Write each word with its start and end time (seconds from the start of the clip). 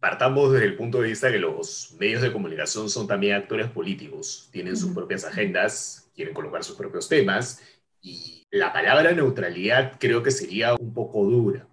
partamos 0.00 0.52
desde 0.52 0.66
el 0.66 0.76
punto 0.76 1.00
de 1.00 1.08
vista 1.08 1.30
que 1.30 1.38
los 1.38 1.94
medios 1.98 2.22
de 2.22 2.32
comunicación 2.32 2.88
son 2.88 3.06
también 3.06 3.34
actores 3.36 3.68
políticos, 3.68 4.48
tienen 4.52 4.76
sus 4.76 4.94
propias 4.94 5.24
agendas, 5.24 6.10
quieren 6.14 6.34
colocar 6.34 6.62
sus 6.62 6.76
propios 6.76 7.08
temas 7.08 7.62
y 8.00 8.46
la 8.50 8.72
palabra 8.72 9.12
neutralidad 9.12 9.94
creo 9.98 10.22
que 10.22 10.30
sería 10.30 10.74
un 10.74 10.94
poco 10.94 11.24
dura. 11.24 11.66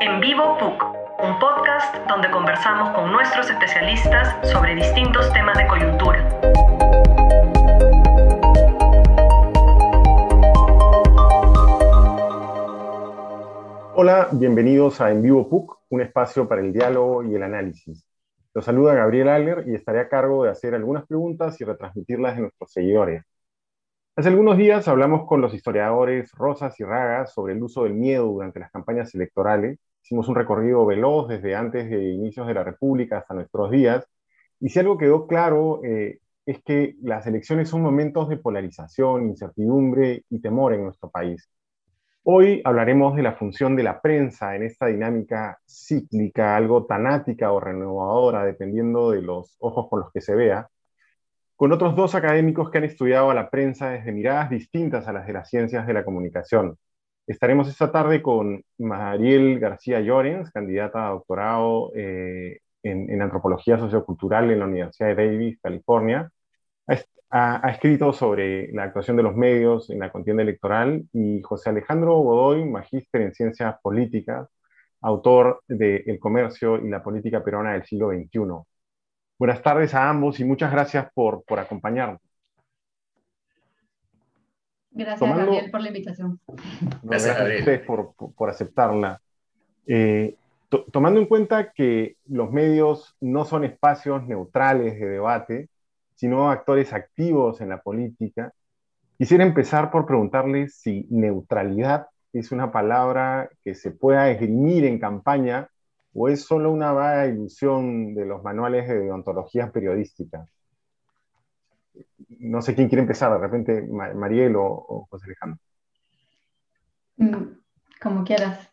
En 0.00 0.20
Vivo 0.20 0.58
PUC, 0.58 0.82
un 1.22 1.38
podcast 1.38 1.96
donde 2.08 2.30
conversamos 2.30 2.94
con 2.94 3.12
nuestros 3.12 3.48
especialistas 3.48 4.50
sobre 4.50 4.74
distintos 4.74 5.32
temas 5.32 5.56
de 5.56 5.66
coyuntura. 5.68 6.99
Hola, 14.02 14.30
bienvenidos 14.32 14.98
a 15.02 15.10
En 15.10 15.20
Vivo 15.20 15.46
PUC, 15.46 15.78
un 15.90 16.00
espacio 16.00 16.48
para 16.48 16.62
el 16.62 16.72
diálogo 16.72 17.22
y 17.22 17.34
el 17.34 17.42
análisis. 17.42 18.02
Los 18.54 18.64
saluda 18.64 18.94
Gabriel 18.94 19.28
Aller 19.28 19.64
y 19.68 19.74
estaré 19.74 20.00
a 20.00 20.08
cargo 20.08 20.42
de 20.42 20.48
hacer 20.48 20.74
algunas 20.74 21.06
preguntas 21.06 21.60
y 21.60 21.64
retransmitirlas 21.64 22.36
de 22.36 22.40
nuestros 22.40 22.72
seguidores. 22.72 23.24
Hace 24.16 24.30
algunos 24.30 24.56
días 24.56 24.88
hablamos 24.88 25.26
con 25.26 25.42
los 25.42 25.52
historiadores 25.52 26.32
Rosas 26.32 26.80
y 26.80 26.84
Ragas 26.84 27.34
sobre 27.34 27.52
el 27.52 27.62
uso 27.62 27.84
del 27.84 27.92
miedo 27.92 28.24
durante 28.24 28.58
las 28.58 28.70
campañas 28.70 29.14
electorales. 29.14 29.78
Hicimos 30.02 30.28
un 30.28 30.34
recorrido 30.34 30.86
veloz 30.86 31.28
desde 31.28 31.54
antes 31.54 31.90
de 31.90 32.02
inicios 32.02 32.46
de 32.46 32.54
la 32.54 32.64
República 32.64 33.18
hasta 33.18 33.34
nuestros 33.34 33.70
días. 33.70 34.06
Y 34.60 34.70
si 34.70 34.78
algo 34.78 34.96
quedó 34.96 35.26
claro 35.26 35.84
eh, 35.84 36.20
es 36.46 36.62
que 36.62 36.96
las 37.02 37.26
elecciones 37.26 37.68
son 37.68 37.82
momentos 37.82 38.30
de 38.30 38.38
polarización, 38.38 39.26
incertidumbre 39.26 40.24
y 40.30 40.40
temor 40.40 40.72
en 40.72 40.84
nuestro 40.84 41.10
país. 41.10 41.50
Hoy 42.22 42.60
hablaremos 42.64 43.16
de 43.16 43.22
la 43.22 43.32
función 43.32 43.76
de 43.76 43.82
la 43.82 44.00
prensa 44.00 44.54
en 44.54 44.62
esta 44.62 44.86
dinámica 44.86 45.58
cíclica, 45.66 46.54
algo 46.54 46.84
tanática 46.86 47.50
o 47.52 47.60
renovadora, 47.60 48.44
dependiendo 48.44 49.10
de 49.10 49.22
los 49.22 49.56
ojos 49.58 49.88
con 49.88 50.00
los 50.00 50.12
que 50.12 50.20
se 50.20 50.34
vea, 50.34 50.68
con 51.56 51.72
otros 51.72 51.96
dos 51.96 52.14
académicos 52.14 52.70
que 52.70 52.78
han 52.78 52.84
estudiado 52.84 53.30
a 53.30 53.34
la 53.34 53.50
prensa 53.50 53.90
desde 53.90 54.12
miradas 54.12 54.50
distintas 54.50 55.08
a 55.08 55.12
las 55.12 55.26
de 55.26 55.32
las 55.34 55.48
ciencias 55.48 55.86
de 55.86 55.94
la 55.94 56.04
comunicación. 56.04 56.76
Estaremos 57.26 57.68
esta 57.68 57.92
tarde 57.92 58.22
con 58.22 58.62
Mariel 58.78 59.58
García 59.60 60.00
Llorens, 60.00 60.50
candidata 60.50 61.06
a 61.08 61.10
doctorado 61.10 61.92
eh, 61.94 62.60
en, 62.82 63.10
en 63.10 63.22
antropología 63.22 63.78
sociocultural 63.78 64.50
en 64.50 64.58
la 64.58 64.66
Universidad 64.66 65.08
de 65.08 65.14
Davis, 65.26 65.58
California, 65.62 66.30
ha, 67.30 67.70
escrito 67.70 68.12
sobre 68.12 68.72
la 68.72 68.84
actuación 68.84 69.16
de 69.16 69.22
los 69.22 69.36
medios 69.36 69.88
en 69.90 70.00
la 70.00 70.10
contienda 70.10 70.42
electoral 70.42 71.04
y 71.12 71.40
José 71.42 71.70
Alejandro 71.70 72.18
Godoy, 72.18 72.64
magíster 72.64 73.22
en 73.22 73.34
ciencias 73.34 73.76
políticas, 73.82 74.48
autor 75.00 75.62
de 75.68 76.02
El 76.06 76.18
comercio 76.18 76.78
y 76.84 76.88
la 76.88 77.02
política 77.02 77.42
peruana 77.42 77.72
del 77.72 77.84
siglo 77.84 78.10
XXI. 78.10 78.40
Buenas 79.38 79.62
tardes 79.62 79.94
a 79.94 80.10
ambos 80.10 80.40
y 80.40 80.44
muchas 80.44 80.72
gracias 80.72 81.08
por, 81.14 81.44
por 81.44 81.58
acompañarnos. 81.60 82.20
Gracias, 84.90 85.36
Gabriel, 85.36 85.70
por 85.70 85.80
la 85.80 85.88
invitación. 85.88 86.40
gracias, 87.02 87.38
a 87.38 87.44
ustedes 87.44 87.80
por, 87.86 88.12
por, 88.14 88.50
aceptarla. 88.50 89.20
Eh, 89.86 90.34
tomando 90.92 91.20
en 91.20 91.26
cuenta 91.26 91.72
que 91.72 92.16
los 92.26 92.50
medios 92.50 93.16
no 93.20 93.44
son 93.44 93.64
espacios 93.64 94.26
neutrales 94.26 94.98
de 94.98 95.06
debate, 95.06 95.68
sino 96.20 96.50
actores 96.50 96.92
activos 96.92 97.62
en 97.62 97.70
la 97.70 97.80
política. 97.80 98.52
Quisiera 99.16 99.42
empezar 99.42 99.90
por 99.90 100.04
preguntarles 100.04 100.74
si 100.74 101.06
neutralidad 101.08 102.08
es 102.34 102.52
una 102.52 102.70
palabra 102.70 103.48
que 103.64 103.74
se 103.74 103.90
pueda 103.90 104.30
esgrimir 104.30 104.84
en 104.84 104.98
campaña 104.98 105.70
o 106.12 106.28
es 106.28 106.44
solo 106.44 106.70
una 106.70 106.92
vaga 106.92 107.26
ilusión 107.26 108.14
de 108.14 108.26
los 108.26 108.42
manuales 108.42 108.86
de 108.86 109.00
deontología 109.00 109.72
periodística. 109.72 110.46
No 112.38 112.60
sé 112.60 112.74
quién 112.74 112.88
quiere 112.88 113.00
empezar, 113.00 113.32
de 113.32 113.38
repente 113.38 113.80
Mariel 114.14 114.56
o, 114.56 115.06
José 115.08 115.24
Alejandro. 115.24 115.58
Mm, 117.16 117.44
como 117.98 118.24
quieras. 118.24 118.68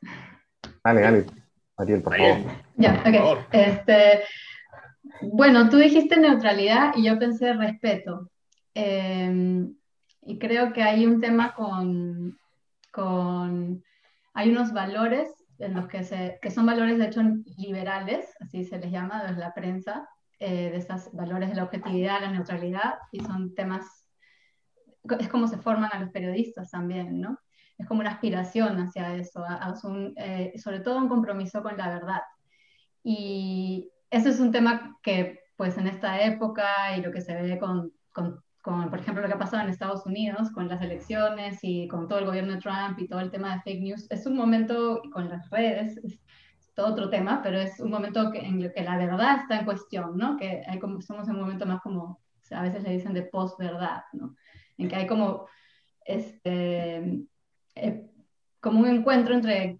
Dale, 0.83 0.99
dale, 0.99 1.25
Mariel, 1.77 2.01
por 2.01 2.17
favor. 2.17 2.37
Ya, 2.75 3.03
ok. 3.05 3.47
Este, 3.53 4.23
bueno, 5.21 5.69
tú 5.69 5.77
dijiste 5.77 6.17
neutralidad 6.17 6.93
y 6.95 7.03
yo 7.03 7.17
pensé 7.19 7.53
respeto. 7.53 8.29
Em, 8.73 9.75
y 10.21 10.37
creo 10.39 10.73
que 10.73 10.83
hay 10.83 11.05
un 11.05 11.21
tema 11.21 11.53
con, 11.53 12.37
con, 12.91 13.83
hay 14.33 14.49
unos 14.49 14.73
valores 14.73 15.29
en 15.59 15.73
los 15.73 15.87
que, 15.87 16.03
se, 16.03 16.37
que 16.41 16.51
son 16.51 16.65
valores 16.65 16.97
de 16.97 17.07
hecho 17.07 17.21
liberales, 17.57 18.35
así 18.39 18.63
se 18.63 18.77
les 18.77 18.91
llama 18.91 19.23
desde 19.23 19.39
la 19.39 19.53
prensa, 19.53 20.07
eh, 20.39 20.69
de 20.69 20.77
esos 20.77 21.11
valores 21.13 21.49
de 21.49 21.55
la 21.55 21.63
objetividad, 21.63 22.21
la 22.21 22.31
neutralidad, 22.31 22.95
y 23.11 23.21
son 23.21 23.55
temas, 23.55 24.05
es 25.19 25.29
como 25.29 25.47
se 25.47 25.57
forman 25.57 25.89
a 25.91 25.99
los 25.99 26.11
periodistas 26.11 26.69
también, 26.69 27.19
¿no? 27.19 27.39
Es 27.77 27.87
como 27.87 28.01
una 28.01 28.11
aspiración 28.11 28.79
hacia 28.79 29.15
eso, 29.15 29.43
eh, 30.17 30.53
sobre 30.57 30.79
todo 30.79 30.97
un 30.97 31.09
compromiso 31.09 31.63
con 31.63 31.77
la 31.77 31.89
verdad. 31.89 32.21
Y, 33.03 33.89
eso 34.09 34.29
es 34.29 34.39
un 34.39 34.51
tema 34.51 34.97
que, 35.01 35.39
pues, 35.55 35.77
en 35.77 35.87
esta 35.87 36.21
época 36.21 36.97
y 36.97 37.01
lo 37.01 37.11
que 37.11 37.21
se 37.21 37.33
ve 37.33 37.59
con, 37.59 37.91
con, 38.11 38.43
por 38.89 38.99
ejemplo, 38.99 39.21
lo 39.21 39.27
que 39.27 39.35
ha 39.35 39.39
pasado 39.39 39.63
en 39.63 39.69
Estados 39.69 40.05
Unidos 40.05 40.51
con 40.51 40.67
las 40.67 40.81
elecciones 40.81 41.59
y 41.61 41.87
con 41.87 42.07
todo 42.07 42.19
el 42.19 42.25
gobierno 42.25 42.53
de 42.53 42.61
Trump 42.61 42.99
y 42.99 43.07
todo 43.07 43.21
el 43.21 43.31
tema 43.31 43.55
de 43.55 43.61
fake 43.61 43.81
news, 43.81 44.07
es 44.09 44.25
un 44.25 44.35
momento, 44.35 45.01
con 45.13 45.29
las 45.29 45.49
redes, 45.49 45.97
es 45.97 46.19
todo 46.75 46.87
otro 46.87 47.09
tema, 47.09 47.41
pero 47.41 47.59
es 47.59 47.79
un 47.79 47.89
momento 47.89 48.31
que, 48.31 48.39
en 48.39 48.61
el 48.61 48.73
que 48.73 48.83
la 48.83 48.97
verdad 48.97 49.37
está 49.41 49.59
en 49.59 49.65
cuestión, 49.65 50.17
¿no? 50.17 50.37
Que 50.37 50.63
hay 50.67 50.79
como, 50.79 51.01
somos 51.01 51.27
en 51.27 51.35
un 51.35 51.41
momento 51.41 51.65
más 51.65 51.81
como, 51.81 52.21
a 52.51 52.61
veces 52.61 52.83
le 52.83 52.91
dicen 52.91 53.13
de 53.13 53.23
post-verdad, 53.23 54.03
¿no? 54.13 54.35
En 54.77 54.87
que 54.87 54.95
hay 54.95 55.07
como, 55.07 55.47
este, 56.05 57.25
eh, 57.75 58.05
como 58.59 58.81
un 58.81 58.87
encuentro 58.87 59.33
entre 59.33 59.79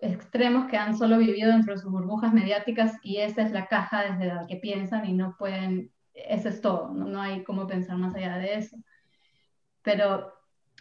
extremos 0.00 0.66
que 0.66 0.76
han 0.76 0.96
solo 0.96 1.18
vivido 1.18 1.52
dentro 1.52 1.74
de 1.74 1.80
sus 1.80 1.90
burbujas 1.90 2.32
mediáticas 2.32 2.94
y 3.02 3.18
esa 3.18 3.42
es 3.42 3.52
la 3.52 3.66
caja 3.66 4.02
desde 4.02 4.26
la 4.26 4.46
que 4.46 4.56
piensan 4.56 5.06
y 5.06 5.12
no 5.12 5.36
pueden, 5.38 5.90
eso 6.14 6.48
es 6.48 6.60
todo, 6.60 6.92
no, 6.92 7.20
hay 7.20 7.42
cómo 7.44 7.66
pensar 7.66 7.96
más 7.96 8.14
allá 8.14 8.38
de 8.38 8.54
eso. 8.54 8.76
Pero 9.82 10.32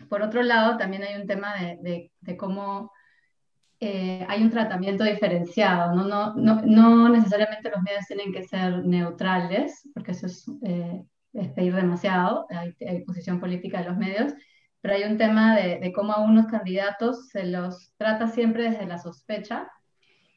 por 0.09 0.21
otro 0.21 0.43
lado, 0.43 0.77
también 0.77 1.03
hay 1.03 1.19
un 1.19 1.27
tema 1.27 1.55
de, 1.55 2.11
de, 2.19 2.37
cómo 2.37 2.91
eh, 3.79 4.25
hay 4.27 4.43
un 4.43 4.49
tratamiento 4.49 5.03
diferenciado, 5.03 5.95
¿no? 5.95 6.03
No, 6.03 6.33
no, 6.35 6.61
no, 6.63 7.09
necesariamente 7.09 7.69
los 7.69 7.81
medios 7.81 8.05
tienen 8.07 8.33
que 8.33 8.43
ser 8.43 8.85
neutrales, 8.85 9.89
porque 9.93 10.11
eso 10.11 10.25
es, 10.25 10.45
eh, 10.63 11.03
es 11.33 11.49
pedir 11.49 11.75
demasiado, 11.75 12.45
hay 12.49 13.03
posición 13.05 13.39
política 13.39 13.79
de 13.79 13.89
los 13.89 13.97
medios, 13.97 14.33
pero 14.85 14.97
hay 14.97 15.03
un 15.06 15.18
tema 15.18 15.56
de, 15.56 15.91
cómo 15.96 16.13
a 16.13 16.22
unos 16.22 16.46
candidatos 16.46 17.29
se 17.29 17.44
los 17.44 17.91
trata 17.97 18.28
siempre 18.28 18.69
desde 18.69 18.85
la 18.85 19.00
sospecha 19.00 19.68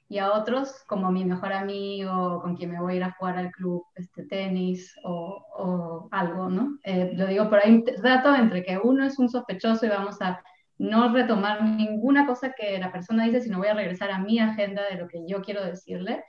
y 0.09 0.17
a 0.17 0.33
otros 0.33 0.85
como 0.87 1.13
mi 1.13 1.27
mejor 1.27 1.53
amigo, 1.53 2.41
con 2.41 2.57
quien 2.57 2.71
me 2.71 2.81
voy 2.81 2.95
a 2.95 2.97
ir 2.97 3.05
a 3.05 3.13
jugar 3.13 3.37
al 3.37 3.51
club 3.51 3.85
este, 3.95 4.25
tenis 4.25 4.97
o, 5.05 5.45
o 5.55 6.09
algo, 6.13 6.49
¿no? 6.49 6.79
Eh, 6.83 7.13
lo 7.15 7.27
digo 7.27 7.51
por 7.51 7.59
ahí, 7.59 7.85
trato 8.01 8.35
entre 8.35 8.63
que 8.63 8.79
uno 8.83 9.05
es 9.05 9.19
un 9.19 9.29
sospechoso 9.29 9.85
y 9.85 9.91
vamos 9.91 10.17
a 10.23 10.43
no 10.79 11.13
retomar 11.13 11.63
ninguna 11.63 12.27
cosa 12.27 12.55
que 12.55 12.79
la 12.79 12.91
persona 12.91 13.25
dice, 13.25 13.43
sino 13.43 13.59
voy 13.59 13.69
a 13.69 13.75
regresar 13.75 14.11
a 14.11 14.19
mi 14.19 14.39
agenda 14.39 14.83
de 14.91 14.97
lo 14.97 15.09
que 15.09 15.27
yo 15.27 15.43
quiero 15.43 15.63
decirle. 15.63 16.25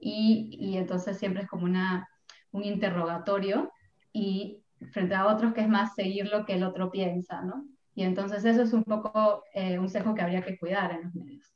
Y, 0.00 0.56
y 0.58 0.76
entonces 0.76 1.18
siempre 1.18 1.44
es 1.44 1.48
como 1.48 1.66
una, 1.66 2.08
un 2.50 2.64
interrogatorio 2.64 3.70
y 4.12 4.59
frente 4.92 5.14
a 5.14 5.26
otros 5.26 5.52
que 5.52 5.60
es 5.62 5.68
más 5.68 5.94
seguir 5.94 6.28
lo 6.28 6.44
que 6.44 6.54
el 6.54 6.64
otro 6.64 6.90
piensa, 6.90 7.42
¿no? 7.42 7.66
Y 7.94 8.02
entonces 8.04 8.44
eso 8.44 8.62
es 8.62 8.72
un 8.72 8.84
poco 8.84 9.44
eh, 9.52 9.78
un 9.78 9.88
sesgo 9.88 10.14
que 10.14 10.22
habría 10.22 10.42
que 10.42 10.58
cuidar 10.58 10.92
en 10.92 11.02
los 11.02 11.14
medios. 11.14 11.52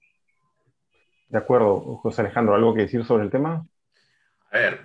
De 1.29 1.39
acuerdo, 1.39 1.97
José 1.97 2.23
Alejandro, 2.23 2.55
¿algo 2.55 2.75
que 2.75 2.83
decir 2.83 3.05
sobre 3.05 3.25
el 3.25 3.31
tema? 3.31 3.67
A 4.51 4.59
ver, 4.59 4.81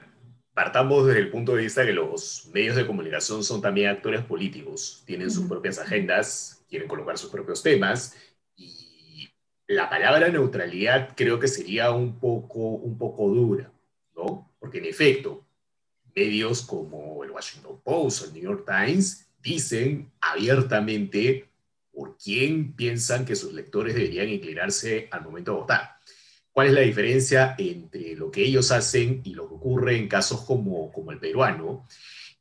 partamos 0.54 1.06
desde 1.06 1.20
el 1.20 1.30
punto 1.30 1.56
de 1.56 1.64
vista 1.64 1.86
que 1.86 1.94
los 1.94 2.50
medios 2.54 2.76
de 2.76 2.88
comunicación 2.88 3.44
son 3.44 3.62
también 3.62 3.90
actores 3.90 4.24
políticos, 4.24 5.04
tienen 5.06 5.30
sus 5.30 5.48
propias 5.48 5.80
agendas, 5.80 6.66
quieren 6.70 6.88
colocar 6.88 7.18
sus 7.18 7.30
propios 7.30 7.62
temas 7.62 8.16
y 8.56 9.30
la 9.68 9.90
palabra 9.90 10.30
neutralidad 10.30 11.10
creo 11.16 11.40
que 11.40 11.48
sería 11.48 11.92
un 11.92 12.20
poco, 12.20 12.60
un 12.60 12.98
poco 12.98 13.30
dura, 13.30 13.72
¿no? 14.16 14.52
Porque 14.60 14.80
en 14.80 14.86
efecto, 14.86 15.46
medios 16.16 16.62
como 16.62 17.24
el 17.24 17.32
Washington 17.32 17.80
Post 17.84 18.22
o 18.22 18.26
el 18.26 18.34
New 18.34 18.44
York 18.44 18.66
Times 18.66 19.28
dicen 19.42 20.12
abiertamente 20.22 21.50
por 21.94 22.18
quién 22.18 22.74
piensan 22.74 23.26
que 23.26 23.36
sus 23.36 23.54
lectores 23.54 23.96
deberían 23.96 24.30
inclinarse 24.30 25.08
al 25.12 25.24
momento 25.24 25.52
de 25.52 25.58
votar. 25.60 25.96
¿Cuál 26.52 26.68
es 26.68 26.74
la 26.74 26.82
diferencia 26.82 27.56
entre 27.58 28.16
lo 28.16 28.32
que 28.32 28.44
ellos 28.44 28.72
hacen 28.72 29.22
y 29.24 29.34
lo 29.34 29.48
que 29.48 29.56
ocurre 29.56 29.98
en 29.98 30.08
casos 30.08 30.42
como, 30.42 30.92
como 30.92 31.12
el 31.12 31.20
peruano? 31.20 31.86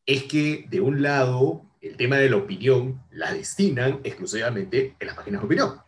Es 0.07 0.25
que 0.25 0.67
de 0.69 0.81
un 0.81 1.03
lado 1.03 1.65
el 1.81 1.97
tema 1.97 2.17
de 2.17 2.31
la 2.31 2.37
opinión 2.37 3.03
la 3.11 3.33
destinan 3.33 4.01
exclusivamente 4.03 4.97
en 4.99 5.07
las 5.07 5.17
páginas 5.17 5.41
de 5.41 5.47
opinión. 5.47 5.81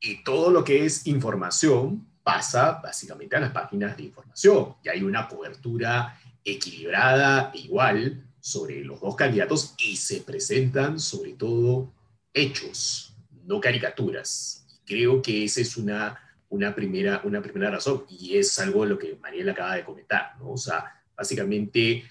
y 0.00 0.22
todo 0.22 0.50
lo 0.50 0.64
que 0.64 0.84
es 0.84 1.06
información 1.06 2.06
pasa 2.22 2.80
básicamente 2.82 3.36
a 3.36 3.40
las 3.40 3.52
páginas 3.52 3.96
de 3.96 4.04
información 4.04 4.74
y 4.82 4.88
hay 4.88 5.02
una 5.02 5.28
cobertura 5.28 6.18
equilibrada 6.44 7.50
igual 7.54 8.22
sobre 8.40 8.84
los 8.84 9.00
dos 9.00 9.16
candidatos 9.16 9.74
y 9.78 9.96
se 9.96 10.20
presentan 10.20 11.00
sobre 11.00 11.32
todo 11.32 11.92
hechos, 12.32 13.14
no 13.44 13.60
caricaturas. 13.60 14.66
creo 14.84 15.22
que 15.22 15.44
esa 15.44 15.62
es 15.62 15.76
una, 15.78 16.20
una, 16.50 16.74
primera, 16.74 17.22
una 17.24 17.40
primera 17.40 17.70
razón 17.70 18.04
y 18.08 18.36
es 18.36 18.58
algo 18.58 18.82
de 18.82 18.90
lo 18.90 18.98
que 18.98 19.16
Mariela 19.16 19.52
acaba 19.52 19.76
de 19.76 19.84
comentar, 19.84 20.36
¿no? 20.38 20.52
O 20.52 20.58
sea, 20.58 21.02
básicamente 21.16 22.04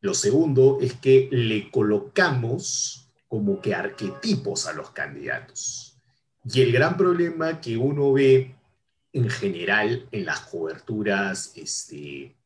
lo 0.00 0.14
segundo 0.14 0.78
es 0.80 0.94
que 0.94 1.28
le 1.32 1.70
colocamos 1.70 3.08
como 3.26 3.60
que 3.60 3.74
arquetipos 3.74 4.66
a 4.66 4.72
los 4.72 4.90
candidatos. 4.90 5.98
Y 6.44 6.62
el 6.62 6.72
gran 6.72 6.96
problema 6.96 7.60
que 7.60 7.76
uno 7.76 8.12
ve 8.12 8.54
en 9.12 9.28
general 9.28 10.06
en 10.12 10.24
las 10.24 10.40
coberturas 10.40 11.52
este, 11.56 12.36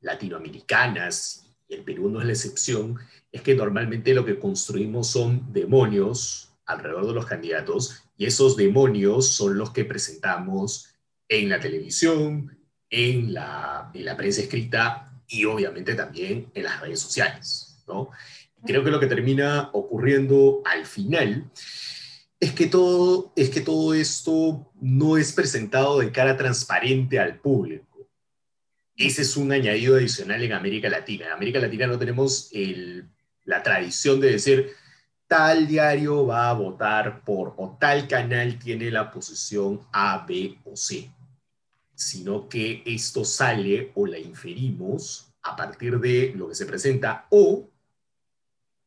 latinoamericanas, 0.00 1.46
y 1.68 1.74
el 1.74 1.84
Perú 1.84 2.08
no 2.08 2.20
es 2.20 2.26
la 2.26 2.32
excepción, 2.32 2.98
es 3.30 3.42
que 3.42 3.54
normalmente 3.54 4.14
lo 4.14 4.24
que 4.24 4.38
construimos 4.38 5.08
son 5.08 5.52
demonios 5.52 6.50
alrededor 6.64 7.06
de 7.06 7.14
los 7.14 7.26
candidatos 7.26 8.02
y 8.16 8.26
esos 8.26 8.56
demonios 8.56 9.28
son 9.28 9.56
los 9.58 9.70
que 9.70 9.84
presentamos 9.84 10.88
en 11.28 11.48
la 11.48 11.60
televisión, 11.60 12.58
en 12.90 13.34
la, 13.34 13.90
en 13.94 14.04
la 14.04 14.16
prensa 14.16 14.42
escrita 14.42 15.22
y 15.28 15.44
obviamente 15.44 15.94
también 15.94 16.50
en 16.54 16.64
las 16.64 16.80
redes 16.80 17.00
sociales. 17.00 17.82
¿no? 17.86 18.10
Creo 18.64 18.82
que 18.82 18.90
lo 18.90 19.00
que 19.00 19.06
termina 19.06 19.70
ocurriendo 19.72 20.62
al 20.64 20.86
final 20.86 21.50
es 22.40 22.52
que, 22.52 22.66
todo, 22.66 23.32
es 23.36 23.50
que 23.50 23.60
todo 23.60 23.94
esto 23.94 24.70
no 24.80 25.16
es 25.16 25.32
presentado 25.32 25.98
de 25.98 26.12
cara 26.12 26.36
transparente 26.36 27.18
al 27.18 27.40
público. 27.40 27.87
Ese 28.98 29.22
es 29.22 29.36
un 29.36 29.52
añadido 29.52 29.96
adicional 29.96 30.42
en 30.42 30.52
América 30.52 30.90
Latina. 30.90 31.26
En 31.26 31.32
América 31.32 31.60
Latina 31.60 31.86
no 31.86 31.98
tenemos 31.98 32.50
el, 32.52 33.08
la 33.44 33.62
tradición 33.62 34.20
de 34.20 34.32
decir 34.32 34.72
tal 35.26 35.66
diario 35.66 36.26
va 36.26 36.50
a 36.50 36.52
votar 36.52 37.22
por 37.22 37.54
o 37.56 37.78
tal 37.80 38.06
canal 38.08 38.58
tiene 38.58 38.90
la 38.90 39.10
posición 39.10 39.80
A, 39.92 40.26
B 40.26 40.58
o 40.64 40.76
C 40.76 41.10
sino 41.98 42.48
que 42.48 42.84
esto 42.86 43.24
sale 43.24 43.90
o 43.96 44.06
la 44.06 44.20
inferimos 44.20 45.32
a 45.42 45.56
partir 45.56 45.98
de 45.98 46.32
lo 46.36 46.48
que 46.48 46.54
se 46.54 46.64
presenta 46.64 47.26
o 47.30 47.68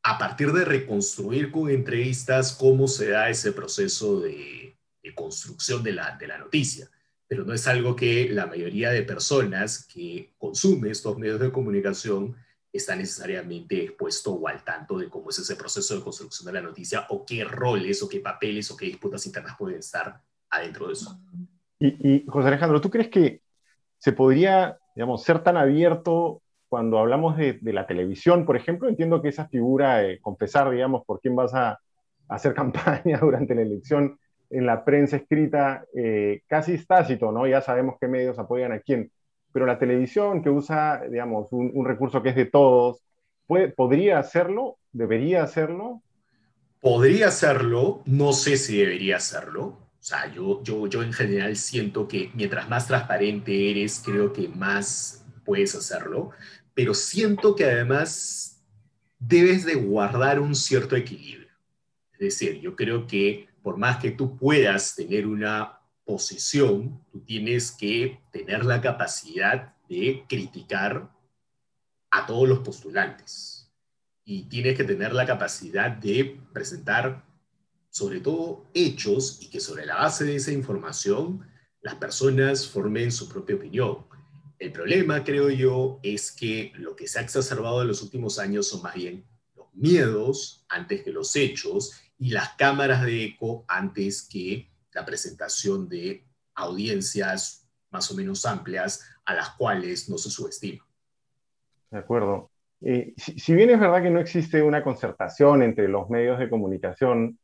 a 0.02 0.18
partir 0.18 0.54
de 0.54 0.64
reconstruir 0.64 1.52
con 1.52 1.69
entrevistas 1.69 2.54
cómo 2.54 2.88
se 2.88 3.10
da 3.10 3.30
ese 3.30 3.52
proceso 3.52 4.22
de, 4.22 4.78
construcción 5.14 5.84
de 5.84 5.92
la, 5.92 6.16
de 6.16 6.25
la 6.25 6.38
noticia. 6.38 6.90
Pero 7.31 7.45
no 7.45 7.54
es 7.54 7.66
algo 7.66 7.95
que 7.95 8.28
la 8.30 8.45
mayoría 8.45 8.89
de 8.89 9.04
personas 9.04 9.88
que 9.88 10.33
consumen 10.38 10.92
estos 10.92 11.18
medios 11.18 11.39
de 11.39 11.50
comunicación 11.50 12.36
está 12.74 12.94
necesariamente 12.94 13.86
expuesto 13.86 14.33
o 14.33 14.50
al 14.50 14.66
tanto 14.66 14.98
de 14.98 15.07
cómo 15.07 15.30
es 15.30 15.39
ese 15.39 15.56
proceso 15.56 15.95
de 15.95 16.04
construcción 16.04 16.45
de 16.48 16.60
la 16.60 16.68
noticia 16.68 17.06
o 17.07 17.25
qué 17.25 17.45
roles 17.45 18.04
o 18.04 18.10
qué 18.10 18.19
papeles 18.19 18.69
o 18.69 18.75
qué 18.75 18.88
disputas 18.88 19.25
internas 19.25 19.56
pueden 19.57 19.80
estar 19.80 20.19
adentro 20.50 20.88
de 20.88 20.92
eso. 20.92 21.22
Y, 21.80 22.25
José 22.28 22.50
Alejandro, 22.50 22.81
¿tú 22.81 22.89
crees 22.89 23.07
que 23.07 23.42
se 23.98 24.12
podría, 24.12 24.78
digamos, 24.94 25.24
ser 25.24 25.42
tan 25.42 25.56
abierto 25.56 26.42
cuando 26.68 27.00
hablamos 27.00 27.38
de, 27.38 27.57
la 27.63 27.88
televisión, 27.88 28.45
por 28.45 28.57
ejemplo? 28.57 28.89
Entiendo 28.89 29.22
que 29.22 29.30
esa 29.30 29.48
figura, 29.48 30.00
de 30.00 30.19
confesar, 30.19 30.69
digamos, 30.69 31.06
por 31.06 31.22
quién 31.22 31.38
vas 31.38 31.54
a, 31.54 31.80
hacer 32.28 32.54
campaña 32.54 33.19
durante 33.22 33.56
la 33.56 33.62
elección 33.62 34.19
en 34.51 34.65
la 34.65 34.83
prensa 34.83 35.15
escrita, 35.15 35.86
eh, 35.95 36.42
casi 36.48 36.74
es 36.74 36.86
tácito, 36.86 37.31
¿no? 37.31 37.48
Ya 37.48 37.62
sabemos 37.62 37.95
qué 38.00 38.07
medios 38.07 38.38
apoyan 38.38 38.71
a 38.71 38.80
quién. 38.80 39.12
Pero 39.53 39.65
la 39.65 39.80
televisión, 39.80 40.44
que 40.44 40.50
usa, 40.50 41.01
digamos, 41.09 41.48
un, 41.51 41.86
recurso 41.86 42.21
que 42.21 42.30
es 42.30 42.36
de 42.36 42.45
todos, 42.45 43.01
puede, 43.48 43.69
¿podría 43.69 44.19
hacerlo? 44.19 44.77
¿Debería 44.92 45.44
hacerlo? 45.44 46.01
Podría 46.81 47.27
hacerlo, 47.27 48.01
no 48.06 48.33
sé 48.33 48.57
si 48.57 48.77
debería 48.77 49.18
hacerlo. 49.18 49.63
O 49.63 50.03
sea, 50.03 50.31
yo, 50.33 50.63
yo, 50.63 50.88
yo 50.88 51.04
en 51.04 51.13
general 51.13 51.56
siento 51.56 52.07
que 52.07 52.31
mientras 52.33 52.68
más 52.69 52.88
transparente 52.88 53.71
eres, 53.71 54.01
creo 54.04 54.33
que 54.33 54.47
más 54.47 55.25
puedes 55.45 55.75
hacerlo, 55.75 56.31
pero 56.74 56.94
siento 56.94 57.56
que 57.56 57.65
además 57.65 58.63
debes 59.19 59.65
de 59.65 59.75
guardar 59.75 60.39
un 60.39 60.56
cierto 60.56 60.95
equilibrio. 60.95 61.50
Es 62.13 62.19
decir, 62.19 62.59
yo 62.59 62.75
creo 62.75 63.06
que 63.06 63.50
por 63.62 63.78
más 63.78 63.98
que 63.98 64.12
tú 64.12 64.38
puedas 64.38 64.96
tener 64.96 65.28
una 65.28 65.80
posición, 66.06 67.04
tú 67.12 67.22
tienes 67.22 67.72
que 67.72 68.19
tener 68.31 68.66
la 68.66 68.81
capacidad 68.81 69.75
de 69.88 70.25
criticar 70.28 71.12
a 72.10 72.25
todos 72.25 72.48
los 72.48 72.60
postulantes 72.60 73.72
y 74.25 74.44
tienes 74.44 74.78
que 74.78 74.84
tener 74.84 75.13
la 75.13 75.25
capacidad 75.25 75.92
de 75.92 76.40
presentar 76.54 77.25
sobre 77.90 78.19
todo 78.19 78.66
hechos 78.74 79.40
y 79.42 79.50
que 79.50 79.60
sobre 79.60 79.86
la 79.86 79.96
base 79.96 80.24
de 80.24 80.36
esa 80.36 80.52
información 80.52 81.46
las 81.81 81.96
personas 81.96 82.68
formen 82.68 83.12
su 83.12 83.28
propia 83.28 83.56
opinión. 83.56 84.06
El 84.60 84.72
problema, 84.72 85.24
creo 85.24 85.50
yo, 85.50 86.00
es 86.04 86.31
que 86.31 86.72
lo 86.75 86.96
que 86.96 87.07
se 87.07 87.19
ha 87.19 87.24
exacerbado 87.24 87.81
en 87.81 87.88
los 87.88 88.04
últimos 88.04 88.38
años 88.38 88.68
son 88.68 88.84
más 88.84 88.94
bien 88.94 89.25
los 89.56 89.74
miedos 89.74 90.64
antes 90.69 91.02
que 91.04 91.12
los 91.12 91.36
hechos 91.36 91.94
y 92.21 92.29
las 92.29 92.50
cámaras 92.50 93.01
de 93.03 93.25
eco 93.25 93.65
antes 93.68 94.29
que 94.31 94.69
la 94.94 95.03
presentación 95.03 95.89
de 95.89 96.23
audiencias 96.53 97.68
más 97.89 98.12
o 98.12 98.15
menos 98.15 98.45
amplias 98.45 99.03
a 99.25 99.33
las 99.33 99.50
cuales 99.56 100.07
no 100.07 100.19
se 100.19 100.29
subestima. 100.29 100.85
De 101.89 101.97
acuerdo. 101.97 102.51
Eh, 102.79 103.15
si, 103.18 103.56
bien 103.56 103.71
es 103.71 103.79
verdad 103.79 104.03
que 104.03 104.12
no 104.12 104.19
existe 104.19 104.62
una 104.62 104.83
concertación 104.83 105.63
entre 105.63 105.88
los 105.88 106.09
medios 106.09 106.38
de 106.38 106.50
comunicación 106.50 107.39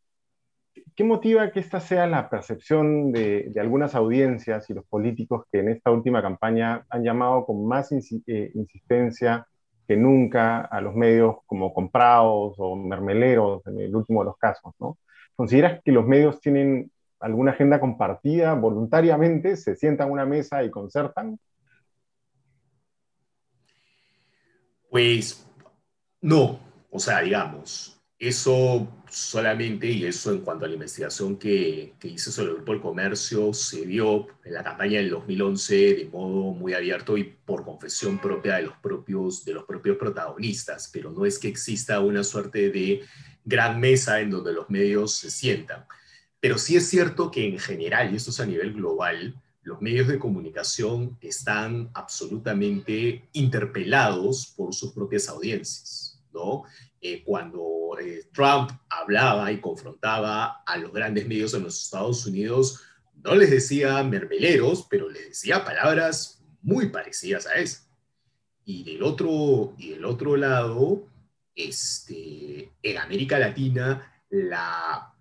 ¿Qué 0.95 1.03
motiva 1.03 1.51
que 1.51 1.59
esta 1.59 1.79
sea 1.79 2.05
la 2.05 2.29
percepción 2.29 3.11
de, 3.11 3.51
algunas 3.59 3.95
audiencias 3.95 4.69
y 4.69 4.75
los 4.75 4.85
políticos 4.85 5.45
que 5.51 5.59
en 5.59 5.69
esta 5.69 5.89
última 5.89 6.21
campaña 6.21 6.85
han 6.91 7.03
llamado 7.03 7.47
con 7.47 7.67
más 7.67 7.91
eh, 7.91 8.51
insistencia 8.53 9.47
que 9.87 9.95
nunca 9.97 10.61
a 10.61 10.81
los 10.81 10.95
medios 10.95 11.37
como 11.45 11.73
comprados 11.73 12.55
o 12.57 12.75
mermeleros 12.75 13.65
en 13.67 13.79
el 13.79 13.95
último 13.95 14.21
de 14.21 14.25
los 14.25 14.37
casos? 14.37 14.73
¿no? 14.79 14.97
¿Consideras 15.35 15.81
que 15.83 15.91
los 15.91 16.05
medios 16.05 16.41
tienen 16.41 16.91
alguna 17.19 17.51
agenda 17.51 17.79
compartida 17.79 18.53
voluntariamente, 18.53 19.55
se 19.55 19.75
sientan 19.75 20.09
a 20.09 20.11
una 20.11 20.25
mesa 20.25 20.63
y 20.63 20.69
concertan? 20.69 21.39
Pues 24.89 25.47
no, 26.21 26.59
o 26.89 26.99
sea, 26.99 27.21
digamos, 27.21 27.96
eso 28.19 28.87
solamente, 29.09 29.87
y 29.87 30.05
eso 30.05 30.31
en 30.31 30.41
cuanto 30.41 30.65
a 30.65 30.67
la 30.67 30.73
investigación 30.73 31.37
que, 31.37 31.93
que, 31.99 32.07
hice 32.07 32.31
sobre 32.31 32.49
el 32.49 32.55
Grupo 32.55 32.71
del 32.71 32.81
Comercio, 32.81 33.53
se 33.53 33.85
dio 33.85 34.27
en 34.43 34.53
la 34.53 34.63
campaña 34.63 34.99
del 34.99 35.11
2011 35.11 35.75
de 35.75 36.05
modo 36.11 36.51
muy 36.53 36.73
abierto 36.73 37.17
y 37.17 37.23
por 37.23 37.63
confesión 37.63 38.19
propia 38.19 38.55
de 38.55 38.63
los 38.63 38.77
propios, 38.77 39.45
de 39.45 39.53
los 39.53 39.65
propios 39.65 39.97
protagonistas, 39.97 40.89
pero 40.91 41.11
no 41.11 41.25
es 41.25 41.37
que 41.37 41.47
exista 41.47 41.99
una 41.99 42.23
suerte 42.23 42.69
de 42.71 43.03
gran 43.45 43.79
mesa 43.79 44.19
en 44.19 44.31
donde 44.31 44.51
los 44.51 44.69
medios 44.69 45.15
se 45.15 45.31
sientan. 45.31 45.85
Pero 46.39 46.57
sí 46.57 46.75
es 46.75 46.87
cierto 46.87 47.31
que 47.31 47.47
en 47.47 47.59
general, 47.59 48.11
y 48.11 48.17
esto 48.17 48.31
es 48.31 48.39
a 48.39 48.45
nivel 48.45 48.73
global, 48.73 49.41
los 49.61 49.81
medios 49.81 50.07
de 50.07 50.19
comunicación 50.19 51.17
están 51.21 51.89
absolutamente 51.93 53.27
interpelados 53.33 54.53
por 54.55 54.73
sus 54.73 54.93
propias 54.93 55.27
audiencias, 55.29 56.21
¿no? 56.33 56.63
Eh, 57.01 57.23
cuando 57.23 57.97
eh, 57.99 58.27
Trump 58.33 58.71
hablaba 58.89 59.51
y 59.51 59.61
confrontaba 59.61 60.63
a 60.65 60.77
los 60.77 60.91
grandes 60.91 61.27
medios 61.27 61.53
en 61.53 61.63
los 61.63 61.83
Estados 61.83 62.25
Unidos, 62.25 62.81
no 63.23 63.35
les 63.35 63.51
decía 63.51 64.01
mermeleros, 64.03 64.87
pero 64.89 65.09
les 65.09 65.29
decía 65.29 65.63
palabras 65.63 66.43
muy 66.61 66.89
parecidas 66.89 67.45
a 67.47 67.55
esas. 67.55 67.89
Y 68.65 68.83
del 68.83 69.03
otro, 69.03 69.75
y 69.77 69.91
del 69.91 70.05
otro 70.05 70.35
lado, 70.35 71.07
este, 71.55 72.71
en 72.81 72.97
América 72.97 73.39
Latina, 73.39 74.23
la 74.29 75.16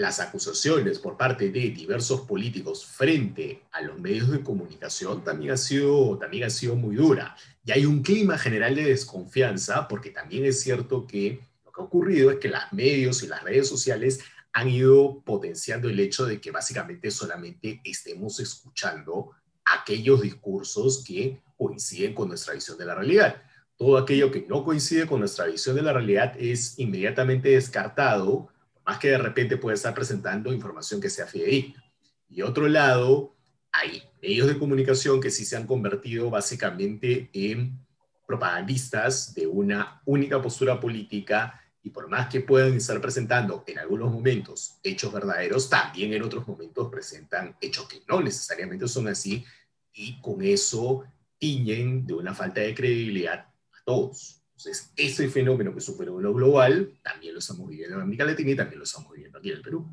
las 0.00 0.18
acusaciones 0.18 0.98
por 0.98 1.18
parte 1.18 1.50
de 1.50 1.70
diversos 1.70 2.22
políticos 2.22 2.86
frente 2.86 3.64
a 3.70 3.82
los 3.82 4.00
medios 4.00 4.30
de 4.30 4.42
comunicación 4.42 5.22
también 5.22 5.52
ha 5.52 5.56
sido, 5.58 6.16
también 6.16 6.44
ha 6.44 6.50
sido 6.50 6.74
muy 6.74 6.96
dura. 6.96 7.36
Y 7.66 7.72
hay 7.72 7.84
un 7.84 8.02
clima 8.02 8.38
general 8.38 8.74
de 8.74 8.84
desconfianza 8.84 9.86
porque 9.88 10.08
también 10.08 10.46
es 10.46 10.62
cierto 10.62 11.06
que 11.06 11.40
lo 11.66 11.70
que 11.70 11.82
ha 11.82 11.84
ocurrido 11.84 12.30
es 12.30 12.38
que 12.38 12.48
los 12.48 12.62
medios 12.72 13.22
y 13.22 13.26
las 13.26 13.42
redes 13.42 13.68
sociales 13.68 14.20
han 14.54 14.70
ido 14.70 15.20
potenciando 15.22 15.90
el 15.90 16.00
hecho 16.00 16.24
de 16.24 16.40
que 16.40 16.50
básicamente 16.50 17.10
solamente 17.10 17.82
estemos 17.84 18.40
escuchando 18.40 19.32
aquellos 19.66 20.22
discursos 20.22 21.04
que 21.06 21.42
coinciden 21.58 22.14
con 22.14 22.28
nuestra 22.28 22.54
visión 22.54 22.78
de 22.78 22.86
la 22.86 22.94
realidad. 22.94 23.42
Todo 23.76 23.98
aquello 23.98 24.30
que 24.30 24.46
no 24.48 24.64
coincide 24.64 25.06
con 25.06 25.20
nuestra 25.20 25.44
visión 25.44 25.76
de 25.76 25.82
la 25.82 25.92
realidad 25.92 26.34
es 26.38 26.78
inmediatamente 26.78 27.50
descartado 27.50 28.48
más 28.90 28.98
que 28.98 29.10
de 29.10 29.18
repente 29.18 29.56
puede 29.56 29.76
estar 29.76 29.94
presentando 29.94 30.52
información 30.52 31.00
que 31.00 31.08
sea 31.08 31.24
fidedigna. 31.24 31.80
Y 32.28 32.42
otro 32.42 32.66
lado, 32.66 33.36
hay 33.70 34.02
medios 34.20 34.48
de 34.48 34.58
comunicación 34.58 35.20
que 35.20 35.30
sí 35.30 35.44
se 35.44 35.56
han 35.56 35.64
convertido 35.64 36.28
básicamente 36.28 37.30
en 37.32 37.78
propagandistas 38.26 39.32
de 39.32 39.46
una 39.46 40.02
única 40.06 40.42
postura 40.42 40.80
política 40.80 41.60
y 41.84 41.90
por 41.90 42.08
más 42.08 42.26
que 42.28 42.40
puedan 42.40 42.74
estar 42.74 43.00
presentando 43.00 43.62
en 43.68 43.78
algunos 43.78 44.10
momentos 44.10 44.80
hechos 44.82 45.12
verdaderos, 45.12 45.70
también 45.70 46.12
en 46.12 46.24
otros 46.24 46.48
momentos 46.48 46.88
presentan 46.90 47.56
hechos 47.60 47.86
que 47.86 48.02
no 48.08 48.20
necesariamente 48.20 48.88
son 48.88 49.06
así 49.06 49.44
y 49.92 50.20
con 50.20 50.42
eso 50.42 51.04
tiñen 51.38 52.04
de 52.08 52.14
una 52.14 52.34
falta 52.34 52.60
de 52.60 52.74
credibilidad 52.74 53.38
a 53.38 53.84
todos. 53.84 54.39
Entonces, 54.60 54.92
ese 54.94 55.26
fenómeno 55.28 55.72
que 55.72 55.78
es 55.78 55.88
un 55.88 55.96
fenómeno 55.96 56.34
global, 56.34 56.92
también 57.02 57.32
lo 57.32 57.38
estamos 57.38 57.66
viviendo 57.66 57.96
en 57.96 58.02
América 58.02 58.26
Latina 58.26 58.50
y 58.50 58.56
también 58.56 58.78
lo 58.78 58.84
estamos 58.84 59.10
viviendo 59.10 59.38
aquí 59.38 59.48
en 59.48 59.56
el 59.56 59.62
Perú. 59.62 59.88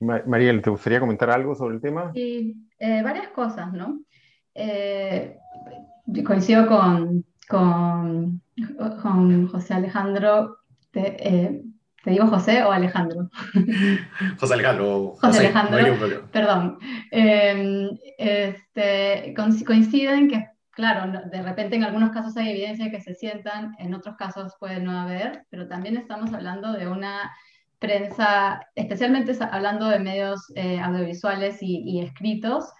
Mariel, 0.00 0.62
¿te 0.62 0.70
gustaría 0.70 1.00
comentar 1.00 1.28
algo 1.28 1.54
sobre 1.54 1.74
el 1.74 1.82
tema? 1.82 2.10
Sí, 2.14 2.56
eh, 2.78 3.02
varias 3.02 3.28
cosas, 3.28 3.74
¿no? 3.74 4.00
Eh, 4.54 5.36
coincido 6.24 6.66
con, 6.66 7.26
con, 7.46 8.40
con, 9.02 9.48
José 9.48 9.74
Alejandro. 9.74 10.56
Te, 10.90 11.16
eh, 11.18 11.62
¿Te 12.02 12.10
digo 12.10 12.26
José 12.28 12.64
o 12.64 12.72
Alejandro? 12.72 13.28
José 14.40 14.54
Alejandro. 14.54 15.16
José, 15.20 15.40
Alejandro, 15.40 16.26
perdón. 16.32 16.78
este, 17.10 19.34
coinciden 19.36 20.30
que, 20.30 20.53
claro, 20.74 21.20
de 21.30 21.42
repente 21.42 21.76
en 21.76 21.84
algunos 21.84 22.10
casos 22.10 22.36
hay 22.36 22.50
evidencia 22.50 22.90
que 22.90 23.00
se 23.00 23.14
sientan, 23.14 23.74
en 23.78 23.94
otros 23.94 24.16
casos 24.16 24.54
puede 24.58 24.80
no 24.80 24.98
haber, 24.98 25.46
pero 25.50 25.68
también 25.68 25.96
estamos 25.96 26.32
hablando 26.32 26.72
de 26.72 26.88
una 26.88 27.32
prensa, 27.78 28.66
especialmente 28.74 29.36
hablando 29.50 29.88
de 29.88 29.98
medios 29.98 30.52
eh, 30.54 30.80
audiovisuales 30.80 31.58
y, 31.60 32.00
escritos, 32.00 32.72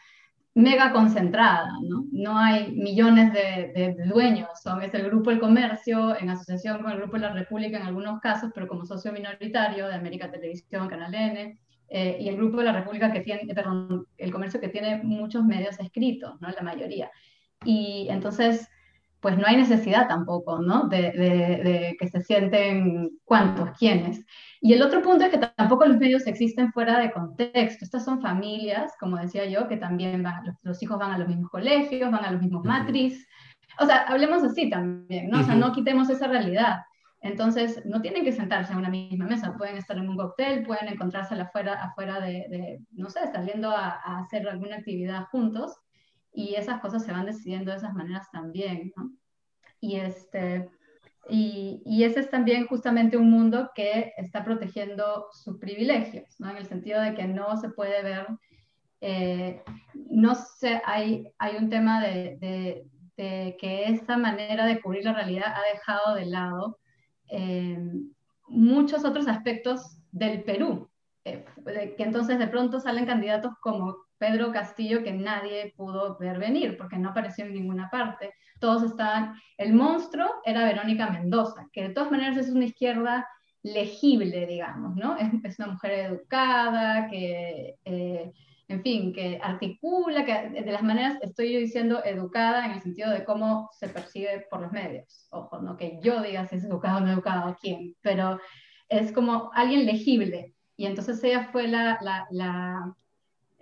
mega 0.54 0.92
concentrada, 0.92 1.68
¿no? 1.82 2.06
No 2.12 2.38
hay 2.38 2.72
millones 2.72 3.32
de, 3.32 3.96
dueños, 4.06 4.48
son, 4.62 4.82
es 4.82 4.94
el 4.94 5.04
Grupo 5.06 5.30
El 5.30 5.40
Comercio 5.40 6.16
en 6.18 6.30
asociación 6.30 6.82
con 6.82 6.92
el 6.92 6.98
Grupo 6.98 7.18
La 7.18 7.32
República 7.32 7.76
en 7.76 7.86
algunos 7.86 8.20
casos, 8.20 8.50
pero 8.54 8.68
como 8.68 8.86
socio 8.86 9.12
minoritario 9.12 9.88
de 9.88 9.94
América 9.94 10.30
Televisión, 10.30 10.88
Canal 10.88 11.14
N, 11.14 11.58
eh, 11.88 12.16
y 12.20 12.28
el 12.28 12.36
Grupo 12.36 12.58
de 12.58 12.64
la 12.64 12.72
República 12.72 13.12
que 13.12 13.20
tiene, 13.20 13.52
perdón, 13.52 14.06
el 14.16 14.32
comercio 14.32 14.60
que 14.60 14.68
tiene 14.68 15.02
muchos 15.02 15.44
medios 15.44 15.78
escritos, 15.80 16.40
¿no? 16.40 16.48
La 16.48 16.62
mayoría. 16.62 17.10
Y 17.64 18.06
entonces, 18.11 18.68
pues 19.21 19.38
no 19.38 19.47
hay 19.47 19.56
necesidad 19.56 20.09
tampoco, 20.09 20.61
¿no? 20.61 20.88
De, 20.88 21.12
de 21.12 21.97
que 21.99 22.09
se 22.09 22.23
sienten 22.23 23.11
cuántos, 23.25 23.71
quiénes. 23.78 24.25
Y 24.64 24.73
el 24.73 24.80
otro 24.80 25.02
punto 25.02 25.25
es 25.25 25.30
que 25.30 25.37
tampoco 25.37 25.85
los 25.85 25.99
medios 25.99 26.26
existen 26.26 26.73
fuera 26.73 26.99
de 26.99 27.12
contexto. 27.12 27.85
Estas 27.85 28.02
son 28.02 28.23
familias, 28.23 28.94
como 28.99 29.18
decía 29.18 29.44
yo, 29.44 29.68
que 29.68 29.76
también 29.76 30.23
van, 30.23 30.56
los, 30.62 30.83
hijos 30.83 30.99
van 30.99 31.12
a 31.12 31.18
los 31.18 31.28
mismos 31.28 31.50
colegios, 31.50 32.11
van 32.11 32.25
a 32.25 32.30
los 32.30 32.40
mismos 32.40 32.64
matriz. 32.64 33.28
O 33.78 33.85
sea, 33.85 34.04
hablemos 34.04 34.42
así 34.42 34.71
también, 34.71 35.28
¿no? 35.28 35.40
O 35.40 35.42
sea, 35.42 35.54
no 35.54 35.71
quitemos 35.73 36.09
esa 36.09 36.28
realidad. 36.28 36.78
Entonces, 37.21 37.85
no 37.85 38.00
tienen 38.00 38.25
que 38.25 38.33
sentarse 38.33 38.73
en 38.73 38.78
una 38.78 38.88
misma 38.88 39.26
mesa, 39.26 39.54
pueden 39.59 39.76
estar 39.76 39.99
en 39.99 40.09
un 40.09 40.16
cóctel, 40.16 40.62
pueden 40.64 40.88
encontrarse 40.88 41.35
afuera, 41.35 41.75
afuera 41.83 42.21
de, 42.21 42.80
no 42.92 43.11
sé, 43.11 43.21
saliendo 43.33 43.71
a, 43.71 44.00
a, 44.02 44.21
hacer 44.21 44.49
alguna 44.49 44.76
actividad 44.76 45.25
juntos, 45.30 45.76
y 46.35 46.57
esas 46.57 46.81
cosas 46.81 47.05
se 47.05 47.12
van 47.12 47.26
decidiendo 47.26 47.71
de 47.71 47.79
esas 47.79 47.95
maneras 47.95 48.29
también, 48.33 48.93
¿no? 48.97 49.12
Y 49.81 49.97
este, 49.97 50.69
y, 51.29 52.05
ese 52.05 52.21
es 52.21 52.31
también 52.31 52.67
justamente 52.67 53.17
un 53.17 53.31
mundo 53.31 53.71
que 53.75 54.12
está 54.17 54.45
protegiendo 54.45 55.29
sus 55.33 55.59
privilegios, 55.59 56.38
¿no? 56.38 56.50
en 56.50 56.59
el 56.59 56.67
sentido 56.67 57.00
de 57.00 57.14
que 57.14 57.26
no 57.26 57.57
se 57.57 57.71
puede 57.71 58.03
ver, 58.03 58.26
eh, 59.00 59.62
no 59.95 60.35
sé, 60.35 60.83
hay, 60.85 61.29
hay 61.38 61.57
un 61.57 61.71
tema 61.71 62.03
de, 62.03 62.37
de, 63.17 63.57
que 63.59 63.85
esa 63.85 64.17
manera 64.17 64.67
de 64.67 64.81
cubrir 64.81 65.05
la 65.05 65.14
realidad 65.14 65.55
ha 65.55 65.73
dejado 65.73 66.14
de 66.17 66.26
lado 66.26 66.79
eh, 67.31 67.79
muchos 68.49 69.05
otros 69.05 69.29
aspectos 69.29 69.99
del 70.11 70.43
Perú, 70.43 70.91
eh, 71.25 71.45
que 71.97 72.03
entonces 72.03 72.38
de 72.38 72.49
pronto 72.49 72.81
salen 72.81 73.07
candidatos 73.07 73.53
como 73.61 73.97
Pedro 74.18 74.52
Castillo 74.52 75.02
que 75.02 75.12
nadie 75.12 75.73
pudo 75.76 76.16
ver 76.18 76.38
venir 76.38 76.76
porque 76.76 76.97
no 76.97 77.11
apareció 77.11 77.44
en 77.44 77.54
ninguna 77.54 77.90
parte 77.90 78.33
todos 78.64 78.83
estaban, 78.83 79.35
el 79.59 79.75
monstruo 79.75 80.26
era 80.44 80.64
Verónica 80.64 81.11
Mendoza, 81.11 81.68
que 81.71 81.83
de 81.83 81.88
todas 81.90 82.11
maneras 82.11 82.38
es 82.38 82.49
una 82.49 82.64
izquierda 82.64 83.28
legible, 83.62 84.47
digamos, 84.47 84.97
¿no? 84.97 85.16
Es, 85.44 85.59
una 85.59 85.73
mujer 85.73 85.92
educada, 85.92 87.09
que, 87.09 87.75
eh, 87.85 88.33
en 88.68 88.83
fin, 88.83 89.12
que 89.12 89.38
articula, 89.42 90.25
que 90.25 90.62
de 90.62 90.73
las 90.73 90.83
maneras, 90.83 91.18
estoy 91.21 91.52
yo 91.52 91.59
diciendo 91.59 92.02
educada 92.04 92.64
en 92.64 92.73
el 92.73 92.80
sentido 92.80 93.11
de 93.11 93.25
cómo 93.25 93.68
se 93.73 93.88
percibe 93.88 94.47
por 94.50 94.62
los 94.62 94.73
medios. 94.73 95.28
Ojo, 95.30 95.61
no 95.61 95.76
que 95.76 95.99
yo 96.02 96.23
diga 96.23 96.47
si 96.47 96.56
es 96.56 96.64
educado 96.64 96.99
o 96.99 97.00
no 97.00 97.12
educado, 97.12 97.56
quién, 97.61 97.94
pero 98.00 98.40
es 98.88 99.12
como 99.12 99.50
alguien 99.52 99.85
legible. 99.85 100.54
Y 100.76 100.87
entonces 100.87 101.23
ella 101.23 101.50
fue 101.52 101.68
la, 101.68 101.99
la 102.30 102.94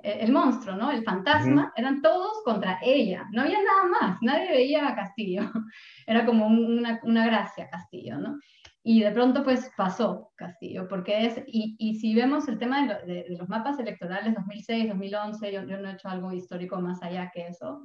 el 0.02 0.32
monstruo, 0.32 0.76
¿no? 0.76 0.90
El 0.90 1.04
fantasma, 1.04 1.72
eran 1.76 2.02
todos 2.02 2.42
contra 2.44 2.78
ella, 2.82 3.26
no 3.32 3.42
había 3.42 3.58
nada 3.62 3.88
más, 4.00 4.22
nadie 4.22 4.50
veía 4.50 4.88
a 4.88 4.94
Castillo, 4.94 5.42
era 6.06 6.26
como 6.26 6.46
una, 6.46 7.00
una, 7.04 7.26
gracia 7.26 7.68
Castillo, 7.70 8.18
¿no? 8.18 8.38
Y 8.84 9.00
de 9.00 9.12
pronto 9.12 9.44
pues 9.44 9.70
pasó 9.76 10.32
Castillo, 10.34 10.88
porque 10.88 11.26
es, 11.26 11.42
y, 11.46 11.76
y 11.78 11.94
si 12.00 12.14
vemos 12.14 12.48
el 12.48 12.58
tema 12.58 12.86
de, 12.86 13.14
de, 13.14 13.26
los 13.36 13.48
mapas 13.48 13.78
electorales 13.78 14.34
2006, 14.34 14.88
2011, 14.88 15.52
yo, 15.52 15.62
yo, 15.64 15.78
no 15.78 15.88
he 15.88 15.92
hecho 15.92 16.08
algo 16.08 16.32
histórico 16.32 16.80
más 16.80 17.02
allá 17.02 17.30
que 17.32 17.46
eso, 17.46 17.82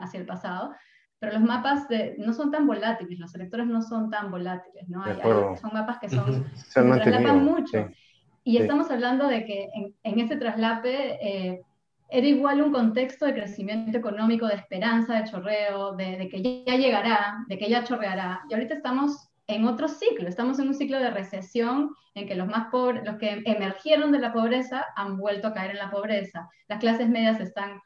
hacia 0.00 0.20
el 0.20 0.26
pasado, 0.26 0.72
pero 1.18 1.32
los 1.32 1.42
mapas 1.42 1.88
de, 1.88 2.14
no 2.18 2.32
son 2.32 2.52
tan 2.52 2.66
volátiles, 2.66 3.18
los 3.18 3.34
electores 3.34 3.66
no 3.66 3.82
son 3.82 4.10
tan 4.10 4.30
volátiles, 4.30 4.88
¿no? 4.88 5.02
Hay, 5.02 5.16
son 5.60 5.70
mapas 5.72 5.98
que 5.98 6.08
son, 6.08 6.46
se 6.54 6.82
traslapan 6.82 7.44
mucho. 7.44 7.88
Y 8.48 8.56
estamos 8.56 8.90
hablando 8.90 9.28
de 9.28 9.44
que 9.44 9.68
en, 9.74 9.94
en 10.04 10.20
ese 10.20 10.36
traslape 10.36 11.18
eh, 11.20 11.60
era 12.08 12.26
igual 12.26 12.62
un 12.62 12.72
contexto 12.72 13.26
de 13.26 13.34
crecimiento 13.34 13.98
económico, 13.98 14.46
de 14.46 14.54
esperanza, 14.54 15.16
de 15.16 15.30
chorreo, 15.30 15.94
de, 15.96 16.16
de, 16.16 16.28
que 16.30 16.64
ya 16.64 16.76
llegará, 16.76 17.44
de 17.46 17.58
que 17.58 17.68
ya 17.68 17.84
chorreará. 17.84 18.40
Y 18.48 18.54
ahorita 18.54 18.72
estamos 18.72 19.28
en 19.48 19.66
otro 19.66 19.86
ciclo, 19.86 20.30
estamos 20.30 20.58
en 20.60 20.68
un 20.68 20.74
ciclo 20.74 20.98
de 20.98 21.10
recesión 21.10 21.90
en 22.14 22.26
que 22.26 22.36
los 22.36 22.46
más 22.46 22.68
pobres, 22.70 23.04
los 23.04 23.18
que 23.18 23.42
emergieron 23.44 24.12
de 24.12 24.20
la 24.20 24.32
pobreza 24.32 24.82
han 24.96 25.18
vuelto 25.18 25.48
a 25.48 25.52
caer 25.52 25.72
en 25.72 25.78
la 25.78 25.90
pobreza. 25.90 26.48
Las 26.68 26.78
clases 26.78 27.10
medias 27.10 27.38
están 27.40 27.82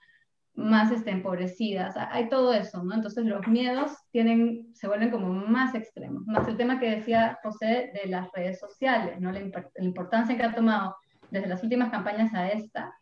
más 0.55 0.93
este, 0.93 1.11
empobrecidas, 1.11 1.95
hay 1.97 2.29
todo 2.29 2.53
eso, 2.53 2.83
¿no? 2.85 2.95
Entonces 2.95 3.25
los 3.25 3.47
miedos 3.49 3.91
tienen, 4.11 4.69
se 4.75 4.87
vuelven 4.87 5.11
como 5.11 5.33
más 5.33 5.75
extremos, 5.75 6.27
más 6.27 6.47
el 6.47 6.57
tema 6.57 6.79
que 6.79 6.91
decía 6.91 7.39
José 7.43 7.91
de 7.95 8.09
las 8.11 8.31
redes 8.33 8.61
sociales, 8.61 9.19
¿no? 9.19 9.33
La, 9.33 9.41
importancia 9.79 10.37
que 10.37 10.43
ha 10.43 10.55
tomado 10.55 10.97
desde 11.31 11.49
las 11.49 11.63
últimas 11.63 11.91
campañas 11.91 12.35
a 12.35 12.51
esta, 12.51 12.95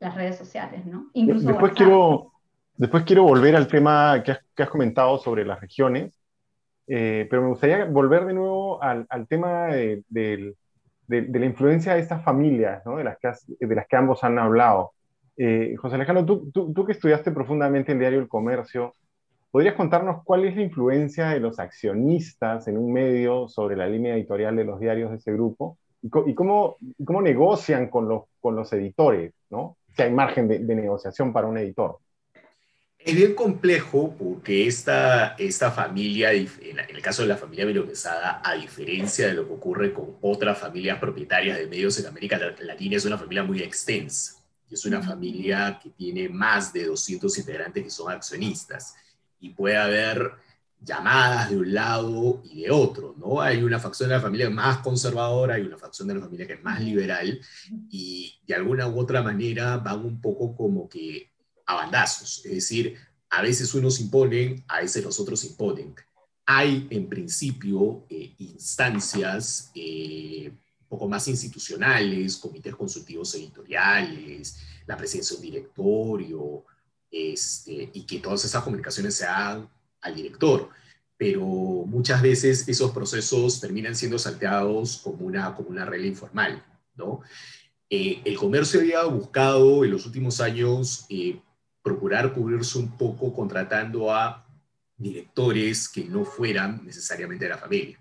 las 0.00 0.14
redes 0.14 0.36
sociales, 0.36 0.84
¿no? 0.84 1.08
Incluso 1.14 1.48
después, 1.48 1.72
quiero, 1.72 2.32
después 2.76 3.04
quiero 3.04 3.22
volver 3.22 3.56
al 3.56 3.68
tema 3.68 4.22
que 4.22 4.32
has, 4.32 4.40
que 4.54 4.62
has 4.62 4.70
comentado 4.70 5.16
sobre 5.16 5.46
las 5.46 5.58
regiones, 5.60 6.20
eh, 6.86 7.26
pero 7.30 7.42
me 7.42 7.48
gustaría 7.48 7.86
volver 7.86 8.26
de 8.26 8.34
nuevo 8.34 8.82
al, 8.82 9.06
al 9.08 9.26
tema 9.26 9.68
de, 9.68 10.04
de, 10.08 10.54
de, 11.06 11.38
la 11.38 11.46
influencia 11.46 11.94
de 11.94 12.00
estas 12.00 12.22
familias, 12.22 12.84
¿no? 12.84 12.98
de, 12.98 13.04
las 13.04 13.18
que 13.18 13.30
de 13.60 13.74
las 13.74 13.86
que 13.86 13.96
ambos 13.96 14.22
han 14.22 14.38
hablado. 14.38 14.92
Eh, 15.36 15.74
José 15.76 15.96
Alejandro, 15.96 16.24
tú, 16.52 16.84
que 16.86 16.92
estudiaste 16.92 17.30
profundamente 17.30 17.92
el 17.92 17.98
diario 17.98 18.20
El 18.20 18.28
Comercio, 18.28 18.94
¿podrías 19.50 19.74
contarnos 19.74 20.24
cuál 20.24 20.46
es 20.46 20.56
la 20.56 20.62
influencia 20.62 21.28
de 21.28 21.40
los 21.40 21.58
accionistas 21.58 22.66
en 22.68 22.78
un 22.78 22.92
medio 22.92 23.46
sobre 23.48 23.76
la 23.76 23.86
línea 23.86 24.14
editorial 24.14 24.56
de 24.56 24.64
los 24.64 24.80
diarios 24.80 25.10
de 25.10 25.16
ese 25.16 25.32
grupo? 25.32 25.78
¿Y, 26.02 26.08
cómo, 26.34 26.76
cómo, 27.04 27.20
negocian 27.20 27.88
con 27.88 28.08
los, 28.08 28.24
con 28.40 28.56
los 28.56 28.72
editores? 28.72 29.32
¿no? 29.50 29.76
Si 29.94 30.02
hay 30.02 30.12
margen 30.12 30.48
de, 30.48 30.58
negociación 30.60 31.32
para 31.32 31.48
un 31.48 31.58
editor. 31.58 31.98
Es 32.98 33.14
bien 33.14 33.34
complejo 33.34 34.14
porque 34.18 34.66
esta, 34.66 35.34
esta 35.38 35.70
familia, 35.70 36.32
en 36.32 36.48
el 36.88 37.02
caso 37.02 37.22
de 37.22 37.28
la 37.28 37.36
familia 37.36 37.66
Quesada, 37.86 38.40
a 38.42 38.54
diferencia 38.54 39.28
de 39.28 39.34
lo 39.34 39.46
que 39.46 39.54
ocurre 39.54 39.92
con 39.92 40.16
otras 40.22 40.58
familias 40.58 40.98
propietarias 40.98 41.58
de 41.58 41.66
medios 41.66 42.00
en 42.00 42.06
América 42.06 42.38
Latina, 42.60 42.96
es 42.96 43.04
una 43.04 43.18
familia 43.18 43.44
muy 43.44 43.62
extensa 43.62 44.45
es 44.74 44.84
una 44.84 45.02
familia 45.02 45.78
que 45.82 45.90
tiene 45.90 46.28
más 46.28 46.72
de 46.72 46.86
200 46.86 47.38
integrantes 47.38 47.84
que 47.84 47.90
son 47.90 48.12
accionistas 48.12 48.94
y 49.40 49.50
puede 49.50 49.76
haber 49.76 50.32
llamadas 50.80 51.50
de 51.50 51.56
un 51.56 51.72
lado 51.72 52.42
y 52.44 52.62
de 52.62 52.70
otro, 52.70 53.14
¿no? 53.18 53.40
Hay 53.40 53.62
una 53.62 53.78
facción 53.78 54.08
de 54.08 54.16
la 54.16 54.20
familia 54.20 54.50
más 54.50 54.78
conservadora, 54.78 55.54
hay 55.54 55.62
una 55.62 55.78
facción 55.78 56.08
de 56.08 56.14
la 56.14 56.20
familia 56.20 56.46
que 56.46 56.54
es 56.54 56.62
más 56.62 56.80
liberal 56.80 57.40
y 57.90 58.38
de 58.46 58.54
alguna 58.54 58.86
u 58.86 59.00
otra 59.00 59.22
manera 59.22 59.78
van 59.78 60.04
un 60.04 60.20
poco 60.20 60.54
como 60.54 60.88
que 60.88 61.30
a 61.66 61.74
bandazos, 61.74 62.44
es 62.44 62.52
decir, 62.52 62.96
a 63.30 63.42
veces 63.42 63.74
unos 63.74 64.00
imponen, 64.00 64.64
a 64.68 64.80
veces 64.80 65.04
los 65.04 65.18
otros 65.18 65.44
imponen. 65.44 65.94
Hay 66.44 66.86
en 66.90 67.08
principio 67.08 68.06
eh, 68.08 68.34
instancias 68.38 69.72
eh, 69.74 70.52
un 70.86 70.88
poco 70.88 71.08
más 71.08 71.26
institucionales, 71.26 72.36
comités 72.36 72.76
consultivos 72.76 73.34
editoriales, 73.34 74.56
la 74.86 74.96
presencia 74.96 75.34
de 75.34 75.40
un 75.40 75.52
directorio, 75.52 76.64
este, 77.10 77.90
y 77.92 78.02
que 78.06 78.20
todas 78.20 78.44
esas 78.44 78.62
comunicaciones 78.62 79.16
se 79.16 79.26
hagan 79.26 79.68
al 80.00 80.14
director. 80.14 80.70
Pero 81.16 81.40
muchas 81.40 82.22
veces 82.22 82.68
esos 82.68 82.92
procesos 82.92 83.60
terminan 83.60 83.96
siendo 83.96 84.18
salteados 84.18 84.98
como 84.98 85.26
una, 85.26 85.54
como 85.54 85.70
una 85.70 85.84
regla 85.84 86.06
informal, 86.06 86.62
¿no? 86.94 87.22
Eh, 87.88 88.20
el 88.24 88.36
comercio 88.36 88.80
había 88.80 89.04
buscado 89.04 89.84
en 89.84 89.92
los 89.92 90.06
últimos 90.06 90.40
años 90.40 91.06
eh, 91.08 91.40
procurar 91.82 92.32
cubrirse 92.32 92.78
un 92.78 92.96
poco 92.96 93.32
contratando 93.32 94.12
a 94.12 94.44
directores 94.96 95.88
que 95.88 96.04
no 96.04 96.24
fueran 96.24 96.84
necesariamente 96.84 97.44
de 97.44 97.50
la 97.50 97.58
familia. 97.58 97.98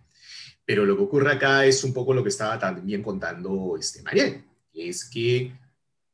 Pero 0.65 0.85
lo 0.85 0.97
que 0.97 1.03
ocurre 1.03 1.31
acá 1.31 1.65
es 1.65 1.83
un 1.83 1.93
poco 1.93 2.13
lo 2.13 2.23
que 2.23 2.29
estaba 2.29 2.57
también 2.57 3.03
contando 3.03 3.77
este 3.79 4.01
Mariel, 4.01 4.43
es 4.73 5.05
que 5.05 5.53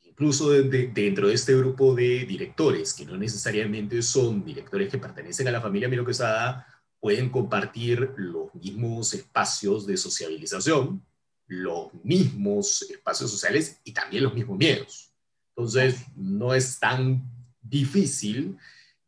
incluso 0.03 0.50
dentro 0.50 1.29
de 1.29 1.34
este 1.34 1.55
grupo 1.55 1.96
de 1.96 2.25
directores, 2.25 2.93
que 2.93 3.05
no 3.05 3.17
necesariamente 3.17 4.01
son 4.01 4.43
directores 4.43 4.89
que 4.89 4.98
pertenecen 4.98 5.48
a 5.48 5.51
la 5.51 5.62
familia 5.62 5.88
Miro 5.88 6.05
Quesada, 6.05 6.67
pueden 7.00 7.29
compartir 7.29 8.12
los 8.17 8.53
mismos 8.53 9.13
espacios 9.13 9.88
de 9.88 9.98
sociabilización, 9.98 11.03
los 11.48 11.91
mismos 12.03 12.84
espacios 12.84 13.31
sociales 13.31 13.79
y 13.84 13.93
también 13.93 14.24
los 14.24 14.34
mismos 14.34 14.58
miedos. 14.58 15.12
Entonces, 15.55 16.05
no 16.15 16.53
es 16.53 16.79
tan 16.79 17.24
difícil 17.62 18.58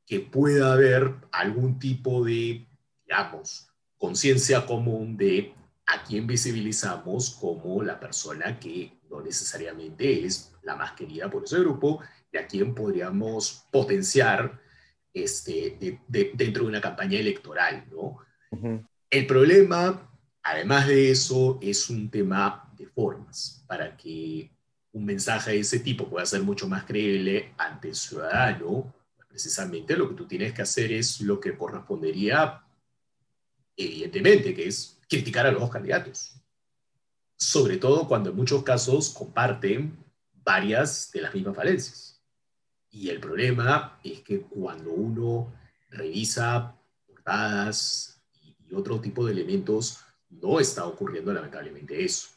que 0.06 0.20
pueda 0.20 0.74
haber 0.74 1.14
algún 1.32 1.80
tipo 1.80 2.24
de, 2.24 2.68
digamos, 3.06 3.68
conciencia 4.04 4.66
común 4.66 5.16
de 5.16 5.54
a 5.86 6.04
quién 6.04 6.28
visibilizamos 6.28 7.38
como 7.40 7.82
la 7.82 7.98
persona 8.02 8.60
que 8.60 9.00
no 9.10 9.22
necesariamente 9.22 10.26
es 10.26 10.52
la 10.62 10.76
más 10.76 10.92
querida 10.92 11.30
por 11.30 11.46
ese 11.46 11.60
grupo 11.60 12.02
y 12.30 12.38
a 12.38 12.46
quién 12.46 12.76
podríamos 12.76 13.66
potenciar 13.72 14.60
este, 15.14 16.02
dentro 16.10 16.64
de 16.64 16.70
una 16.70 16.82
campaña 16.82 17.18
electoral. 17.18 17.86
¿no? 17.90 18.18
El 19.10 19.26
problema, 19.26 20.12
además 20.44 20.86
de 20.88 21.10
eso, 21.10 21.58
es 21.62 21.90
un 21.90 22.10
tema 22.10 22.74
de 22.76 22.88
formas. 22.88 23.64
Para 23.70 23.96
que 23.96 24.52
un 24.92 25.06
mensaje 25.06 25.52
de 25.52 25.60
ese 25.60 25.80
tipo 25.80 26.10
pueda 26.10 26.26
ser 26.26 26.42
mucho 26.44 26.68
más 26.68 26.84
creíble 26.84 27.54
ante 27.58 27.88
el 27.88 27.96
ciudadano, 27.96 28.94
precisamente 29.30 29.96
lo 29.96 30.10
que 30.10 30.16
tú 30.16 30.28
tienes 30.28 30.52
que 30.52 30.64
hacer 30.64 30.92
es 30.92 31.22
lo 31.22 31.40
que 31.40 31.58
correspondería, 31.58 32.63
evidentemente, 33.76 34.54
que 34.54 34.68
es 34.68 35.00
criticar 35.10 35.46
a 35.46 35.52
los 35.52 35.62
dos 35.62 35.70
candidatos. 35.70 36.36
Sobre 37.38 37.78
todo 37.78 38.08
cuando 38.08 38.30
en 38.30 38.36
muchos 38.36 38.64
casos 38.64 39.10
comparten 39.10 39.98
varias 40.44 41.12
de 41.12 41.22
las 41.22 41.34
mismas 41.34 41.56
falencias. 41.56 42.22
Y 42.90 43.10
el 43.10 43.20
problema 43.20 44.00
es 44.04 44.22
que 44.22 44.42
cuando 44.42 44.92
uno 44.92 45.54
revisa 45.90 46.76
portadas 47.08 48.22
y, 48.42 48.74
otro 48.74 49.00
tipo 49.00 49.26
de 49.26 49.34
elementos, 49.34 50.00
no 50.30 50.60
está 50.60 50.86
ocurriendo 50.86 51.32
lamentablemente 51.32 52.04
eso. 52.04 52.30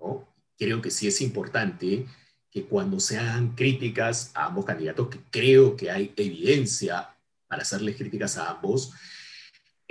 ¿no? 0.00 0.26
Creo 0.56 0.80
que 0.80 0.90
sí 0.90 1.06
es 1.06 1.20
importante 1.20 2.06
que 2.50 2.64
cuando 2.64 3.00
se 3.00 3.18
hagan 3.18 3.54
críticas 3.54 4.30
a 4.34 4.46
ambos 4.46 4.64
candidatos, 4.64 5.08
que 5.08 5.20
creo 5.30 5.76
que 5.76 5.90
hay 5.90 6.12
evidencia 6.16 7.14
para 7.46 7.62
hacerles 7.62 7.96
críticas 7.96 8.36
a 8.36 8.50
ambos, 8.50 8.92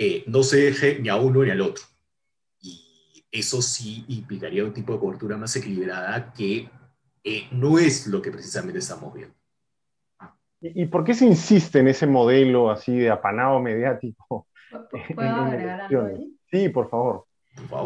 eh, 0.04 0.24
no 0.26 0.42
se 0.42 0.56
deje 0.56 0.98
ni 0.98 1.08
a 1.08 1.14
uno 1.14 1.44
ni 1.44 1.50
al 1.50 1.60
otro. 1.60 1.84
Y 2.60 3.24
eso 3.30 3.62
sí 3.62 4.04
implicaría 4.08 4.64
un 4.64 4.72
tipo 4.72 4.92
de 4.92 4.98
cobertura 4.98 5.36
más 5.36 5.54
equilibrada 5.54 6.32
que 6.32 6.68
eh, 7.22 7.46
no 7.52 7.78
es 7.78 8.08
lo 8.08 8.20
que 8.20 8.32
precisamente 8.32 8.80
estamos 8.80 9.14
viendo. 9.14 9.32
¿Y, 10.60 10.86
por 10.86 11.04
qué 11.04 11.14
se 11.14 11.24
insiste 11.24 11.78
en 11.78 11.86
ese 11.86 12.08
modelo 12.08 12.68
así 12.68 12.98
de 12.98 13.10
apanado 13.10 13.60
mediático? 13.60 14.48
¿Puedo 15.14 15.36
agregar 15.36 15.82
algo 15.82 16.06
ahí? 16.06 16.36
Sí, 16.50 16.68
por 16.68 16.90
favor. 16.90 17.26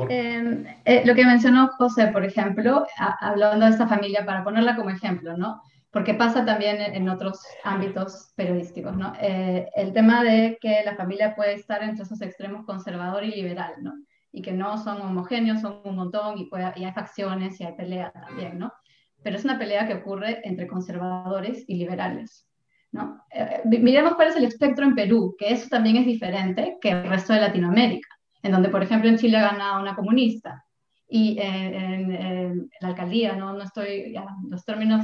Em, 0.09 0.65
eh, 0.87 1.03
lo 1.05 1.15
que 1.15 1.27
mencionó 1.27 1.69
José, 1.77 2.07
por 2.09 2.25
ejemplo, 2.25 2.87
hablando 3.21 3.67
de 3.67 3.73
esta 3.73 3.87
familia, 3.87 4.25
para 4.25 4.43
ponerla 4.43 4.75
como 4.75 4.89
ejemplo, 4.89 5.37
¿no? 5.37 5.61
Porque 5.97 6.13
pasa 6.13 6.45
también 6.45 6.77
en, 6.79 7.09
otros 7.09 7.41
ámbitos 7.65 8.35
periodísticos, 8.37 8.95
¿no? 8.95 9.15
Eh, 9.19 9.67
el 9.75 9.95
tema 9.95 10.23
de 10.23 10.59
que 10.61 10.83
la 10.85 10.95
familia 10.95 11.35
puede 11.35 11.55
estar 11.55 11.83
entre 11.83 12.03
esos 12.03 12.21
extremos 12.21 12.67
conservador 12.67 13.25
y 13.25 13.31
liberal, 13.31 13.73
¿no? 13.81 13.95
Y 14.31 14.43
que 14.43 14.53
no 14.53 14.77
son 14.77 15.01
homogéneos, 15.01 15.63
son 15.63 15.81
un 15.85 15.97
montón 15.97 16.37
y, 16.37 16.51
puede, 16.51 16.71
y 16.77 16.85
hay 16.85 16.93
facciones 16.93 17.59
y 17.59 17.65
hay 17.65 17.73
pelea 17.77 18.13
también, 18.13 18.59
¿no? 18.59 18.75
Pero 19.23 19.37
es 19.37 19.45
una 19.47 19.59
pelea 19.59 19.87
que 19.87 19.95
ocurre 19.95 20.47
entre 20.47 20.67
conservadores 20.67 21.65
y 21.67 21.77
liberales, 21.77 22.47
¿no? 22.93 23.25
Eh, 23.31 23.63
miremos 23.65 24.17
cuál 24.17 24.29
es 24.29 24.37
el 24.37 24.45
espectro 24.45 24.85
en 24.85 24.95
Perú, 24.95 25.35
que 25.39 25.51
eso 25.51 25.67
también 25.71 25.97
es 25.97 26.05
diferente 26.05 26.77
que 26.79 26.91
el 26.91 27.09
resto 27.09 27.33
de 27.33 27.41
Latinoamérica 27.41 28.09
en 28.43 28.53
donde, 28.53 28.69
por 28.69 28.83
ejemplo, 28.83 29.09
en 29.09 29.17
Chile 29.17 29.39
ha 29.39 29.53
ganado 29.53 29.81
una 29.81 29.97
comunista 29.97 30.63
y 31.09 31.39
en, 31.41 32.69
la 32.81 32.89
alcaldía, 32.89 33.35
no, 33.35 33.53
no 33.53 33.63
estoy, 33.63 34.13
ya, 34.13 34.27
los 34.49 34.65
términos 34.65 35.03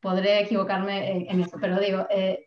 podré 0.00 0.40
equivocarme 0.40 1.28
en, 1.30 1.40
eso, 1.40 1.56
pero 1.60 1.78
digo, 1.80 2.06
eh, 2.10 2.46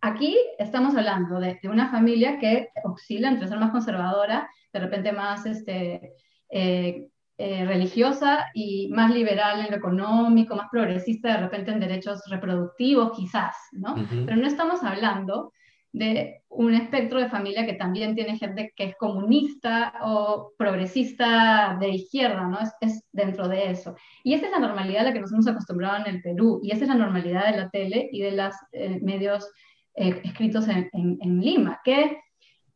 aquí 0.00 0.36
estamos 0.58 0.94
hablando 0.96 1.40
de, 1.40 1.58
una 1.64 1.90
familia 1.90 2.38
que 2.38 2.68
oscila 2.84 3.28
entre 3.28 3.48
ser 3.48 3.58
más 3.58 3.70
conservadora, 3.70 4.48
de 4.72 4.80
repente 4.80 5.12
más 5.12 5.46
este, 5.46 6.14
eh, 6.50 7.08
eh, 7.38 7.64
religiosa 7.66 8.46
y 8.54 8.88
más 8.92 9.12
liberal 9.12 9.60
en 9.60 9.70
lo 9.70 9.76
económico, 9.76 10.56
más 10.56 10.68
progresista 10.70 11.32
de 11.32 11.38
repente 11.38 11.70
en 11.70 11.80
derechos 11.80 12.22
reproductivos, 12.30 13.16
quizás, 13.16 13.56
¿no? 13.72 13.94
Pero 14.24 14.36
no 14.36 14.46
estamos 14.46 14.82
hablando 14.82 15.52
de 15.96 16.42
un 16.50 16.74
espectro 16.74 17.18
de 17.18 17.30
familia 17.30 17.64
que 17.64 17.72
también 17.72 18.14
tiene 18.14 18.36
gente 18.36 18.70
que 18.76 18.84
es 18.84 18.96
comunista 18.96 19.94
o 20.02 20.52
progresista 20.58 21.78
de 21.80 21.88
izquierda, 21.88 22.46
¿no? 22.46 22.58
Es, 22.82 23.02
dentro 23.12 23.48
de 23.48 23.70
eso. 23.70 23.96
Y 24.22 24.34
esa 24.34 24.44
es 24.44 24.52
la 24.52 24.58
normalidad 24.58 25.00
a 25.00 25.04
la 25.04 25.12
que 25.14 25.20
nos 25.20 25.32
hemos 25.32 25.48
acostumbrado 25.48 26.04
en 26.04 26.14
el 26.14 26.20
Perú, 26.20 26.60
y 26.62 26.70
esa 26.70 26.82
es 26.84 26.88
la 26.90 26.96
normalidad 26.96 27.50
de 27.50 27.56
la 27.56 27.70
tele 27.70 28.10
y 28.12 28.20
de 28.20 28.32
los 28.32 28.54
eh, 28.72 29.00
medios 29.00 29.50
eh, 29.94 30.20
escritos 30.22 30.68
en, 30.68 31.40
Lima, 31.40 31.80
que, 31.82 32.18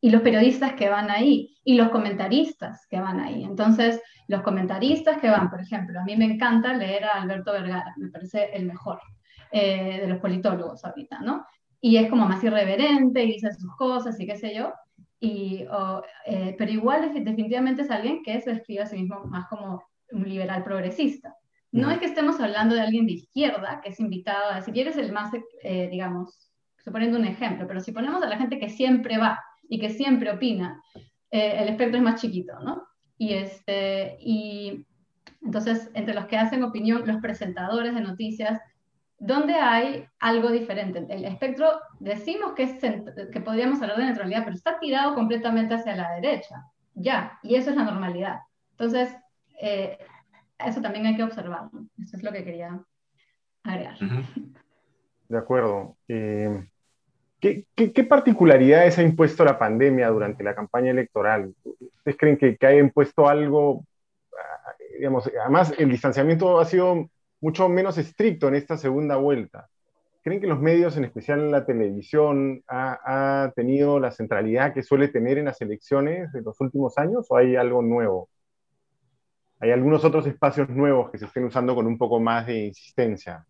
y 0.00 0.08
los 0.08 0.22
periodistas 0.22 0.72
que 0.72 0.88
van 0.88 1.10
ahí, 1.10 1.58
y 1.62 1.74
los 1.74 1.90
comentaristas 1.90 2.86
que 2.88 3.00
van 3.00 3.20
ahí. 3.20 3.44
Entonces, 3.44 4.00
los 4.28 4.40
comentaristas 4.40 5.18
que 5.18 5.28
van, 5.28 5.50
por 5.50 5.60
ejemplo, 5.60 6.00
a 6.00 6.04
mí 6.04 6.16
me 6.16 6.24
encanta 6.24 6.72
leer 6.72 7.04
a 7.04 7.20
Alberto 7.20 7.52
Vergara, 7.52 7.92
me 7.98 8.08
parece 8.08 8.48
el 8.54 8.64
mejor. 8.64 8.98
Eh, 9.52 9.98
de 10.02 10.06
los 10.06 10.20
politólogos 10.20 10.84
ahorita, 10.84 11.18
¿no? 11.22 11.44
Y 11.80 11.96
es 11.96 12.08
como 12.10 12.26
más 12.26 12.42
irreverente 12.44 13.24
y 13.24 13.32
dice 13.32 13.52
sus 13.52 13.74
cosas 13.76 14.18
y 14.20 14.26
qué 14.26 14.36
sé 14.36 14.54
yo. 14.54 14.72
Y, 15.18 15.66
eh, 16.26 16.54
pero 16.58 16.70
igual 16.70 17.12
definitivamente 17.12 17.82
es 17.82 17.90
alguien 17.90 18.22
que 18.22 18.40
se 18.40 18.54
describe 18.54 18.82
a 18.82 18.86
sí 18.86 18.96
mismo 18.96 19.24
más 19.24 19.46
como 19.48 19.82
un 20.12 20.28
liberal 20.28 20.64
progresista. 20.64 21.34
No 21.72 21.90
es 21.90 21.98
que 21.98 22.06
estemos 22.06 22.40
hablando 22.40 22.74
de 22.74 22.80
alguien 22.80 23.06
de 23.06 23.12
izquierda 23.12 23.80
que 23.82 23.90
es 23.90 24.00
invitado 24.00 24.50
a 24.50 24.56
decir, 24.56 24.76
eres 24.78 24.96
el 24.96 25.12
más, 25.12 25.32
eh, 25.62 25.88
digamos, 25.90 26.50
suponiendo 26.82 27.18
un 27.18 27.26
ejemplo, 27.26 27.66
pero 27.68 27.80
si 27.80 27.92
ponemos 27.92 28.22
a 28.22 28.28
la 28.28 28.38
gente 28.38 28.58
que 28.58 28.68
siempre 28.68 29.18
va 29.18 29.38
y 29.68 29.78
que 29.78 29.90
siempre 29.90 30.32
opina, 30.32 30.82
eh, 31.30 31.58
el 31.58 31.68
espectro 31.68 31.98
es 31.98 32.02
más 32.02 32.20
chiquito, 32.20 32.58
¿no? 32.60 32.82
Y, 33.16 33.34
este, 33.34 34.16
y 34.20 34.84
entonces, 35.42 35.90
entre 35.94 36.14
los 36.14 36.26
que 36.26 36.38
hacen 36.38 36.62
opinión, 36.64 37.06
los 37.06 37.20
presentadores 37.20 37.94
de 37.94 38.00
noticias, 38.00 38.60
¿Dónde 39.20 39.52
hay 39.52 40.08
algo 40.18 40.50
diferente. 40.50 41.06
El 41.10 41.26
espectro, 41.26 41.68
decimos 41.98 42.54
que, 42.54 42.62
es, 42.62 42.78
que 42.80 43.40
podríamos 43.42 43.80
hablar 43.82 43.98
de 43.98 44.06
neutralidad, 44.06 44.44
pero 44.44 44.56
está 44.56 44.78
tirado 44.80 45.14
completamente 45.14 45.74
hacia 45.74 45.94
la 45.94 46.12
derecha. 46.12 46.64
Ya, 46.94 47.38
y 47.42 47.56
eso 47.56 47.68
es 47.68 47.76
la 47.76 47.84
normalidad. 47.84 48.40
Entonces, 48.70 49.14
eh, 49.60 49.98
eso 50.58 50.80
también 50.80 51.04
hay 51.04 51.16
que 51.16 51.22
observarlo. 51.22 51.84
Eso 52.02 52.16
es 52.16 52.22
lo 52.22 52.32
que 52.32 52.44
quería 52.44 52.80
agregar. 53.62 53.98
De 55.28 55.36
acuerdo. 55.36 55.98
Eh, 56.08 56.66
¿qué, 57.40 57.66
qué, 57.74 58.04
particularidades 58.04 58.98
ha 58.98 59.02
impuesto 59.02 59.44
la 59.44 59.58
pandemia 59.58 60.08
durante 60.08 60.42
la 60.42 60.54
campaña 60.54 60.92
electoral? 60.92 61.54
¿Ustedes 61.62 62.16
creen 62.16 62.38
que, 62.38 62.56
que 62.56 62.66
haya 62.66 62.80
impuesto 62.80 63.28
algo? 63.28 63.84
Ah, 64.32 64.72
digamos, 64.96 65.30
además, 65.42 65.74
el 65.76 65.90
distanciamiento 65.90 66.58
ha 66.58 66.64
sido 66.64 67.10
mucho 67.40 67.68
menos 67.68 67.98
estricto 67.98 68.48
en 68.48 68.54
esta 68.54 68.76
segunda 68.76 69.16
vuelta. 69.16 69.68
¿Creen 70.22 70.40
que 70.40 70.46
los 70.46 70.60
medios, 70.60 70.96
en 70.96 71.04
especial 71.04 71.50
la 71.50 71.64
televisión, 71.64 72.62
ha, 72.68 73.52
tenido 73.56 73.98
la 73.98 74.10
centralidad 74.10 74.74
que 74.74 74.82
suele 74.82 75.08
tener 75.08 75.38
en 75.38 75.46
las 75.46 75.60
elecciones 75.62 76.30
de 76.32 76.42
los 76.42 76.60
últimos 76.60 76.98
años 76.98 77.26
o 77.30 77.36
hay 77.36 77.56
algo 77.56 77.80
nuevo? 77.80 78.28
¿Hay 79.60 79.70
algunos 79.70 80.04
otros 80.04 80.26
espacios 80.26 80.68
nuevos 80.68 81.10
que 81.10 81.18
se 81.18 81.26
estén 81.26 81.44
usando 81.44 81.74
con 81.74 81.86
un 81.86 81.96
poco 81.96 82.20
más 82.20 82.46
de 82.46 82.66
insistencia? 82.66 83.46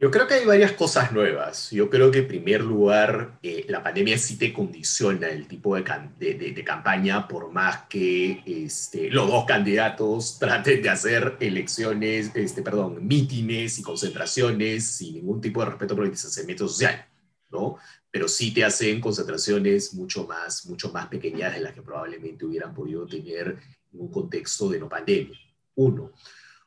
Yo 0.00 0.12
creo 0.12 0.28
que 0.28 0.34
hay 0.34 0.46
varias 0.46 0.72
cosas 0.74 1.10
nuevas. 1.10 1.72
Yo 1.72 1.90
creo 1.90 2.12
que 2.12 2.20
en 2.20 2.28
primer 2.28 2.62
lugar, 2.62 3.36
eh, 3.42 3.66
la 3.68 3.82
pandemia 3.82 4.16
sí 4.16 4.38
te 4.38 4.52
condiciona 4.52 5.28
el 5.28 5.48
tipo 5.48 5.74
de, 5.74 5.82
de, 6.18 6.64
campaña, 6.64 7.26
por 7.26 7.50
más 7.50 7.88
que 7.88 8.44
este, 8.46 9.10
los 9.10 9.26
dos 9.26 9.44
candidatos 9.44 10.38
traten 10.40 10.82
de 10.82 10.88
hacer 10.88 11.36
elecciones, 11.40 12.30
este, 12.32 12.62
perdón, 12.62 13.04
mítines 13.08 13.80
y 13.80 13.82
concentraciones 13.82 14.86
sin 14.86 15.14
ningún 15.14 15.40
tipo 15.40 15.60
de 15.60 15.70
respeto 15.70 15.96
por 15.96 16.04
el 16.04 16.12
distanciamiento 16.12 16.68
social, 16.68 17.04
¿no? 17.50 17.78
Pero 18.08 18.28
sí 18.28 18.54
te 18.54 18.64
hacen 18.64 19.00
concentraciones 19.00 19.94
mucho 19.94 20.28
más, 20.28 20.64
mucho 20.66 20.92
más 20.92 21.08
pequeñas 21.08 21.54
de 21.54 21.60
las 21.60 21.72
que 21.72 21.82
probablemente 21.82 22.44
hubieran 22.44 22.72
podido 22.72 23.04
tener 23.04 23.58
en 23.92 24.00
un 24.00 24.12
contexto 24.12 24.68
de 24.68 24.78
no 24.78 24.88
pandemia. 24.88 25.36
Uno. 25.74 26.12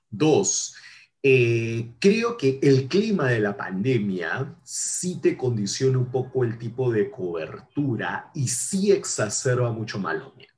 Dos, 0.09 0.75
eh, 1.23 1.91
creo 1.99 2.35
que 2.35 2.59
el 2.63 2.87
clima 2.87 3.27
de 3.27 3.39
la 3.39 3.55
pandemia 3.55 4.55
sí 4.63 5.19
te 5.21 5.37
condiciona 5.37 5.99
un 5.99 6.09
poco 6.09 6.43
el 6.43 6.57
tipo 6.57 6.91
de 6.91 7.11
cobertura 7.11 8.31
y 8.33 8.47
sí 8.47 8.91
exacerba 8.91 9.71
mucho 9.71 9.99
más 9.99 10.15
los 10.17 10.35
miedos. 10.35 10.55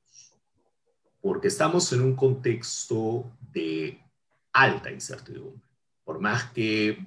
Porque 1.20 1.48
estamos 1.48 1.92
en 1.92 2.00
un 2.00 2.16
contexto 2.16 3.30
de 3.52 4.00
alta 4.52 4.90
incertidumbre. 4.90 5.60
Por 6.02 6.18
más 6.18 6.44
que 6.52 6.98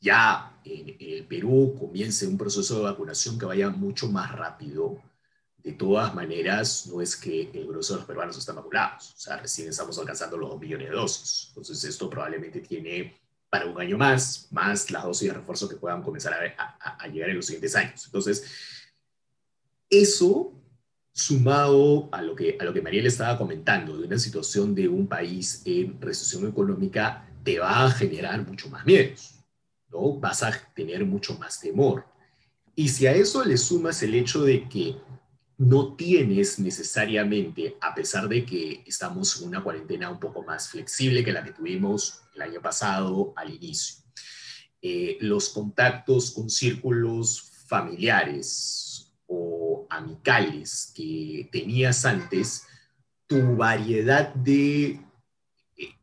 ya 0.00 0.58
en 0.64 0.96
el 1.00 1.26
Perú 1.26 1.76
comience 1.78 2.26
un 2.26 2.38
proceso 2.38 2.76
de 2.76 2.84
vacunación 2.84 3.38
que 3.38 3.46
vaya 3.46 3.70
mucho 3.70 4.08
más 4.08 4.32
rápido, 4.32 5.02
de 5.62 5.72
todas 5.72 6.14
maneras, 6.14 6.86
no 6.86 7.00
es 7.00 7.16
que 7.16 7.50
el 7.52 7.66
grueso 7.66 7.94
de 7.94 7.98
los 7.98 8.06
peruanos 8.06 8.38
están 8.38 8.56
vacunados. 8.56 9.12
O 9.14 9.18
sea, 9.18 9.36
recién 9.36 9.68
estamos 9.68 9.98
alcanzando 9.98 10.36
los 10.36 10.50
2 10.50 10.60
millones 10.60 10.88
de 10.88 10.94
dosis. 10.94 11.48
Entonces, 11.48 11.84
esto 11.84 12.08
probablemente 12.08 12.60
tiene 12.60 13.20
para 13.50 13.66
un 13.66 13.78
año 13.80 13.98
más, 13.98 14.48
más 14.50 14.90
las 14.90 15.04
dosis 15.04 15.28
de 15.28 15.34
refuerzo 15.34 15.68
que 15.68 15.76
puedan 15.76 16.02
comenzar 16.02 16.32
a, 16.34 17.08
llegar 17.08 17.30
en 17.30 17.36
los 17.36 17.46
siguientes 17.46 17.74
años. 17.74 18.06
Entonces, 18.06 18.44
eso 19.90 20.54
sumado 21.12 22.08
a 22.12 22.22
lo 22.22 22.36
que, 22.36 22.56
a 22.58 22.64
lo 22.64 22.72
que 22.72 22.80
Mariel 22.80 23.06
estaba 23.06 23.36
comentando, 23.36 23.98
de 23.98 24.06
una 24.06 24.18
situación 24.18 24.74
de 24.74 24.88
un 24.88 25.08
país 25.08 25.62
en 25.64 26.00
recesión 26.00 26.48
económica, 26.48 27.28
te 27.42 27.58
va 27.58 27.84
a 27.84 27.90
generar 27.90 28.46
mucho 28.46 28.70
más 28.70 28.86
miedos, 28.86 29.34
¿no? 29.88 30.14
Vas 30.14 30.42
a 30.42 30.52
tener 30.74 31.04
mucho 31.04 31.36
más 31.38 31.60
temor. 31.60 32.04
Y 32.76 32.88
si 32.88 33.06
a 33.06 33.12
eso 33.12 33.44
le 33.44 33.56
sumas 33.56 34.02
el 34.02 34.14
hecho 34.14 34.44
de 34.44 34.68
que 34.68 34.96
no 35.60 35.94
tienes 35.94 36.58
necesariamente, 36.58 37.76
a 37.82 37.94
pesar 37.94 38.26
de 38.30 38.46
que 38.46 38.82
estamos 38.86 39.38
en 39.38 39.48
una 39.48 39.62
cuarentena 39.62 40.08
un 40.08 40.18
poco 40.18 40.42
más 40.42 40.70
flexible 40.70 41.22
que 41.22 41.32
la 41.32 41.44
que 41.44 41.52
tuvimos 41.52 42.22
el 42.34 42.40
año 42.40 42.62
pasado 42.62 43.34
al 43.36 43.52
inicio, 43.52 44.02
eh, 44.80 45.18
los 45.20 45.50
contactos 45.50 46.30
con 46.30 46.48
círculos 46.48 47.52
familiares 47.66 49.12
o 49.26 49.86
amicales 49.90 50.94
que 50.96 51.50
tenías 51.52 52.06
antes, 52.06 52.62
tu 53.26 53.54
variedad 53.56 54.32
de 54.32 54.98
eh, 55.76 55.94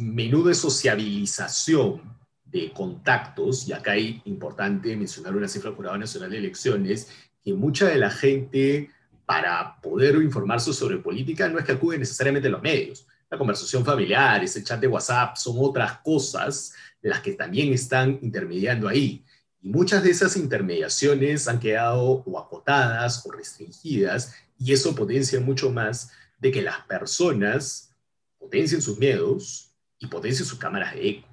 menú 0.00 0.42
de 0.42 0.54
sociabilización 0.54 2.18
de 2.44 2.72
contactos, 2.72 3.68
y 3.68 3.72
acá 3.72 3.92
hay 3.92 4.20
importante 4.24 4.96
mencionar 4.96 5.36
una 5.36 5.46
cifra 5.46 5.70
del 5.70 5.76
Jurado 5.76 5.96
Nacional 5.96 6.32
de 6.32 6.38
Elecciones, 6.38 7.29
que 7.42 7.54
mucha 7.54 7.88
de 7.88 7.98
la 7.98 8.10
gente, 8.10 8.90
para 9.26 9.80
poder 9.80 10.16
informarse 10.16 10.72
sobre 10.72 10.98
política, 10.98 11.48
no 11.48 11.58
es 11.58 11.64
que 11.64 11.72
acude 11.72 11.98
necesariamente 11.98 12.48
a 12.48 12.52
los 12.52 12.62
medios. 12.62 13.06
La 13.30 13.38
conversación 13.38 13.84
familiar, 13.84 14.42
ese 14.42 14.64
chat 14.64 14.80
de 14.80 14.88
WhatsApp, 14.88 15.36
son 15.36 15.56
otras 15.58 15.98
cosas 15.98 16.74
las 17.00 17.20
que 17.20 17.32
también 17.32 17.72
están 17.72 18.18
intermediando 18.22 18.88
ahí. 18.88 19.24
Y 19.62 19.68
muchas 19.68 20.02
de 20.02 20.10
esas 20.10 20.36
intermediaciones 20.36 21.46
han 21.48 21.60
quedado 21.60 22.22
o 22.26 22.38
acotadas 22.38 23.24
o 23.24 23.30
restringidas, 23.30 24.34
y 24.58 24.72
eso 24.72 24.94
potencia 24.94 25.40
mucho 25.40 25.70
más 25.70 26.10
de 26.38 26.50
que 26.50 26.62
las 26.62 26.80
personas 26.80 27.94
potencien 28.38 28.82
sus 28.82 28.98
miedos 28.98 29.70
y 29.98 30.06
potencien 30.06 30.46
sus 30.46 30.58
cámaras 30.58 30.94
de 30.94 31.08
eco. 31.08 31.28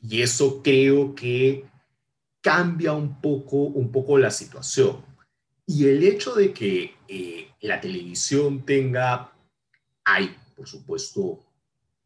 Y 0.00 0.22
eso 0.22 0.62
creo 0.62 1.14
que 1.14 1.64
cambia 2.44 2.92
un 2.92 3.22
poco, 3.22 3.56
un 3.56 3.90
poco 3.90 4.18
la 4.18 4.30
situación. 4.30 5.02
Y 5.66 5.86
el 5.86 6.02
hecho 6.04 6.34
de 6.34 6.52
que 6.52 6.94
eh, 7.08 7.48
la 7.62 7.80
televisión 7.80 8.66
tenga, 8.66 9.32
hay, 10.04 10.36
por 10.54 10.68
supuesto, 10.68 11.42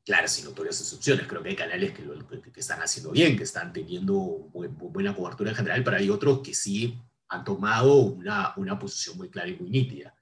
claras 0.05 0.39
y 0.39 0.45
notorias 0.45 0.81
excepciones. 0.81 1.27
Creo 1.27 1.43
que 1.43 1.49
hay 1.49 1.57
canales 1.57 1.91
que, 1.91 2.03
lo, 2.03 2.25
que, 2.29 2.53
están 2.55 2.81
haciendo 2.81 3.11
bien, 3.11 3.37
que 3.37 3.43
están 3.43 3.73
teniendo 3.73 4.15
buena 4.15 5.13
cobertura 5.13 5.51
en 5.51 5.57
general, 5.57 5.83
pero 5.83 5.97
hay 5.97 6.09
otros 6.09 6.39
que 6.39 6.55
sí 6.55 6.97
han 7.31 7.43
tomado 7.43 7.97
una, 7.97 8.53
una 8.57 8.79
posición 8.79 9.17
muy 9.17 9.31
clara 9.31 9.49
y 9.49 9.57
muy 9.57 9.71
nítida. 9.71 10.15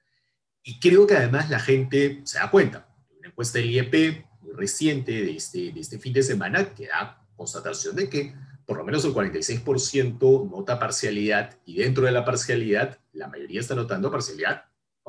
Y 0.63 0.81
creo 0.81 1.07
que 1.07 1.15
además 1.15 1.51
la 1.51 1.61
gente 1.61 2.23
se 2.25 2.39
da 2.39 2.51
cuenta. 2.51 2.89
Una 3.19 3.29
encuesta 3.29 3.59
del 3.59 3.71
IEP 3.71 4.25
muy 4.41 4.55
reciente 4.55 5.13
de 5.13 5.37
este, 5.37 5.73
de 5.73 5.81
este 5.81 5.99
fin 5.99 6.15
de 6.15 6.23
semana 6.23 6.73
que 6.73 6.87
da 6.87 7.23
constatación 7.37 7.95
de 7.97 8.09
que 8.09 8.35
por 8.67 8.79
lo 8.79 8.85
menos 8.85 9.05
el 9.05 9.15
46% 9.15 10.51
nota 10.51 10.79
parcialidad 10.79 11.57
y 11.65 11.77
dentro 11.77 12.05
de 12.05 12.13
la 12.13 12.25
parcialidad, 12.25 12.99
la 13.13 13.29
mayoría 13.29 13.61
está 13.61 13.75
notando 13.75 14.11
parcialidad 14.11 14.65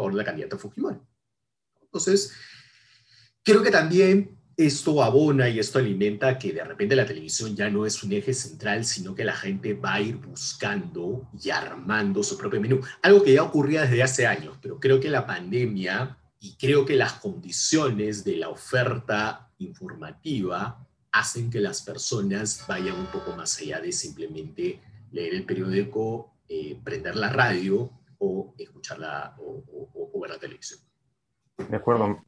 de 0.06 0.14
la 0.14 0.24
candidata 0.24 0.58
Fujimori. 0.58 1.00
Entonces, 1.82 2.34
creo 3.44 3.64
que 3.64 3.72
también 3.72 4.38
esto 4.56 5.04
abona 5.04 5.50
y 5.50 5.60
esto 5.60 5.80
alimenta 5.80 6.38
que 6.38 6.54
de 6.54 6.64
repente 6.64 6.96
la 6.96 7.06
televisión 7.06 7.56
ya 7.56 7.70
no 7.70 7.86
es 7.86 8.04
un 8.04 8.12
eje 8.12 8.34
central, 8.34 8.86
sino 8.86 9.14
que 9.14 9.24
la 9.24 9.36
gente 9.36 9.74
va 9.74 9.96
a 9.96 10.02
ir 10.02 10.18
buscando 10.18 11.30
y 11.42 11.50
armando 11.50 12.24
su 12.24 12.38
propio 12.38 12.62
menú. 12.62 12.82
Algo 13.02 13.24
que 13.24 13.34
ya 13.34 13.44
ocurría 13.44 13.82
desde 13.82 14.04
hace 14.04 14.28
años, 14.28 14.58
pero 14.62 14.80
creo 14.80 15.00
que 15.00 15.10
la 15.10 15.26
pandemia 15.26 16.18
y 16.40 16.56
creo 16.58 16.86
que 16.86 16.96
las 16.96 17.14
condiciones 17.14 18.24
de 18.24 18.38
la 18.38 18.50
oferta 18.50 19.52
informativa 19.60 20.87
hacen 21.12 21.50
que 21.50 21.60
las 21.60 21.82
personas 21.82 22.66
vayan 22.68 22.96
un 22.96 23.08
poco 23.08 23.36
más 23.36 23.60
allá 23.60 23.80
de 23.80 23.92
simplemente 23.92 24.80
leer 25.12 25.34
el 25.34 25.46
periódico, 25.46 26.34
eh, 26.48 26.80
prender 26.84 27.16
la 27.16 27.30
radio 27.30 27.90
o 28.20 28.54
escucharla 28.58 29.36
o, 29.40 29.64
o, 29.94 30.20
ver 30.20 30.32
la 30.32 30.40
televisión. 30.40 30.80
De 31.70 31.76
acuerdo. 31.76 32.24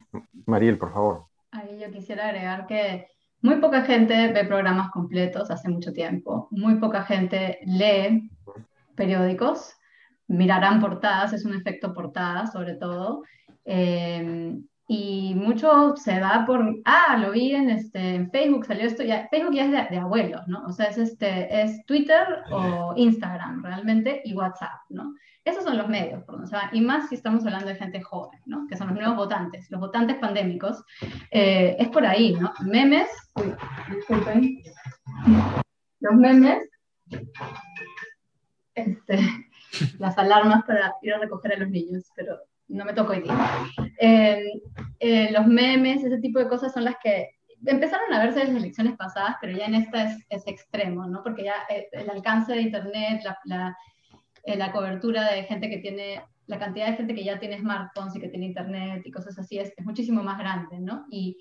Mariel, 0.46 0.78
por 0.78 0.92
favor. 0.92 1.26
Ahí 1.52 1.78
yo 1.80 1.90
quisiera 1.90 2.28
agregar 2.28 2.66
que 2.66 3.06
muy 3.42 3.56
poca 3.56 3.82
gente 3.82 4.32
ve 4.32 4.44
programas 4.44 4.90
completos 4.90 5.50
hace 5.50 5.68
mucho 5.68 5.92
tiempo. 5.92 6.48
Muy 6.50 6.76
poca 6.76 7.04
gente 7.04 7.58
lee 7.64 8.30
periódicos. 8.94 9.74
Mirarán 10.26 10.80
portadas, 10.80 11.32
es 11.32 11.44
un 11.44 11.54
efecto 11.54 11.92
portada 11.94 12.46
sobre 12.46 12.74
todo. 12.74 13.22
Eh, 13.64 14.60
y 14.92 15.36
mucho 15.36 15.94
se 15.94 16.18
va 16.18 16.42
por, 16.44 16.80
ah, 16.84 17.16
lo 17.16 17.30
vi 17.30 17.54
en, 17.54 17.70
este, 17.70 18.26
Facebook, 18.32 18.66
salió 18.66 18.88
esto, 18.88 19.04
ya, 19.04 19.28
Facebook 19.28 19.54
ya 19.54 19.66
es 19.66 19.90
de, 19.90 19.98
abuelos, 19.98 20.48
¿no? 20.48 20.66
O 20.66 20.72
sea, 20.72 20.86
es, 20.86 20.98
este, 20.98 21.62
es 21.62 21.86
Twitter 21.86 22.26
o 22.50 22.92
Instagram 22.96 23.62
realmente 23.62 24.20
y 24.24 24.34
WhatsApp, 24.34 24.80
¿no? 24.88 25.14
Esos 25.44 25.62
son 25.62 25.78
los 25.78 25.86
medios 25.86 26.24
por 26.24 26.34
donde 26.34 26.48
se 26.50 26.56
Y 26.72 26.80
más 26.80 27.08
si 27.08 27.14
estamos 27.14 27.46
hablando 27.46 27.68
de 27.68 27.76
gente 27.76 28.02
joven, 28.02 28.40
¿no? 28.46 28.66
Que 28.66 28.76
son 28.76 28.88
los 28.88 28.96
nuevos 28.96 29.16
votantes, 29.16 29.70
los 29.70 29.78
votantes 29.78 30.16
pandémicos. 30.16 30.82
Eh, 31.30 31.76
es 31.78 31.88
por 31.90 32.04
ahí, 32.04 32.34
¿no? 32.34 32.52
Memes, 32.64 33.08
uy, 33.36 33.54
disculpen. 33.94 34.60
Los 36.00 36.14
memes, 36.16 36.68
este, 38.74 39.20
las 40.00 40.18
alarmas 40.18 40.64
para 40.64 40.96
ir 41.00 41.14
a 41.14 41.18
recoger 41.18 41.52
a 41.52 41.58
los 41.58 41.70
niños, 41.70 42.10
pero 42.16 42.40
no 42.70 42.84
me 42.84 42.92
tocó 42.92 43.12
hoy 43.12 43.22
día. 43.22 43.48
Eh, 43.98 44.62
eh, 44.98 45.30
los 45.32 45.46
memes, 45.46 46.04
ese 46.04 46.18
tipo 46.18 46.38
de 46.38 46.48
cosas 46.48 46.72
son 46.72 46.84
las 46.84 46.96
que 47.02 47.30
empezaron 47.66 48.12
a 48.12 48.20
verse 48.20 48.40
en 48.40 48.54
las 48.54 48.62
elecciones 48.62 48.96
pasadas, 48.96 49.36
pero 49.40 49.56
ya 49.56 49.66
en 49.66 49.74
esta 49.74 50.04
es, 50.04 50.26
es 50.30 50.46
extremo, 50.46 51.06
¿no? 51.06 51.22
Porque 51.22 51.44
ya 51.44 51.54
eh, 51.68 51.88
el 51.92 52.08
alcance 52.08 52.52
de 52.52 52.62
Internet, 52.62 53.22
la, 53.24 53.38
la, 53.44 53.76
la, 54.46 54.72
cobertura 54.72 55.30
de 55.32 55.44
gente 55.44 55.68
que 55.68 55.78
tiene, 55.78 56.22
la 56.46 56.58
cantidad 56.58 56.86
de 56.86 56.96
gente 56.96 57.14
que 57.14 57.24
ya 57.24 57.38
tiene 57.38 57.58
smartphones 57.58 58.16
y 58.16 58.20
que 58.20 58.28
tiene 58.28 58.46
Internet 58.46 59.02
y 59.04 59.10
cosas 59.10 59.38
así 59.38 59.58
es, 59.58 59.72
es 59.76 59.84
muchísimo 59.84 60.22
más 60.22 60.38
grande, 60.38 60.80
¿no? 60.80 61.04
Y, 61.10 61.36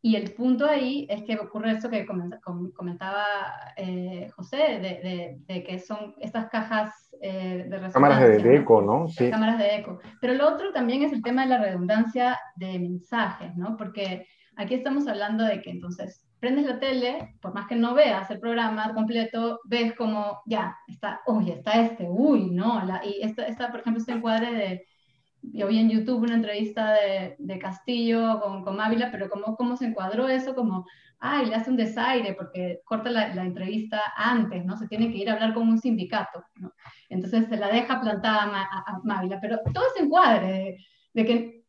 y 0.00 0.14
el 0.14 0.32
punto 0.32 0.64
ahí 0.64 1.06
es 1.10 1.22
que 1.24 1.36
ocurre 1.36 1.72
esto 1.72 1.90
que 1.90 2.06
comentaba 2.06 3.24
eh, 3.76 4.30
José, 4.36 4.56
de, 4.56 5.40
de, 5.44 5.64
que 5.64 5.78
son 5.80 6.14
estas 6.20 6.48
cajas 6.50 7.10
eh, 7.20 7.66
de 7.68 7.90
Cámaras 7.90 8.20
de, 8.20 8.56
eco, 8.56 8.80
¿no? 8.80 9.08
Sí. 9.08 9.28
Cámaras 9.28 9.58
de 9.58 9.76
eco. 9.76 9.98
Pero 10.20 10.34
lo 10.34 10.48
otro 10.48 10.72
también 10.72 11.02
es 11.02 11.12
el 11.12 11.22
tema 11.22 11.42
de 11.42 11.48
la 11.48 11.58
redundancia 11.58 12.38
de 12.54 12.78
mensajes, 12.78 13.56
¿no? 13.56 13.76
Porque 13.76 14.26
aquí 14.56 14.74
estamos 14.74 15.08
hablando 15.08 15.44
de 15.44 15.60
que 15.62 15.70
entonces 15.70 16.24
prendes 16.38 16.66
la 16.66 16.78
tele, 16.78 17.34
por 17.42 17.52
más 17.52 17.66
que 17.66 17.74
no 17.74 17.94
veas 17.94 18.30
el 18.30 18.38
programa 18.38 18.94
completo, 18.94 19.58
ves 19.64 19.94
como, 19.94 20.42
ya, 20.46 20.76
está, 20.86 21.20
uy, 21.26 21.50
está 21.50 21.72
este, 21.80 22.06
uy, 22.08 22.50
no, 22.50 22.84
la, 22.84 23.04
y 23.04 23.20
esta, 23.22 23.46
esta, 23.48 23.72
por 23.72 23.80
ejemplo, 23.80 24.00
este 24.00 24.12
encuadre 24.12 24.52
de 24.54 24.86
yo 25.42 25.66
vi 25.68 25.78
en 25.78 25.90
YouTube 25.90 26.22
una 26.22 26.34
entrevista 26.34 26.92
de, 26.92 27.36
de 27.38 27.58
Castillo 27.58 28.40
con, 28.40 28.62
con 28.62 28.76
Mávila, 28.76 29.10
pero 29.10 29.28
cómo, 29.28 29.56
cómo 29.56 29.76
se 29.76 29.86
encuadró 29.86 30.28
eso 30.28 30.54
como, 30.54 30.86
ay, 31.20 31.46
le 31.46 31.54
hace 31.54 31.70
un 31.70 31.76
desaire 31.76 32.34
porque 32.34 32.80
corta 32.84 33.10
la, 33.10 33.34
la, 33.34 33.42
entrevista 33.42 34.00
antes, 34.16 34.64
¿no? 34.64 34.76
Se 34.76 34.88
tiene 34.88 35.10
que 35.10 35.18
ir 35.18 35.30
a 35.30 35.34
hablar 35.34 35.54
con 35.54 35.68
un 35.68 35.78
sindicato, 35.78 36.44
¿no? 36.56 36.72
Entonces 37.08 37.48
se 37.48 37.56
la 37.56 37.68
deja 37.68 38.00
plantada 38.00 38.42
a, 38.44 38.62
a, 38.62 39.00
Mávila, 39.04 39.40
pero 39.40 39.58
todo 39.72 39.84
ese 39.86 40.04
encuadre 40.04 40.46
de, 40.46 40.76
de, 41.14 41.24
que 41.24 41.64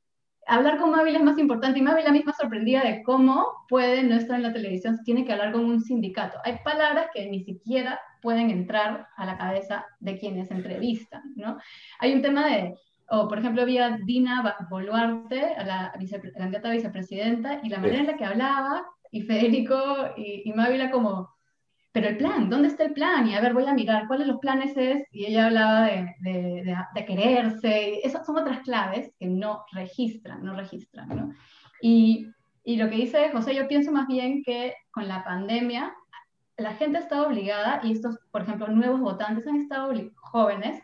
hablar 0.45 0.77
con 0.77 0.91
Mávila 0.91 1.19
es 1.19 1.23
más 1.23 1.38
importante 1.38 1.79
y 1.79 1.82
Mávila 1.82 2.12
misma 2.12 2.34
sorprendida 2.34 2.82
de 2.84 3.03
cómo 3.03 3.65
puede 3.67 4.03
no 4.03 4.15
estar 4.15 4.36
en 4.36 4.43
la 4.43 4.53
televisión, 4.53 4.97
se 4.97 5.03
tiene 5.03 5.25
que 5.25 5.32
hablar 5.32 5.51
con 5.51 5.65
un 5.65 5.82
sindicato. 5.82 6.39
Hay 6.43 6.60
palabras 6.63 7.08
que 7.13 7.27
ni 7.27 7.43
siquiera 7.43 7.99
pueden 8.21 8.49
entrar 8.49 9.08
a 9.15 9.25
la 9.25 9.38
cabeza 9.38 9.86
de 9.99 10.17
quienes 10.17 10.51
entrevistan, 10.51 11.21
¿no? 11.36 11.58
Hay 11.99 12.13
un 12.13 12.21
tema 12.21 12.47
de 12.47 12.75
o, 13.11 13.27
por 13.27 13.39
ejemplo, 13.39 13.61
había 13.61 13.97
Dina 14.05 14.57
Boluarte, 14.69 15.55
a 15.55 15.65
la 15.65 15.93
candidata 16.37 16.69
a 16.69 16.73
vicepresidenta, 16.73 17.59
y 17.63 17.69
la 17.69 17.79
manera 17.79 17.99
en 17.99 18.07
la 18.07 18.17
que 18.17 18.25
hablaba, 18.25 18.85
y 19.11 19.21
Federico 19.21 19.77
y, 20.17 20.43
y 20.45 20.53
Mávila 20.53 20.91
como, 20.91 21.35
pero 21.91 22.07
el 22.07 22.17
plan, 22.17 22.49
¿dónde 22.49 22.67
está 22.67 22.83
el 22.83 22.93
plan? 22.93 23.27
Y 23.27 23.35
a 23.35 23.41
ver, 23.41 23.53
voy 23.53 23.65
a 23.65 23.73
mirar, 23.73 24.07
¿cuáles 24.07 24.27
los 24.27 24.39
planes 24.39 24.77
es? 24.77 25.03
Y 25.11 25.25
ella 25.25 25.47
hablaba 25.47 25.85
de, 25.85 26.15
de, 26.19 26.75
de, 26.93 27.05
quererse, 27.05 27.99
esas 28.03 28.25
son 28.25 28.37
otras 28.37 28.59
claves 28.61 29.11
que 29.19 29.25
no 29.25 29.65
registran, 29.71 30.43
no 30.43 30.55
registran, 30.55 31.09
¿no? 31.09 31.33
Y, 31.81 32.27
y 32.63 32.77
lo 32.77 32.89
que 32.89 32.97
dice 32.97 33.31
José, 33.31 33.55
yo 33.55 33.67
pienso 33.67 33.91
más 33.91 34.07
bien 34.07 34.43
que 34.43 34.75
con 34.91 35.07
la 35.07 35.23
pandemia 35.23 35.95
la 36.57 36.73
gente 36.73 36.97
ha 36.97 37.01
estado 37.01 37.27
obligada, 37.27 37.79
y 37.83 37.91
estos, 37.93 38.19
por 38.31 38.41
ejemplo, 38.41 38.67
nuevos 38.67 38.99
votantes 38.99 39.47
han 39.47 39.55
estado 39.55 39.93
jóvenes, 40.15 40.81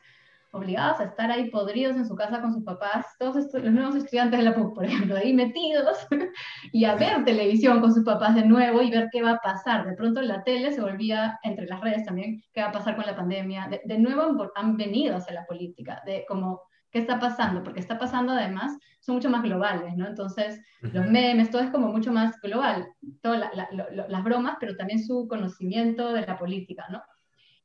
obligados 0.56 1.00
a 1.00 1.06
estar 1.06 1.30
ahí 1.32 1.50
podridos 1.50 1.96
en 1.96 2.08
su 2.08 2.16
casa 2.16 2.42
con 2.42 2.54
sus 2.54 2.64
papás, 2.64 3.06
todos 3.20 3.54
los 3.54 3.74
nuevos 3.74 3.96
estudiantes 3.96 4.40
de 4.40 4.46
la 4.46 4.56
PUC, 4.56 4.74
por 4.74 4.86
ejemplo, 4.86 5.16
ahí 5.16 5.34
metidos, 5.34 6.08
y 6.72 6.86
a 6.86 6.96
ver 6.96 7.24
televisión 7.26 7.82
con 7.82 7.94
sus 7.94 8.04
papás 8.04 8.36
de 8.36 8.46
nuevo 8.46 8.82
y 8.82 8.90
ver 8.90 9.10
qué 9.12 9.22
va 9.22 9.32
a 9.32 9.40
pasar. 9.40 9.86
De 9.86 9.96
pronto 9.96 10.22
la 10.22 10.44
tele 10.44 10.72
se 10.72 10.82
volvía, 10.82 11.40
entre 11.44 11.66
las 11.66 11.82
redes 11.82 12.06
también, 12.06 12.42
qué 12.54 12.62
va 12.62 12.70
a 12.70 12.72
pasar 12.72 12.96
con 12.96 13.06
la 13.06 13.16
pandemia. 13.16 13.68
De, 13.68 13.82
de 13.84 14.00
nuevo 14.00 14.52
han 14.56 14.78
venido 14.78 15.18
hacia 15.18 15.34
la 15.34 15.46
política, 15.46 16.02
de 16.06 16.26
como, 16.28 16.62
¿qué 16.92 17.00
está 17.00 17.20
pasando? 17.20 17.62
Porque 17.62 17.82
está 17.82 18.00
pasando 18.00 18.32
además, 18.32 18.78
son 19.02 19.16
mucho 19.16 19.30
más 19.30 19.44
globales, 19.44 19.96
¿no? 19.98 20.08
Entonces, 20.08 20.62
los 20.82 21.06
memes, 21.08 21.50
todo 21.50 21.62
es 21.62 21.70
como 21.70 21.90
mucho 21.90 22.12
más 22.12 22.40
global, 22.42 22.88
todas 23.22 23.40
la, 23.40 23.68
la, 23.72 24.08
las 24.08 24.24
bromas, 24.24 24.56
pero 24.60 24.76
también 24.78 25.04
su 25.04 25.28
conocimiento 25.28 26.14
de 26.14 26.26
la 26.26 26.38
política, 26.38 26.86
¿no? 26.90 27.04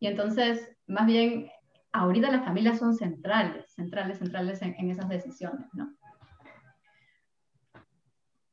Y 0.00 0.06
entonces, 0.06 0.76
más 0.86 1.06
bien, 1.06 1.48
ahorita 1.92 2.30
las 2.30 2.44
familias 2.44 2.78
son 2.78 2.94
centrales, 2.94 3.72
centrales, 3.72 4.18
centrales 4.18 4.62
en, 4.62 4.90
esas 4.90 5.08
decisiones, 5.08 5.66
¿no? 5.72 5.92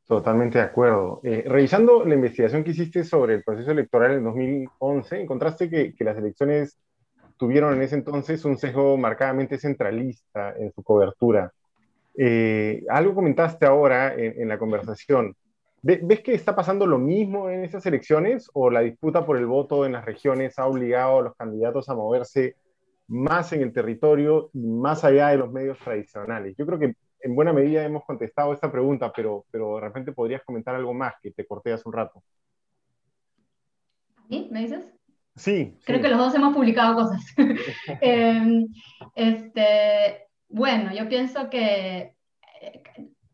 Totalmente 0.05 0.57
de 0.57 0.63
acuerdo. 0.63 1.19
Eh, 1.23 1.43
revisando 1.45 2.05
la 2.05 2.15
investigación 2.15 2.63
que 2.63 2.71
hiciste 2.71 3.03
sobre 3.03 3.35
el 3.35 3.43
proceso 3.43 3.71
electoral 3.71 4.13
en 4.13 4.23
2011, 4.23 5.21
encontraste 5.21 5.69
que, 5.69 5.93
las 6.03 6.17
elecciones 6.17 6.79
tuvieron 7.37 7.75
en 7.75 7.81
ese 7.81 7.95
entonces 7.95 8.45
un 8.45 8.57
sesgo 8.57 8.97
marcadamente 8.97 9.57
centralista 9.57 10.55
en 10.57 10.71
su 10.71 10.81
cobertura. 10.81 11.51
Eh, 12.17 12.83
algo 12.89 13.13
comentaste 13.13 13.65
ahora 13.65 14.15
en, 14.15 14.47
la 14.47 14.57
conversación. 14.57 15.35
¿Ves 15.83 16.21
que 16.21 16.33
está 16.33 16.55
pasando 16.55 16.87
lo 16.87 16.97
mismo 16.97 17.49
en 17.49 17.63
esas 17.63 17.85
elecciones 17.85 18.49
o 18.53 18.71
la 18.71 18.79
disputa 18.79 19.25
por 19.25 19.37
el 19.37 19.45
voto 19.45 19.85
en 19.85 19.91
las 19.91 20.05
regiones 20.05 20.57
ha 20.57 20.65
obligado 20.65 21.19
a 21.19 21.21
los 21.21 21.35
candidatos 21.35 21.89
a 21.89 21.95
moverse 21.95 22.55
más 23.07 23.53
en 23.53 23.61
el 23.61 23.73
territorio 23.73 24.49
y 24.53 24.59
más 24.59 25.03
allá 25.03 25.29
de 25.29 25.37
los 25.37 25.51
medios 25.51 25.77
tradicionales. 25.79 26.55
Yo 26.57 26.65
creo 26.65 26.79
que 26.79 26.95
en 27.21 27.35
buena 27.35 27.53
medida 27.53 27.83
hemos 27.83 28.05
contestado 28.05 28.53
esta 28.53 28.71
pregunta, 28.71 29.11
pero, 29.15 29.45
pero 29.51 29.75
de 29.75 29.81
repente 29.81 30.11
podrías 30.11 30.43
comentar 30.43 30.75
algo 30.75 30.93
más 30.93 31.13
que 31.21 31.31
te 31.31 31.45
corté 31.45 31.73
hace 31.73 31.87
un 31.87 31.93
rato. 31.93 32.21
¿Sí? 34.29 34.49
¿Me 34.51 34.61
dices? 34.61 34.85
Sí. 35.35 35.77
Creo 35.85 36.01
que 36.01 36.09
los 36.09 36.17
dos 36.17 36.35
hemos 36.35 36.53
publicado 36.53 36.95
cosas. 36.95 37.23
Em, 38.01 38.67
este, 39.15 40.27
bueno, 40.49 40.93
yo 40.93 41.07
pienso 41.07 41.49
que 41.49 42.15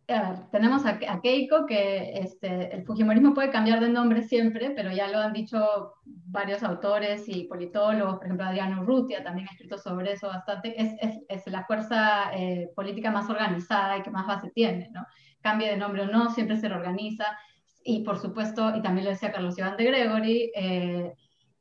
eh, 0.08 0.34
tenemos 0.52 0.86
a, 0.86 1.00
Keiko, 1.22 1.66
que 1.66 2.20
este, 2.20 2.76
el 2.76 2.84
Fujimorismo 2.84 3.34
puede 3.34 3.52
cambiar 3.52 3.80
de 3.80 3.90
nombre 3.90 4.24
siempre, 4.24 4.72
pero 4.72 4.92
ya 4.92 5.08
lo 5.08 5.20
han 5.20 5.32
dicho 5.34 5.94
varios 6.04 6.62
autores 6.64 7.24
y 7.28 7.46
politólogos, 7.46 8.16
por 8.16 8.26
ejemplo, 8.26 8.46
Adriano 8.46 8.82
Urrutia 8.82 9.24
también 9.24 9.48
ha 9.48 9.52
escrito 9.52 9.78
sobre 9.78 10.12
eso 10.14 10.28
bastante, 10.28 10.82
es, 10.82 10.94
es, 11.00 11.20
es 11.30 11.48
la 11.48 11.64
fuerza 11.66 12.34
eh, 12.34 12.70
política 12.76 13.12
más 13.12 13.30
organizada 13.30 13.98
y 13.98 14.02
que 14.02 14.12
más 14.12 14.28
base 14.28 14.52
tiene, 14.52 14.90
¿no? 14.92 15.06
Cambie 15.42 15.70
de 15.70 15.78
nombre 15.78 16.04
o 16.04 16.08
no, 16.08 16.30
siempre 16.32 16.58
se 16.58 16.68
reorganiza, 16.68 17.26
y 17.84 18.04
por 18.04 18.18
supuesto, 18.18 18.76
y 18.76 18.82
también 18.82 19.06
lo 19.06 19.12
decía 19.12 19.32
Carlos 19.32 19.58
Iván 19.58 19.78
de 19.78 19.84
Gregory, 19.86 20.52
eh, 20.56 21.14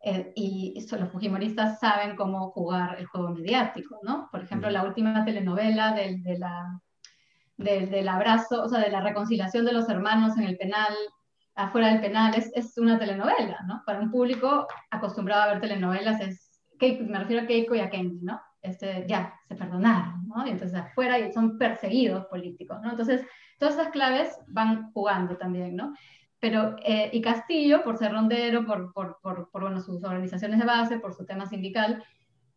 eh, 0.05 0.33
y 0.35 0.85
los 0.99 1.11
fujimoristas 1.11 1.79
saben 1.79 2.17
cómo 2.17 2.51
jugar 2.51 2.99
el 2.99 3.07
juego 3.07 3.31
mediático, 3.31 4.01
¿no? 4.03 4.29
Por 4.33 4.43
ejemplo, 4.43 4.69
la 4.69 4.85
última 4.85 5.25
telenovela 5.25 5.95
del, 5.95 6.23
de 6.25 6.39
la 6.39 6.81
del 7.63 8.09
abrazo, 8.09 8.63
o 8.63 8.69
sea, 8.69 8.81
de 8.81 8.91
la 8.91 9.01
reconciliación 9.01 9.65
de 9.65 9.73
los 9.73 9.89
hermanos 9.89 10.37
en 10.37 10.45
el 10.45 10.57
penal, 10.57 10.95
afuera 11.55 11.89
del 11.89 12.01
penal, 12.01 12.35
es, 12.35 12.51
es 12.55 12.77
una 12.79 12.99
telenovela, 12.99 13.61
¿no? 13.67 13.83
Para 13.87 14.01
un 14.01 14.11
público 14.11 14.67
acostumbrado 14.91 15.43
a 15.43 15.47
ver 15.49 15.61
telenovelas, 15.61 16.21
es, 16.21 16.51
me 16.81 17.19
refiero 17.19 17.43
a 17.43 17.47
Keiko 17.47 17.75
y 17.75 17.81
a 17.81 17.91
Kenji, 17.91 18.21
¿no? 18.23 18.41
Este, 18.61 19.05
ya, 19.09 19.35
se 19.49 19.57
perdonaron, 19.57 20.27
¿no? 20.29 20.47
Y 20.47 20.51
entonces 20.51 20.79
afuera 20.79 21.17
son 21.33 21.59
perseguidos 21.59 22.27
políticos, 22.27 22.79
¿no? 22.83 22.91
Entonces, 22.91 23.25
todas 23.59 23.75
esas 23.75 23.89
claves 23.89 24.39
van 24.49 24.93
jugando 24.93 25.37
también, 25.37 25.77
¿no? 25.77 25.95
Pero, 26.39 26.77
eh, 26.85 27.11
y 27.13 27.21
Castillo, 27.21 27.85
por 27.85 27.99
ser 27.99 28.13
rondero, 28.13 28.65
por, 28.67 28.93
por, 28.93 29.19
por, 29.23 29.51
por 29.51 29.63
bueno, 29.63 29.81
sus 29.81 30.03
organizaciones 30.03 30.59
de 30.59 30.67
base, 30.67 30.99
por 30.99 31.15
su 31.15 31.25
tema 31.25 31.47
sindical, 31.47 32.03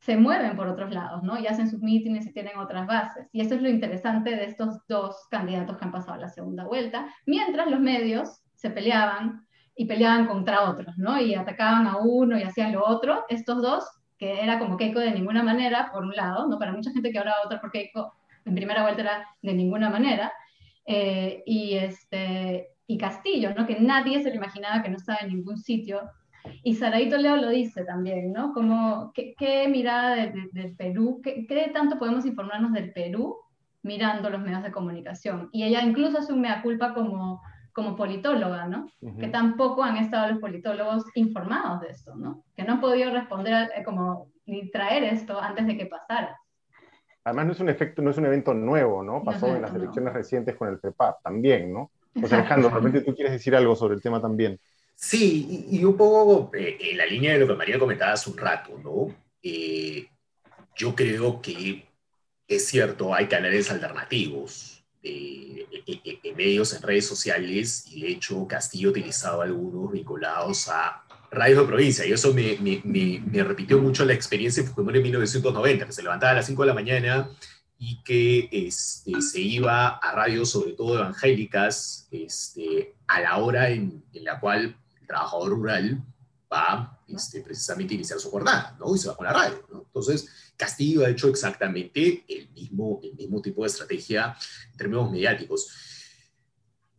se 0.05 0.17
mueven 0.17 0.55
por 0.55 0.67
otros 0.67 0.91
lados, 0.91 1.23
¿no? 1.23 1.39
Y 1.39 1.47
hacen 1.47 1.67
sus 1.67 1.81
mítines 1.81 2.27
y 2.27 2.31
tienen 2.31 2.59
otras 2.59 2.85
bases. 2.85 3.27
Y 3.31 3.41
eso 3.41 3.55
es 3.55 3.61
lo 3.63 3.69
interesante 3.69 4.35
de 4.35 4.45
estos 4.45 4.85
dos 4.87 5.15
candidatos 5.31 5.77
que 5.77 5.85
han 5.85 5.91
pasado 5.91 6.13
a 6.13 6.17
la 6.17 6.29
segunda 6.29 6.63
vuelta, 6.63 7.07
mientras 7.25 7.67
los 7.71 7.79
medios 7.79 8.43
se 8.53 8.69
peleaban 8.69 9.47
y 9.75 9.85
peleaban 9.85 10.27
contra 10.27 10.69
otros, 10.69 10.95
¿no? 10.99 11.19
Y 11.19 11.33
atacaban 11.33 11.87
a 11.87 11.97
uno 11.97 12.37
y 12.37 12.43
hacían 12.43 12.73
lo 12.73 12.85
otro. 12.85 13.25
Estos 13.29 13.63
dos, 13.63 13.83
que 14.19 14.43
era 14.43 14.59
como 14.59 14.77
Keiko 14.77 14.99
de 14.99 15.09
ninguna 15.09 15.41
manera, 15.41 15.89
por 15.91 16.03
un 16.03 16.15
lado, 16.15 16.47
¿no? 16.47 16.59
Para 16.59 16.71
mucha 16.71 16.91
gente 16.91 17.11
que 17.11 17.17
ahora 17.17 17.33
otra 17.43 17.59
por 17.59 17.71
Keiko, 17.71 18.13
en 18.45 18.53
primera 18.53 18.83
vuelta 18.83 19.01
era 19.01 19.27
de 19.41 19.53
ninguna 19.55 19.89
manera. 19.89 20.31
Eh, 20.85 21.41
y, 21.47 21.77
este, 21.77 22.67
y 22.85 22.99
Castillo, 22.99 23.55
¿no? 23.55 23.65
Que 23.65 23.79
nadie 23.79 24.21
se 24.21 24.29
lo 24.29 24.35
imaginaba 24.35 24.83
que 24.83 24.89
no 24.89 24.97
estaba 24.97 25.17
en 25.23 25.29
ningún 25.29 25.57
sitio 25.57 26.01
y 26.63 26.75
Saraito 26.75 27.17
Leo 27.17 27.37
lo 27.37 27.49
dice 27.49 27.83
también, 27.83 28.31
¿no? 28.33 28.53
Como, 28.53 29.11
¿qué, 29.13 29.35
qué 29.37 29.67
mirada 29.67 30.15
del 30.15 30.75
Perú, 30.75 31.21
qué, 31.23 31.45
qué, 31.47 31.71
tanto 31.73 31.97
podemos 31.97 32.25
informarnos 32.25 32.73
del 32.73 32.91
Perú 32.93 33.37
mirando 33.83 34.29
los 34.29 34.41
medios 34.41 34.63
de 34.63 34.71
comunicación? 34.71 35.49
Y 35.51 35.63
ella 35.63 35.81
incluso 35.81 36.19
hace 36.19 36.33
un 36.33 36.41
mea 36.41 36.61
culpa 36.61 36.93
como, 36.93 37.41
como 37.73 37.95
politóloga, 37.95 38.67
¿no? 38.67 38.89
Que 39.19 39.27
tampoco 39.27 39.83
han 39.83 39.97
estado 39.97 40.31
los 40.31 40.39
politólogos 40.39 41.05
informados 41.15 41.81
de 41.81 41.89
esto, 41.89 42.15
¿no? 42.15 42.43
Que 42.55 42.63
no 42.63 42.73
han 42.73 42.81
podido 42.81 43.11
responder 43.11 43.69
eh, 43.75 43.83
como 43.83 44.29
ni 44.45 44.71
traer 44.71 45.03
esto 45.03 45.39
antes 45.39 45.67
de 45.67 45.77
que 45.77 45.85
pasara. 45.85 46.39
Además 47.25 47.45
no 47.47 47.51
es 47.53 47.59
un 47.59 47.69
efecto, 47.69 48.01
no 48.01 48.11
es 48.11 48.17
un 48.17 48.27
evento 48.27 48.53
nuevo, 48.53 49.03
¿no? 49.03 49.23
Pasó 49.23 49.47
en 49.47 49.63
las 49.63 49.73
elecciones 49.73 50.13
recientes 50.13 50.55
con 50.55 50.69
el 50.69 50.79
PEPAP 50.79 51.23
también, 51.23 51.73
¿no? 51.73 51.91
O 52.23 52.27
sea, 52.27 52.37
Alejandro, 52.37 52.69
realmente 52.69 53.01
tú 53.01 53.13
quieres 53.13 53.33
decir 53.33 53.55
algo 53.55 53.75
sobre 53.75 53.95
el 53.95 54.01
tema 54.01 54.21
también. 54.21 54.59
Sí, 54.95 55.67
y, 55.69 55.83
un 55.83 55.97
poco 55.97 56.55
eh, 56.55 56.77
en 56.79 56.97
la 56.97 57.05
línea 57.05 57.33
de 57.33 57.39
lo 57.39 57.47
que 57.47 57.55
María 57.55 57.77
comentaba 57.77 58.13
hace 58.13 58.29
un 58.29 58.37
rato, 58.37 58.79
¿no? 58.83 59.15
Eh, 59.43 60.07
yo 60.75 60.95
creo 60.95 61.41
que 61.41 61.85
es 62.47 62.67
cierto, 62.67 63.13
hay 63.13 63.27
canales 63.27 63.71
alternativos 63.71 64.83
de, 65.01 65.65
medios 66.35 66.73
en 66.73 66.81
redes 66.81 67.07
sociales 67.07 67.85
y 67.91 68.01
de 68.01 68.09
hecho 68.09 68.47
Castillo 68.47 68.89
utilizaba 68.89 69.43
algunos 69.43 69.91
vinculados 69.91 70.67
a 70.67 71.03
radios 71.31 71.61
de 71.61 71.67
provincia 71.67 72.05
y 72.05 72.11
eso 72.11 72.33
me, 72.33 73.43
repitió 73.43 73.79
mucho 73.79 74.03
la 74.03 74.13
experiencia 74.13 74.63
de 74.63 74.69
Fujimori 74.69 74.97
en 74.97 75.03
1990, 75.03 75.85
que 75.85 75.91
se 75.91 76.03
levantaba 76.03 76.31
a 76.31 76.35
las 76.35 76.45
5 76.47 76.63
de 76.63 76.67
la 76.67 76.73
mañana 76.73 77.29
y 77.77 78.01
que 78.03 78.49
este, 78.51 79.21
se 79.21 79.41
iba 79.41 79.87
a 79.87 80.11
radios, 80.13 80.49
sobre 80.49 80.73
todo 80.73 80.95
evangélicas, 80.95 82.07
este, 82.11 82.95
a 83.07 83.21
la 83.21 83.37
hora 83.37 83.69
en, 83.69 84.03
en 84.13 84.23
la 84.23 84.39
cual 84.39 84.75
trabajador 85.05 85.49
rural 85.49 86.03
va 86.51 86.99
este, 87.07 87.41
precisamente 87.41 87.93
a 87.93 87.95
iniciar 87.95 88.19
su 88.19 88.31
jornada, 88.31 88.75
¿no? 88.79 88.95
Y 88.95 88.99
se 88.99 89.07
va 89.07 89.17
con 89.17 89.25
la 89.25 89.33
radio, 89.33 89.65
¿no? 89.71 89.83
Entonces, 89.85 90.53
Castillo 90.57 91.05
ha 91.05 91.09
hecho 91.09 91.27
exactamente 91.27 92.23
el 92.27 92.49
mismo, 92.49 92.99
el 93.03 93.15
mismo 93.15 93.41
tipo 93.41 93.63
de 93.63 93.67
estrategia 93.67 94.35
en 94.71 94.77
términos 94.77 95.11
mediáticos. 95.11 95.67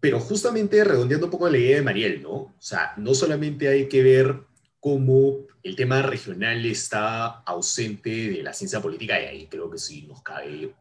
Pero 0.01 0.21
justamente 0.21 0.85
redondeando 0.85 1.27
un 1.27 1.33
poco 1.33 1.49
la 1.49 1.59
idea 1.59 1.77
de 1.77 1.83
Mariel, 1.83 2.23
¿no? 2.23 2.31
O 2.31 2.55
sea, 2.59 2.93
no 2.97 3.15
solamente 3.15 3.69
hay 3.69 3.89
que 3.89 4.03
ver 4.03 4.43
cómo 4.79 5.47
el 5.63 5.75
tema 5.75 6.03
regional 6.03 6.65
está 6.65 7.41
ausente 7.41 8.31
de 8.31 8.43
la 8.43 8.53
ciencia 8.53 8.81
política, 8.81 9.21
y 9.21 9.25
ahí 9.25 9.47
creo 9.49 9.69
que 9.71 9.79
sí 9.79 10.07
nos 10.07 10.23
cabe 10.23 10.75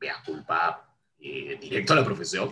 mea 0.00 0.22
culpa 0.24 0.88
eh, 1.20 1.58
directo 1.60 1.92
a 1.92 1.96
la 1.96 2.04
profesión. 2.04 2.50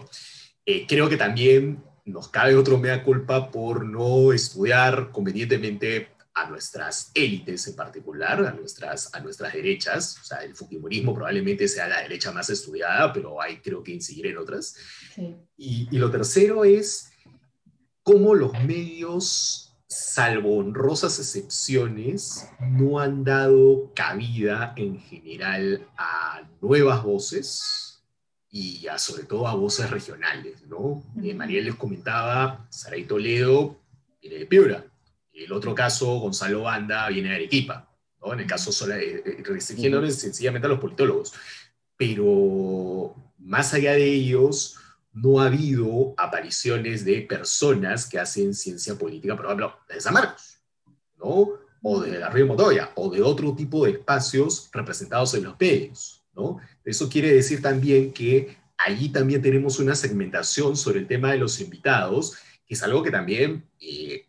Eh, 0.67 0.87
creo 0.87 1.09
que 1.09 1.17
también 1.17 1.83
nos 2.11 2.29
cabe 2.29 2.57
otro 2.57 2.79
mea 2.79 3.03
culpa 3.03 3.51
por 3.51 3.85
no 3.85 4.33
estudiar 4.33 5.11
convenientemente 5.13 6.09
a 6.35 6.49
nuestras 6.49 7.11
élites 7.15 7.67
en 7.67 7.77
particular, 7.77 8.45
a 8.47 8.53
nuestras, 8.53 9.15
a 9.15 9.21
nuestras 9.21 9.53
derechas. 9.53 10.17
O 10.21 10.25
sea, 10.25 10.39
el 10.39 10.55
fujimorismo 10.55 11.15
probablemente 11.15 11.69
sea 11.69 11.89
la 11.89 12.03
derecha 12.03 12.33
más 12.33 12.51
estudiada, 12.51 13.13
pero 13.13 13.41
hay 13.41 13.59
creo 13.59 13.83
que 13.83 13.93
incidir 13.93 14.27
en 14.29 14.39
otras. 14.39 14.77
Y, 15.57 15.89
y, 15.91 15.99
lo 15.99 16.11
tercero 16.11 16.65
es 16.65 17.11
cómo 18.03 18.35
los 18.35 18.53
medios, 18.65 19.77
salvo 19.89 20.59
honrosas 20.59 21.19
excepciones, 21.19 22.49
no 22.61 23.01
han 23.01 23.25
dado 23.25 23.93
cabida 23.95 24.73
en 24.77 24.99
general 25.01 25.87
a 25.97 26.49
nuevas 26.61 27.03
voces 27.03 27.90
y 28.51 28.87
a, 28.89 28.99
sobre 28.99 29.25
todo 29.25 29.47
a 29.47 29.55
voces 29.55 29.91
regionales, 29.91 30.67
¿no? 30.67 31.05
Eh, 31.23 31.35
Mariel 31.35 31.67
les 31.67 31.75
comentaba, 31.77 32.67
Saray 32.69 33.05
Toledo 33.05 33.79
viene 34.21 34.39
de 34.39 34.47
Piura, 34.47 34.85
el 35.45 35.53
otro 35.53 35.75
caso, 35.75 36.19
Gonzalo 36.19 36.63
Banda, 36.63 37.09
viene 37.09 37.31
de 37.31 37.37
Arequipa, 37.37 37.89
¿no? 38.21 38.33
En 38.33 38.41
el 38.41 38.47
caso, 38.47 38.71
eh, 38.91 39.23
eh, 39.25 39.43
restringiéndoles 39.45 40.19
sencillamente 40.19 40.67
a 40.67 40.71
los 40.71 40.81
politólogos. 40.81 41.33
Pero 41.97 43.15
más 43.39 43.73
allá 43.75 43.93
de 43.93 44.05
ellos, 44.05 44.77
no 45.13 45.41
ha 45.41 45.47
habido 45.47 46.15
apariciones 46.17 47.05
de 47.05 47.23
personas 47.23 48.07
que 48.07 48.19
hacen 48.19 48.55
ciencia 48.55 48.97
política, 48.97 49.37
por 49.37 49.47
ejemplo, 49.47 49.77
de 49.89 50.01
San 50.01 50.15
Marcos, 50.15 50.59
¿no? 51.19 51.49
O 51.83 52.01
de 52.01 52.19
la 52.19 52.29
Río 52.29 52.47
Montoya, 52.47 52.93
o 52.95 53.11
de 53.11 53.23
otro 53.23 53.55
tipo 53.55 53.85
de 53.85 53.93
espacios 53.93 54.69
representados 54.73 55.35
en 55.35 55.45
los 55.45 55.59
medios, 55.59 56.20
¿no? 56.41 56.59
Eso 56.85 57.09
quiere 57.09 57.33
decir 57.33 57.61
también 57.61 58.13
que 58.13 58.57
allí 58.79 59.11
también 59.11 59.43
tenemos 59.43 59.79
una 59.79 59.95
segmentación 59.95 60.77
sobre 60.77 61.01
el 61.01 61.07
tema 61.07 61.33
de 61.33 61.39
los 61.39 61.61
invitados, 61.61 62.39
que 62.67 62.75
es 62.75 62.83
algo 62.83 63.03
que 63.03 63.11
también 63.11 63.65
eh, 63.81 64.27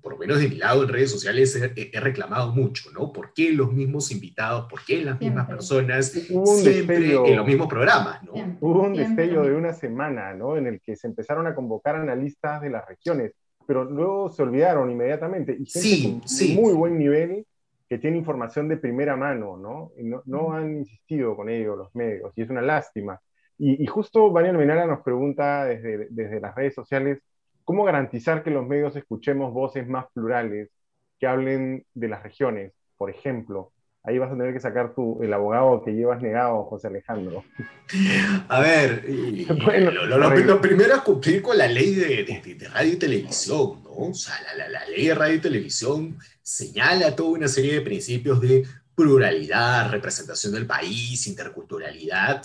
por 0.00 0.12
lo 0.12 0.18
menos 0.18 0.40
de 0.40 0.48
mi 0.48 0.56
lado 0.56 0.82
en 0.82 0.88
redes 0.88 1.10
sociales 1.10 1.56
he, 1.76 2.00
reclamado 2.00 2.52
mucho, 2.52 2.90
¿no? 2.92 3.12
¿Por 3.12 3.32
qué 3.32 3.52
los 3.52 3.72
mismos 3.72 4.10
invitados, 4.10 4.68
por 4.68 4.84
qué 4.84 5.02
las 5.02 5.20
mismas 5.20 5.46
personas 5.46 6.10
siempre 6.10 7.14
en 7.14 7.36
los 7.36 7.46
mismos 7.46 7.68
programas, 7.68 8.22
¿no? 8.24 8.32
Hubo 8.60 8.82
un 8.82 8.94
destello 8.94 9.42
de 9.42 9.54
una 9.54 9.72
semana, 9.72 10.34
¿no? 10.34 10.56
En 10.56 10.66
el 10.66 10.80
que 10.80 10.96
se 10.96 11.06
empezaron 11.06 11.46
a 11.46 11.54
convocar 11.54 11.96
analistas 11.96 12.60
de 12.62 12.70
las 12.70 12.86
regiones, 12.86 13.32
pero 13.66 13.84
luego 13.84 14.28
se 14.30 14.42
olvidaron 14.42 14.90
inmediatamente. 14.90 15.56
Y 15.58 15.66
sí, 15.66 16.20
sí. 16.24 16.54
muy 16.54 16.72
buen 16.72 16.98
nivel 16.98 17.46
que 17.88 17.98
tiene 17.98 18.18
información 18.18 18.68
de 18.68 18.76
primera 18.78 19.16
mano, 19.16 19.56
¿no? 19.56 19.92
Y 19.98 20.04
no, 20.04 20.22
no 20.26 20.52
han 20.52 20.76
insistido 20.78 21.36
con 21.36 21.48
ello 21.48 21.76
los 21.76 21.94
medios, 21.94 22.32
y 22.36 22.42
es 22.42 22.50
una 22.50 22.62
lástima. 22.62 23.20
Y, 23.58 23.82
y 23.82 23.86
justo 23.86 24.30
Daniel 24.32 24.58
Menara 24.58 24.86
nos 24.86 25.02
pregunta 25.02 25.64
desde, 25.64 26.08
desde 26.10 26.40
las 26.40 26.54
redes 26.54 26.74
sociales, 26.74 27.20
¿Cómo 27.66 27.82
garantizar 27.84 28.44
que 28.44 28.50
los 28.52 28.64
medios 28.64 28.94
escuchemos 28.94 29.52
voces 29.52 29.88
más 29.88 30.06
plurales 30.12 30.70
que 31.18 31.26
hablen 31.26 31.84
de 31.94 32.06
las 32.08 32.22
regiones? 32.22 32.72
Por 32.96 33.10
ejemplo, 33.10 33.72
ahí 34.06 34.18
vas 34.18 34.30
a 34.30 34.36
tener 34.36 34.54
que 34.54 34.60
sacar 34.60 34.94
tu, 34.94 35.20
el 35.22 35.32
abogado 35.32 35.82
que 35.84 35.90
llevas 35.90 36.22
negado, 36.22 36.64
José 36.64 36.86
Alejandro. 36.86 37.44
A 38.48 38.60
ver, 38.60 39.04
lo, 39.08 40.60
primero 40.60 40.94
es 40.94 41.00
cumplir 41.02 41.42
con 41.42 41.58
la 41.58 41.66
ley 41.66 41.94
de, 41.94 42.68
radio 42.72 42.92
y 42.92 42.96
televisión, 42.96 43.82
¿no? 43.82 43.90
O 43.90 44.14
sea, 44.14 44.36
la, 44.56 44.68
la, 44.68 44.86
ley 44.86 45.08
de 45.08 45.14
radio 45.14 45.34
y 45.34 45.40
televisión 45.40 46.18
señala 46.40 47.16
toda 47.16 47.30
una 47.30 47.48
serie 47.48 47.74
de 47.74 47.80
principios 47.80 48.40
de 48.40 48.64
pluralidad, 48.94 49.90
representación 49.90 50.52
del 50.52 50.66
país, 50.66 51.26
interculturalidad, 51.26 52.42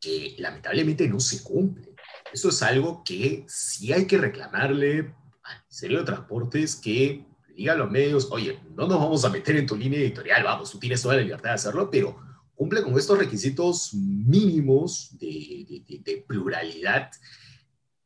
que 0.00 0.36
lamentablemente 0.38 1.08
no 1.08 1.18
se 1.18 1.42
cumplen. 1.42 1.90
Eso 2.32 2.50
es 2.50 2.62
algo 2.62 3.02
que 3.04 3.44
sí 3.48 3.92
hay 3.92 4.06
que 4.06 4.18
reclamarle 4.18 5.12
al 5.42 5.56
Ministerio 5.62 5.98
de 5.98 6.04
Transportes 6.04 6.76
que 6.76 7.24
diga 7.54 7.72
a 7.72 7.76
los 7.76 7.90
medios, 7.90 8.28
oye, 8.30 8.60
no 8.74 8.86
nos 8.86 8.98
vamos 8.98 9.24
a 9.24 9.30
meter 9.30 9.56
en 9.56 9.66
tu 9.66 9.76
línea 9.76 10.00
editorial, 10.00 10.42
vamos, 10.44 10.70
tú 10.70 10.78
tienes 10.78 11.02
toda 11.02 11.16
la 11.16 11.22
libertad 11.22 11.50
de 11.50 11.54
hacerlo, 11.54 11.90
pero 11.90 12.16
cumple 12.54 12.82
con 12.82 12.98
estos 12.98 13.18
requisitos 13.18 13.94
mínimos 13.94 15.16
de, 15.18 15.82
de 16.04 16.24
pluralidad 16.26 17.10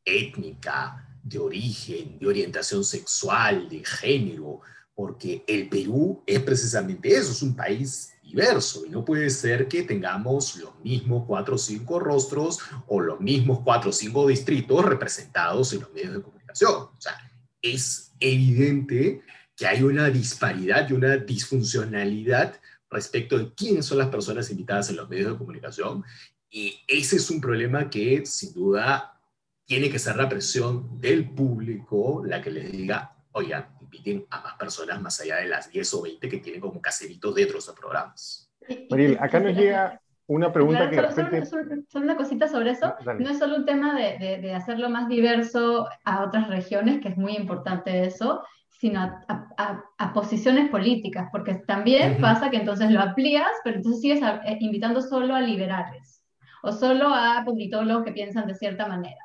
étnica, 0.05 1.05
de 1.23 1.39
origen, 1.39 2.19
de 2.19 2.27
orientación 2.27 2.85
sexual, 2.85 3.69
de 3.69 3.85
género, 3.85 4.61
porque 4.95 5.45
el 5.47 5.69
Perú 5.69 6.23
es 6.27 6.41
precisamente 6.41 7.09
eso, 7.11 7.33
es 7.33 7.43
un 7.43 7.55
país 7.55 8.13
diverso 8.23 8.85
y 8.85 8.91
no 8.91 9.05
puede 9.05 9.31
ser 9.31 9.69
que 9.69 9.83
tengamos 9.83 10.57
los 10.57 10.79
mismos 10.81 11.25
cuatro 11.27 11.55
o 11.55 11.59
cinco 11.59 11.99
rostros 11.99 12.59
o 12.87 13.01
los 13.01 13.21
mismos 13.21 13.61
cuatro 13.65 13.91
o 13.91 13.93
cinco 13.93 14.27
distritos 14.27 14.85
representados 14.85 15.73
en 15.73 15.81
los 15.81 15.93
medios 15.93 16.15
de 16.15 16.23
comunicación. 16.23 16.73
O 16.73 16.97
sea, 16.99 17.13
es 17.63 18.13
evidente 18.21 19.23
que 19.57 19.67
hay 19.67 19.83
una 19.83 20.09
disparidad 20.09 20.89
y 20.89 20.93
una 20.93 21.17
disfuncionalidad 21.17 22.61
respecto 22.91 23.39
de 23.39 23.53
quiénes 23.55 23.87
son 23.87 23.99
las 23.99 24.09
personas 24.09 24.51
invitadas 24.51 24.91
en 24.91 24.97
los 24.97 25.09
medios 25.09 25.33
de 25.33 25.39
comunicación 25.39 26.05
y 26.51 26.81
ese 26.87 27.17
es 27.17 27.31
un 27.31 27.41
problema 27.41 27.91
que 27.91 28.25
sin 28.25 28.55
duda 28.55 29.21
tiene 29.67 29.91
que 29.91 29.99
ser 29.99 30.17
la 30.17 30.29
presión 30.29 31.01
del 31.01 31.29
público 31.29 32.23
la 32.25 32.41
que 32.41 32.51
les 32.51 32.73
diga, 32.73 33.15
oigan, 33.33 33.69
inviten 33.83 34.27
a 34.31 34.41
más 34.41 34.55
personas 34.55 35.01
más 35.01 35.21
allá 35.21 35.37
de 35.37 35.49
las 35.49 35.71
10 35.71 35.95
o 35.95 36.03
20 36.03 36.29
que 36.29 36.39
tienen 36.39 36.61
como 36.61 36.81
caseritos 36.81 37.35
dentro 37.35 37.55
de 37.55 37.59
esos 37.59 37.75
programas. 37.75 38.51
Mariel, 38.91 39.19
acá 39.21 39.41
nos 39.41 39.55
llega 39.55 40.01
una 40.29 40.53
pregunta 40.53 40.89
que... 40.89 41.45
Solo, 41.47 41.65
una 41.95 42.17
cosita 42.17 42.49
sobre 42.49 42.71
eso. 42.71 42.95
No 43.19 43.31
es 43.31 43.39
solo 43.39 43.57
un 43.57 43.65
tema 43.65 43.95
de, 43.95 44.39
de, 44.41 44.55
hacerlo 44.55 44.89
más 44.91 45.09
diverso 45.09 45.89
a 46.05 46.23
otras 46.23 46.49
regiones, 46.49 47.01
que 47.01 47.09
es 47.09 47.17
muy 47.17 47.35
importante 47.35 48.05
eso, 48.05 48.43
sino 48.79 49.01
a, 49.01 49.85
a, 49.99 50.13
posiciones 50.13 50.71
políticas, 50.71 51.29
porque 51.33 51.55
también 51.67 52.21
pasa 52.21 52.51
que 52.51 52.59
entonces 52.59 52.91
lo 52.91 53.01
amplías, 53.01 53.51
pero 53.65 53.77
entonces 53.77 54.01
sigues 54.01 54.23
eh, 54.23 54.57
invitando 54.61 55.01
solo 55.01 55.35
a 55.35 55.41
liberales 55.41 56.25
o 56.63 56.73
solo 56.73 57.09
a 57.09 57.43
politólogos 57.45 58.05
que 58.05 58.13
piensan 58.13 58.47
de 58.47 58.55
cierta 58.55 58.87
manera. 58.87 59.21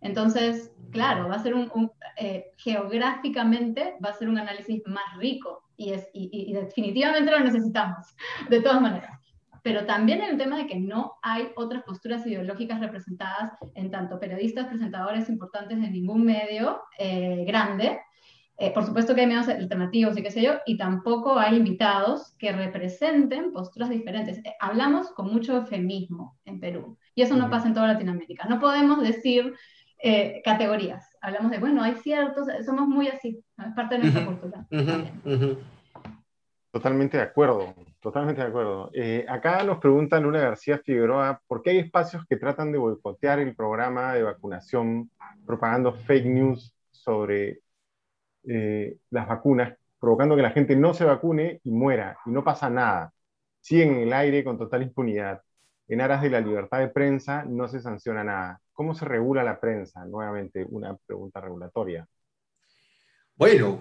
Entonces, 0.00 0.72
claro, 0.90 1.28
va 1.28 1.36
a 1.36 1.42
ser 1.42 1.54
un, 1.54 1.90
eh, 2.16 2.52
geográficamente 2.58 3.94
va 4.04 4.10
a 4.10 4.14
ser 4.14 4.28
un 4.28 4.38
análisis 4.38 4.82
más 4.86 5.04
rico 5.18 5.64
y, 5.76 5.92
es, 5.92 6.08
y, 6.12 6.52
definitivamente 6.52 7.30
lo 7.30 7.40
necesitamos, 7.40 8.14
de 8.48 8.60
todas 8.60 8.80
maneras. 8.80 9.18
Pero 9.64 9.86
también 9.86 10.20
en 10.20 10.28
el 10.32 10.36
tema 10.36 10.58
de 10.58 10.66
que 10.66 10.78
no 10.78 11.14
hay 11.22 11.48
otras 11.56 11.84
posturas 11.84 12.26
ideológicas 12.26 12.80
representadas 12.80 13.52
en 13.74 13.90
tanto 13.90 14.20
periodistas, 14.20 14.66
presentadores 14.66 15.30
importantes 15.30 15.80
de 15.80 15.90
ningún 15.90 16.22
medio 16.22 16.82
eh, 16.98 17.44
grande. 17.46 17.98
Eh, 18.58 18.72
por 18.74 18.84
supuesto 18.84 19.14
que 19.14 19.22
hay 19.22 19.26
medios 19.26 19.48
alternativos 19.48 20.18
y 20.18 20.22
qué 20.22 20.30
sé 20.30 20.42
yo, 20.42 20.52
y 20.66 20.76
tampoco 20.76 21.38
hay 21.38 21.56
invitados 21.56 22.36
que 22.38 22.52
representen 22.52 23.54
posturas 23.54 23.88
diferentes. 23.88 24.38
hablamos 24.60 25.10
con 25.12 25.32
mucho 25.32 25.56
eufemismo 25.56 26.36
en 26.44 26.60
Perú, 26.60 26.98
y 27.14 27.22
eso 27.22 27.34
no 27.34 27.48
pasa 27.48 27.66
en 27.66 27.74
toda 27.74 27.88
Latinoamérica. 27.88 28.46
No 28.46 28.60
podemos 28.60 29.00
decir 29.00 29.54
eh, 29.98 30.42
categorías. 30.44 31.16
Hablamos 31.22 31.50
de, 31.50 31.58
bueno, 31.58 31.82
hay 31.82 31.94
ciertos, 31.94 32.48
somos 32.66 32.86
muy 32.86 33.08
así, 33.08 33.42
es 33.58 33.74
parte 33.74 33.94
de 33.94 34.02
nuestra 34.02 34.26
cultura. 34.26 34.66
Totalmente 36.74 37.18
de 37.18 37.22
acuerdo, 37.22 37.72
totalmente 38.00 38.42
de 38.42 38.48
acuerdo. 38.48 38.90
Eh, 38.92 39.24
acá 39.28 39.62
nos 39.62 39.78
pregunta 39.78 40.18
Luna 40.18 40.40
García 40.40 40.76
Figueroa, 40.78 41.40
¿por 41.46 41.62
qué 41.62 41.70
hay 41.70 41.78
espacios 41.78 42.26
que 42.28 42.36
tratan 42.36 42.72
de 42.72 42.78
boicotear 42.78 43.38
el 43.38 43.54
programa 43.54 44.12
de 44.12 44.24
vacunación 44.24 45.08
propagando 45.46 45.92
fake 45.92 46.26
news 46.26 46.74
sobre 46.90 47.60
eh, 48.42 48.96
las 49.10 49.28
vacunas, 49.28 49.78
provocando 50.00 50.34
que 50.34 50.42
la 50.42 50.50
gente 50.50 50.74
no 50.74 50.94
se 50.94 51.04
vacune 51.04 51.60
y 51.62 51.70
muera, 51.70 52.18
y 52.26 52.30
no 52.32 52.42
pasa 52.42 52.68
nada? 52.68 53.12
Siguen 53.60 53.94
en 53.94 54.00
el 54.08 54.12
aire 54.12 54.42
con 54.42 54.58
total 54.58 54.82
impunidad. 54.82 55.42
En 55.86 56.00
aras 56.00 56.22
de 56.22 56.30
la 56.30 56.40
libertad 56.40 56.80
de 56.80 56.88
prensa 56.88 57.44
no 57.44 57.68
se 57.68 57.78
sanciona 57.80 58.24
nada. 58.24 58.60
¿Cómo 58.72 58.96
se 58.96 59.04
regula 59.04 59.44
la 59.44 59.60
prensa? 59.60 60.04
Nuevamente, 60.06 60.66
una 60.68 60.96
pregunta 61.06 61.40
regulatoria. 61.40 62.04
Bueno, 63.36 63.78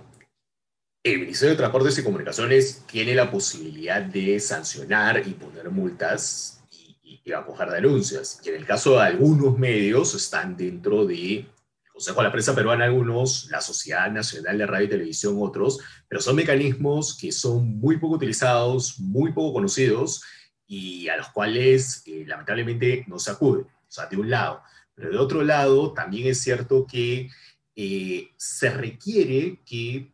el 1.04 1.20
Ministerio 1.20 1.52
de 1.52 1.58
Transportes 1.58 1.98
y 1.98 2.04
Comunicaciones 2.04 2.84
tiene 2.86 3.13
la 3.13 3.30
posibilidad 3.30 4.02
de 4.02 4.39
sancionar 4.39 5.22
y 5.28 5.32
poner 5.32 5.70
multas 5.70 6.63
y, 6.72 7.22
y, 7.26 7.34
acoger 7.34 7.70
denuncias. 7.70 8.39
Y 8.44 8.50
en 8.50 8.56
el 8.56 8.66
caso 8.66 8.94
de 8.94 9.04
algunos 9.04 9.58
medios, 9.58 10.16
están 10.16 10.56
dentro 10.56 11.06
de 11.06 11.45
Consejo 11.93 12.22
de 12.22 12.24
la 12.24 12.32
Prensa 12.32 12.56
Peruana 12.56 12.86
algunos, 12.86 13.49
la 13.51 13.62
Sociedad 13.62 14.10
Nacional 14.10 14.58
de 14.58 14.66
Radio 14.66 14.88
y 14.88 14.89
Televisión 14.89 15.36
otros, 15.38 15.78
pero 16.08 16.22
son 16.22 16.36
mecanismos 16.36 17.16
que 17.16 17.32
son 17.32 17.80
muy 17.80 17.97
poco 17.97 18.16
utilizados, 18.16 18.97
muy 18.97 19.32
poco 19.32 19.54
conocidos 19.54 20.24
y 20.66 21.08
a 21.10 21.18
los 21.18 21.30
cuales 21.30 22.01
eh, 22.08 22.24
lamentablemente 22.26 23.06
no 23.08 23.20
se 23.20 23.30
acude. 23.30 23.62
O 23.62 23.91
sea, 23.91 24.08
de 24.08 24.18
un 24.18 24.30
lado. 24.30 24.64
Pero 24.95 25.12
de 25.12 25.18
otro 25.18 25.43
lado, 25.43 25.93
también 25.93 26.28
es 26.28 26.41
cierto 26.41 26.88
que 26.88 27.30
eh, 27.76 28.32
se 28.38 28.72
requiere 28.72 29.60
que 29.64 30.12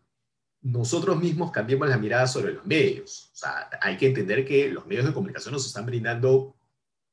nosotros 0.61 1.17
mismos 1.19 1.51
cambiemos 1.51 1.87
la 1.87 1.97
mirada 1.97 2.27
sobre 2.27 2.53
los 2.53 2.65
medios. 2.65 3.31
O 3.33 3.37
sea, 3.37 3.69
hay 3.81 3.97
que 3.97 4.07
entender 4.07 4.45
que 4.45 4.69
los 4.69 4.85
medios 4.85 5.05
de 5.05 5.13
comunicación 5.13 5.53
nos 5.53 5.65
están 5.65 5.85
brindando 5.85 6.55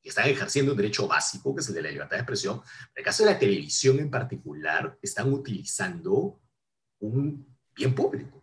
están 0.09 0.29
ejerciendo 0.29 0.73
un 0.73 0.77
derecho 0.77 1.09
básico, 1.09 1.55
que 1.55 1.61
es 1.61 1.69
el 1.69 1.75
de 1.75 1.83
la 1.83 1.91
libertad 1.91 2.17
de 2.17 2.23
expresión. 2.23 2.57
En 2.57 2.93
el 2.97 3.05
caso 3.05 3.25
de 3.25 3.33
la 3.33 3.39
televisión 3.39 3.99
en 3.99 4.11
particular, 4.11 4.97
están 5.03 5.33
utilizando 5.33 6.41
un 7.01 7.57
bien 7.75 7.95
público. 7.95 8.43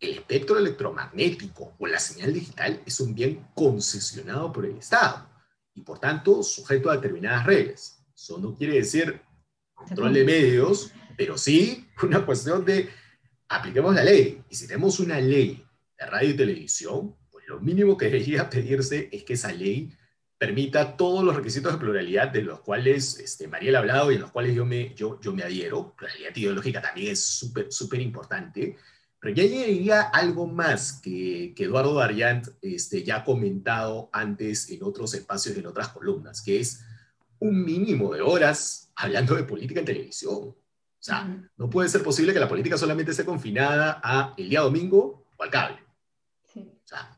El 0.00 0.14
espectro 0.14 0.58
electromagnético 0.58 1.76
o 1.78 1.86
la 1.86 2.00
señal 2.00 2.32
digital 2.32 2.82
es 2.84 2.98
un 2.98 3.14
bien 3.14 3.46
concesionado 3.54 4.52
por 4.52 4.66
el 4.66 4.76
Estado 4.76 5.28
y 5.72 5.82
por 5.82 6.00
tanto 6.00 6.42
sujeto 6.42 6.90
a 6.90 6.96
determinadas 6.96 7.46
reglas. 7.46 8.04
Eso 8.12 8.38
no 8.38 8.56
quiere 8.56 8.74
decir 8.74 9.20
control 9.74 10.14
de 10.14 10.24
medios, 10.24 10.90
pero 11.16 11.38
sí 11.38 11.86
una 12.02 12.26
cuestión 12.26 12.64
de 12.64 12.88
apliquemos 13.48 13.94
la 13.94 14.04
ley. 14.04 14.42
Y 14.48 14.54
si 14.54 14.66
tenemos 14.66 15.00
una 15.00 15.20
ley 15.20 15.64
de 15.98 16.06
radio 16.06 16.30
y 16.30 16.36
televisión, 16.36 17.16
pues 17.30 17.46
lo 17.48 17.60
mínimo 17.60 17.96
que 17.96 18.06
debería 18.06 18.48
pedirse 18.50 19.08
es 19.10 19.24
que 19.24 19.34
esa 19.34 19.52
ley 19.52 19.92
permita 20.38 20.96
todos 20.96 21.24
los 21.24 21.34
requisitos 21.34 21.72
de 21.72 21.78
pluralidad 21.78 22.28
de 22.28 22.42
los 22.42 22.60
cuales 22.60 23.18
este, 23.18 23.48
Mariela 23.48 23.78
ha 23.78 23.80
hablado 23.80 24.12
y 24.12 24.14
en 24.14 24.20
los 24.20 24.30
cuales 24.30 24.54
yo 24.54 24.64
me, 24.64 24.94
yo, 24.94 25.20
yo 25.20 25.32
me 25.32 25.42
adhiero. 25.42 25.94
Pluralidad 25.96 26.36
ideológica 26.36 26.80
también 26.80 27.12
es 27.12 27.24
súper, 27.24 27.72
súper 27.72 28.00
importante. 28.00 28.76
Pero 29.20 29.34
ya 29.34 29.42
añadiría 29.42 30.02
algo 30.02 30.46
más 30.46 31.00
que, 31.02 31.52
que 31.56 31.64
Eduardo 31.64 31.94
Dariant 31.94 32.46
este, 32.62 33.02
ya 33.02 33.16
ha 33.16 33.24
comentado 33.24 34.10
antes 34.12 34.70
en 34.70 34.84
otros 34.84 35.12
espacios 35.14 35.56
y 35.56 35.58
en 35.58 35.66
otras 35.66 35.88
columnas, 35.88 36.40
que 36.40 36.60
es 36.60 36.84
un 37.40 37.64
mínimo 37.64 38.14
de 38.14 38.20
horas 38.20 38.92
hablando 38.94 39.34
de 39.34 39.42
política 39.42 39.80
en 39.80 39.86
televisión. 39.86 40.54
O 41.00 41.02
sea, 41.02 41.48
no 41.56 41.70
puede 41.70 41.88
ser 41.88 42.02
posible 42.02 42.32
que 42.32 42.40
la 42.40 42.48
política 42.48 42.76
solamente 42.76 43.12
esté 43.12 43.24
confinada 43.24 44.00
a 44.02 44.34
el 44.36 44.48
día 44.48 44.60
domingo 44.60 45.24
o 45.36 45.42
al 45.42 45.50
cable. 45.50 45.78
O 46.56 46.82
sea, 46.84 47.16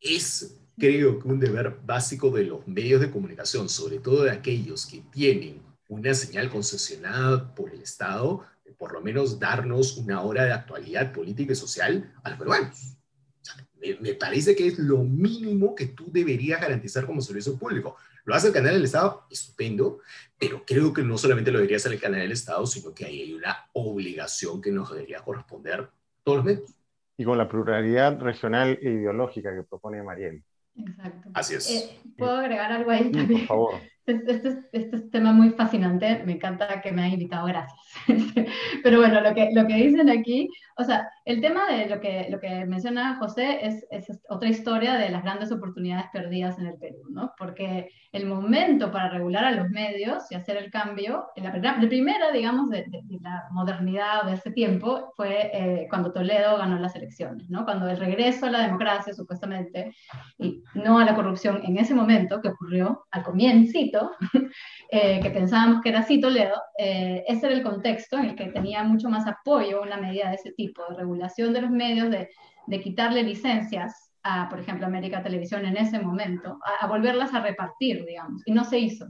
es 0.00 0.58
creo 0.78 1.18
que 1.18 1.28
un 1.28 1.40
deber 1.40 1.80
básico 1.84 2.30
de 2.30 2.44
los 2.44 2.66
medios 2.68 3.00
de 3.00 3.10
comunicación, 3.10 3.68
sobre 3.68 3.98
todo 3.98 4.22
de 4.22 4.30
aquellos 4.30 4.86
que 4.86 5.02
tienen 5.12 5.60
una 5.88 6.14
señal 6.14 6.50
concesionada 6.50 7.54
por 7.54 7.70
el 7.70 7.82
Estado, 7.82 8.44
de 8.64 8.72
por 8.72 8.92
lo 8.92 9.00
menos 9.00 9.38
darnos 9.38 9.96
una 9.96 10.22
hora 10.22 10.44
de 10.44 10.52
actualidad 10.52 11.12
política 11.12 11.52
y 11.52 11.56
social 11.56 12.12
a 12.22 12.30
los 12.30 12.38
peruanos. 12.38 12.96
me, 14.00 14.14
parece 14.14 14.54
que 14.54 14.68
es 14.68 14.78
lo 14.78 14.98
mínimo 14.98 15.74
que 15.74 15.86
tú 15.86 16.10
deberías 16.12 16.60
garantizar 16.60 17.06
como 17.06 17.22
servicio 17.22 17.58
público. 17.58 17.96
Lo 18.28 18.34
hace 18.34 18.48
el 18.48 18.52
canal 18.52 18.74
del 18.74 18.84
Estado, 18.84 19.24
estupendo, 19.30 20.00
pero 20.38 20.62
creo 20.66 20.92
que 20.92 21.02
no 21.02 21.16
solamente 21.16 21.50
lo 21.50 21.60
debería 21.60 21.78
hacer 21.78 21.94
el 21.94 21.98
canal 21.98 22.20
del 22.20 22.32
Estado, 22.32 22.66
sino 22.66 22.92
que 22.92 23.06
ahí 23.06 23.22
hay 23.22 23.32
una 23.32 23.56
obligación 23.72 24.60
que 24.60 24.70
nos 24.70 24.92
debería 24.92 25.20
corresponder 25.20 25.88
todos 26.22 26.36
los 26.36 26.44
medios. 26.44 26.74
Y 27.16 27.24
con 27.24 27.38
la 27.38 27.48
pluralidad 27.48 28.20
regional 28.20 28.78
e 28.82 28.90
ideológica 28.90 29.54
que 29.54 29.62
propone 29.62 30.02
Mariel. 30.02 30.42
Exacto. 30.76 31.30
Así 31.32 31.54
es. 31.54 31.70
Eh, 31.70 32.00
¿Puedo 32.18 32.36
agregar 32.36 32.70
algo 32.70 32.90
ahí 32.90 33.10
también? 33.10 33.46
Por 33.46 33.48
favor. 33.48 33.74
Este, 34.08 34.32
este, 34.32 34.48
este, 34.72 34.96
es 34.96 35.02
un 35.02 35.10
tema 35.10 35.32
muy 35.32 35.50
fascinante, 35.50 36.22
me 36.24 36.32
encanta 36.32 36.80
que 36.80 36.92
me 36.92 37.02
hayan 37.02 37.12
invitado, 37.12 37.46
gracias. 37.46 37.78
Pero 38.82 39.00
bueno, 39.00 39.20
lo 39.20 39.34
que, 39.34 39.50
lo 39.52 39.66
que 39.66 39.74
dicen 39.74 40.08
aquí, 40.08 40.48
o 40.78 40.84
sea, 40.84 41.10
el 41.28 41.42
tema 41.42 41.66
de 41.66 41.86
lo 41.90 42.00
que, 42.00 42.26
lo 42.30 42.40
que 42.40 42.64
menciona 42.64 43.18
José 43.18 43.58
es, 43.60 43.86
es, 43.90 44.06
otra 44.30 44.48
historia 44.48 44.94
de 44.94 45.10
las 45.10 45.22
grandes 45.22 45.52
oportunidades 45.52 46.06
perdidas 46.10 46.58
en 46.58 46.68
el 46.68 46.78
Perú, 46.78 47.02
¿no? 47.10 47.34
Porque 47.36 47.90
el 48.12 48.24
momento 48.24 48.90
para 48.90 49.10
regular 49.10 49.44
a 49.44 49.50
los 49.50 49.68
medios 49.68 50.24
y 50.30 50.36
hacer 50.36 50.56
el 50.56 50.70
cambio, 50.70 51.26
la, 51.36 51.54
la 51.58 51.78
primera, 51.86 52.32
digamos, 52.32 52.70
de, 52.70 52.86
la 53.20 53.44
modernidad 53.50 54.22
de 54.22 54.32
ese 54.32 54.52
tiempo 54.52 55.12
fue 55.16 55.50
eh, 55.52 55.86
cuando 55.90 56.14
Toledo 56.14 56.56
ganó 56.56 56.78
las 56.78 56.96
elecciones, 56.96 57.50
¿no? 57.50 57.66
Cuando 57.66 57.86
el 57.90 57.98
regreso 57.98 58.46
a 58.46 58.50
la 58.50 58.62
democracia, 58.62 59.12
supuestamente, 59.12 59.94
y 60.38 60.62
no 60.72 60.98
a 60.98 61.04
la 61.04 61.14
corrupción 61.14 61.60
en 61.62 61.76
ese 61.76 61.94
momento 61.94 62.40
que 62.40 62.48
ocurrió 62.48 63.04
al 63.10 63.22
comienzo, 63.22 64.12
eh, 64.90 65.20
que 65.20 65.30
pensábamos 65.30 65.82
que 65.82 65.90
era 65.90 65.98
así 65.98 66.22
Toledo, 66.22 66.56
eh, 66.78 67.22
ese 67.28 67.48
era 67.48 67.54
el 67.54 67.62
contexto 67.62 68.16
en 68.16 68.30
el 68.30 68.34
que 68.34 68.46
tenía 68.46 68.82
mucho 68.82 69.10
más 69.10 69.26
apoyo 69.26 69.82
una 69.82 69.98
medida 69.98 70.30
de 70.30 70.36
ese 70.36 70.52
tipo, 70.52 70.82
de 70.88 70.96
regulación 70.96 71.17
de 71.18 71.60
los 71.60 71.70
medios, 71.70 72.10
de, 72.10 72.30
de 72.66 72.80
quitarle 72.80 73.22
licencias 73.22 74.12
a, 74.22 74.48
por 74.48 74.60
ejemplo, 74.60 74.86
América 74.86 75.22
Televisión 75.22 75.64
en 75.64 75.76
ese 75.76 75.98
momento, 75.98 76.58
a, 76.80 76.86
volverlas 76.86 77.32
a 77.34 77.40
repartir, 77.40 78.04
digamos, 78.04 78.42
y 78.46 78.52
no 78.52 78.64
se 78.64 78.78
hizo. 78.78 79.06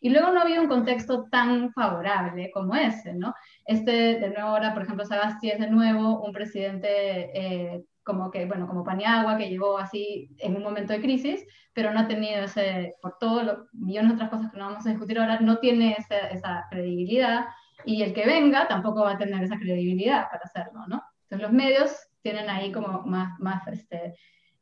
Y 0.00 0.10
luego 0.10 0.30
no 0.30 0.40
había 0.40 0.60
un 0.60 0.68
contexto 0.68 1.26
tan 1.30 1.72
favorable 1.72 2.50
como 2.52 2.74
ese, 2.74 3.14
¿no? 3.14 3.34
Este, 3.64 4.18
de 4.18 4.28
nuevo, 4.30 4.50
ahora, 4.50 4.74
por 4.74 4.82
ejemplo, 4.82 5.04
Sagasti 5.04 5.50
es 5.50 5.58
de 5.58 5.70
nuevo 5.70 6.22
un 6.22 6.32
presidente 6.32 7.30
eh, 7.34 7.84
como 8.04 8.30
que, 8.30 8.46
bueno, 8.46 8.68
como 8.68 8.84
Paniagua, 8.84 9.36
que 9.36 9.48
llegó 9.48 9.78
así 9.78 10.28
en 10.38 10.56
un 10.56 10.62
momento 10.62 10.92
de 10.92 11.00
crisis, 11.00 11.44
pero 11.72 11.92
no 11.92 12.00
ha 12.00 12.08
tenido 12.08 12.44
ese, 12.44 12.94
por 13.02 13.16
todos 13.18 13.44
los 13.44 13.58
millones 13.72 14.10
de 14.10 14.14
otras 14.16 14.30
cosas 14.30 14.52
que 14.52 14.58
no 14.58 14.66
vamos 14.66 14.86
a 14.86 14.90
discutir 14.90 15.18
ahora, 15.18 15.40
no 15.40 15.58
tiene 15.58 15.96
esa 15.98 16.66
credibilidad, 16.70 17.46
y 17.84 18.02
el 18.02 18.12
que 18.14 18.26
venga 18.26 18.68
tampoco 18.68 19.02
va 19.02 19.12
a 19.12 19.18
tener 19.18 19.42
esa 19.42 19.58
credibilidad 19.58 20.28
para 20.30 20.42
hacerlo, 20.44 20.86
¿no? 20.88 21.02
Entonces 21.26 21.42
los 21.42 21.52
medios 21.52 21.90
tienen 22.22 22.48
ahí 22.48 22.70
como 22.70 23.02
más, 23.02 23.38
más 23.40 23.66
este, 23.68 24.14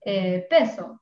eh, 0.05 0.47
peso. 0.49 1.01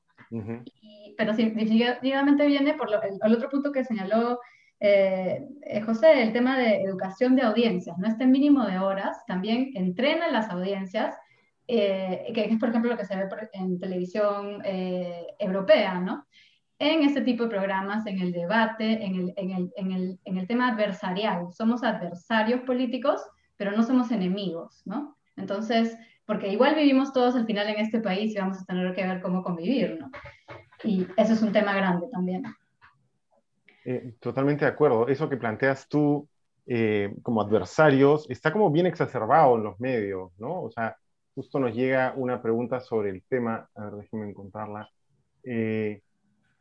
pero 1.17 1.33
definitivamente 1.33 2.45
viene 2.45 2.73
por 2.73 2.89
el, 2.89 3.33
otro 3.33 3.49
punto 3.49 3.71
que 3.71 3.83
señaló 3.83 4.39
eh, 4.79 5.47
eh, 5.61 5.81
José, 5.81 6.21
el 6.21 6.33
tema 6.33 6.57
de 6.57 6.81
educación 6.81 7.35
de 7.35 7.43
audiencias, 7.43 7.97
¿no? 7.97 8.07
Este 8.07 8.25
mínimo 8.25 8.65
de 8.65 8.79
horas 8.79 9.25
también 9.25 9.71
entrena 9.75 10.29
las 10.29 10.49
audiencias, 10.49 11.15
que 11.67 12.33
es 12.35 12.59
por 12.59 12.69
ejemplo 12.69 12.91
lo 12.91 12.97
que 12.97 13.05
se 13.05 13.15
ve 13.15 13.27
en 13.53 13.79
televisión 13.79 14.61
europea, 15.39 15.99
¿no? 15.99 16.25
En 16.79 17.03
este 17.03 17.21
tipo 17.21 17.43
de 17.43 17.49
programas, 17.49 18.05
en 18.07 18.19
el 18.19 18.33
debate, 18.33 19.05
en 19.05 19.15
el, 19.15 19.33
en, 19.37 19.51
el, 19.51 19.73
en, 19.77 19.91
el, 19.91 20.19
en 20.25 20.37
el 20.37 20.47
tema 20.47 20.69
adversarial. 20.69 21.53
Somos 21.53 21.83
adversarios 21.83 22.61
políticos, 22.61 23.21
pero 23.55 23.71
no 23.71 23.83
somos 23.83 24.11
enemigos, 24.11 24.81
¿no? 24.85 25.15
Entonces, 25.35 25.97
porque 26.25 26.47
igual 26.49 26.75
vivimos 26.75 27.11
todos 27.11 27.35
al 27.35 27.45
final 27.45 27.67
en 27.67 27.79
este 27.79 27.99
país 27.99 28.33
y 28.33 28.39
vamos 28.39 28.61
a 28.61 28.65
tener 28.65 28.93
que 28.93 29.05
ver 29.05 29.21
cómo 29.21 29.43
convivir, 29.43 29.99
¿no? 29.99 30.11
Y 30.83 31.07
eso 31.17 31.33
es 31.33 31.41
un 31.41 31.51
tema 31.51 31.73
grande 31.73 32.07
también. 32.11 32.43
Eh, 33.85 34.15
totalmente 34.19 34.65
de 34.65 34.71
acuerdo. 34.71 35.07
Eso 35.07 35.29
que 35.29 35.37
planteas 35.37 35.87
tú 35.87 36.27
eh, 36.65 37.13
como 37.21 37.41
adversarios 37.41 38.29
está 38.29 38.51
como 38.53 38.71
bien 38.71 38.85
exacerbado 38.85 39.57
en 39.57 39.63
los 39.63 39.79
medios, 39.79 40.31
¿no? 40.39 40.61
O 40.61 40.71
sea, 40.71 40.95
justo 41.35 41.59
nos 41.59 41.73
llega 41.73 42.13
una 42.15 42.41
pregunta 42.41 42.79
sobre 42.79 43.09
el 43.09 43.23
tema, 43.23 43.67
a 43.75 43.85
ver, 43.85 43.93
déjenme 43.95 44.29
encontrarla. 44.29 44.89
Eh, 45.43 46.01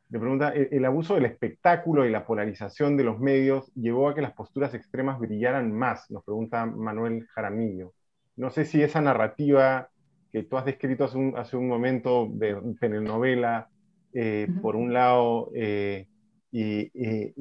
le 0.09 0.18
pregunta, 0.18 0.53
¿el 0.53 0.85
abuso 0.85 1.14
del 1.14 1.25
espectáculo 1.25 2.05
y 2.05 2.11
la 2.11 2.27
polarización 2.27 2.99
de 2.99 3.05
los 3.05 3.18
medios 3.18 3.73
llevó 3.75 4.09
a 4.09 4.14
que 4.14 4.20
las 4.20 4.35
posturas 4.35 4.75
extremas 4.75 5.18
brillaran 5.18 5.73
más? 5.73 6.11
Nos 6.11 6.23
pregunta 6.23 6.66
Manuel 6.66 7.27
Jaramillo 7.29 7.95
no 8.37 8.51
sé 8.51 8.64
si 8.64 8.83
esa 8.83 9.01
narrativa 9.01 9.89
que 10.33 10.43
tú 10.43 10.57
has 10.57 10.64
descrito 10.64 11.05
hace 11.05 11.18
un, 11.18 11.37
hace 11.37 11.57
un 11.57 11.68
momento 11.68 12.28
de 12.30 12.57
telenovela, 12.80 13.68
eh, 14.14 14.49
por 14.61 14.76
un 14.76 14.93
lado, 14.93 15.51
eh, 15.55 16.07
y, 16.51 16.91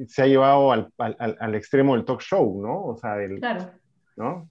se 0.06 0.22
ha 0.22 0.26
llevado 0.26 0.72
al, 0.72 0.92
al, 0.98 1.54
extremo 1.54 1.94
del 1.94 2.04
talk 2.04 2.20
show, 2.20 2.60
¿no? 2.62 2.84
O 2.84 2.96
sea, 2.96 3.16
claro. 3.38 3.70
¿no? 4.16 4.48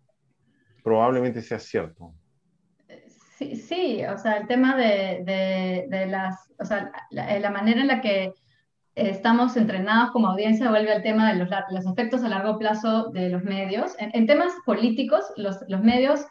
Probablemente 0.84 1.42
sea 1.42 1.60
cierto. 1.60 2.14
Sí, 3.38 3.56
sí, 3.56 4.06
o 4.06 4.18
sea, 4.18 4.38
el 4.38 4.48
tema 4.48 4.78
de, 4.78 5.24
de, 5.26 5.88
de 5.89 6.06
las, 6.06 6.52
o 6.60 6.66
sea, 6.66 6.92
la, 7.10 7.39
la, 7.39 7.50
manera 7.50 7.82
en 7.82 7.88
la 7.88 8.02
que 8.02 8.34
estamos 8.96 9.56
entrenados 9.56 10.12
como 10.12 10.28
audiencia 10.28 10.70
vuelve 10.70 10.92
al 10.92 11.04
tema 11.04 11.32
de 11.32 11.39
los, 11.39 11.50
los 11.72 11.86
efectos 11.86 12.24
a 12.24 12.30
largo 12.30 12.58
plazo 12.58 13.10
de 13.12 13.30
los 13.30 13.44
medios. 13.44 13.96
En, 14.00 14.26
temas 14.28 14.54
políticos, 14.66 15.26
los, 15.38 15.58
los, 15.70 15.82
medios 15.82 16.26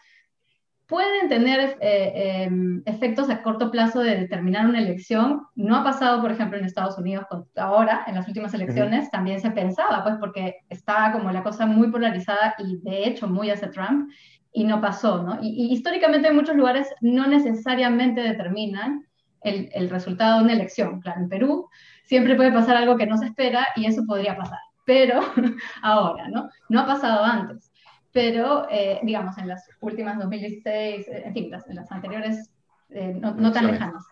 pueden 0.87 1.29
tener 1.29 1.79
eh, 1.81 2.43
em, 2.45 2.83
efectos 2.85 3.31
a 3.31 3.43
corto 3.43 3.71
plazo 3.71 4.01
de 4.01 4.17
determinar 4.17 4.67
una 4.67 4.81
elección. 4.81 5.43
No 5.55 5.77
ha 5.77 5.85
pasado, 5.85 6.21
por 6.21 6.33
ejemplo, 6.33 6.59
en 6.59 6.65
Estados 6.65 6.99
Unidos 6.99 7.25
ahora, 7.57 8.05
en 8.07 8.17
las 8.17 8.29
últimas 8.29 8.53
elecciones, 8.53 9.11
también 9.11 9.41
se 9.41 9.53
pensaba, 9.53 10.03
pues 10.03 10.17
porque 10.21 10.57
estaba 10.69 11.13
como 11.13 11.31
la 11.31 11.43
cosa 11.43 11.65
muy 11.65 11.91
polarizada 11.91 12.55
y 12.59 12.79
de 12.83 13.07
hecho 13.07 13.27
muy 13.27 13.51
hacia 13.51 13.71
Trump, 13.71 14.11
y 14.53 14.65
no 14.65 14.81
pasó, 14.81 15.23
¿no? 15.23 15.39
Y, 15.41 15.49
y 15.49 15.73
históricamente 15.73 16.29
en 16.29 16.35
muchos 16.35 16.57
lugares 16.57 16.89
no 17.01 17.27
necesariamente 17.29 18.21
determinan 18.21 19.07
el, 19.43 19.71
el 19.73 19.89
resultado 19.89 20.39
de 20.39 20.45
una 20.45 20.53
elección. 20.55 21.01
Claro, 21.01 21.21
en 21.21 21.29
Perú 21.29 21.69
siempre 22.11 22.35
puede 22.35 22.51
pasar 22.51 22.77
algo 22.77 22.97
que 22.97 23.07
no 23.07 23.17
se 23.17 23.27
espera 23.27 23.69
y 23.77 23.87
eso 23.87 24.05
podría 24.05 24.37
pasar. 24.37 24.59
Pero 24.85 25.21
ahora, 25.83 26.27
¿no? 26.27 26.51
No 26.69 26.81
ha 26.81 26.87
pasado 26.87 27.23
antes. 27.25 27.73
Pero, 28.11 28.67
eh, 28.69 28.99
digamos, 29.05 29.39
en 29.39 29.47
las 29.47 29.65
últimas 29.81 30.19
2016, 30.19 31.07
eh, 31.07 31.23
en 31.27 31.33
fin, 31.33 31.51
las, 31.53 31.69
en 31.69 31.77
las 31.77 31.93
anteriores, 31.93 32.51
eh, 32.89 33.15
no, 33.15 33.53
tan 33.53 33.69
lejanas. 33.69 34.05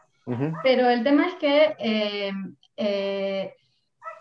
Pero 0.62 0.88
el 0.88 1.02
tema 1.02 1.26
es 1.26 1.34
que 1.34 2.32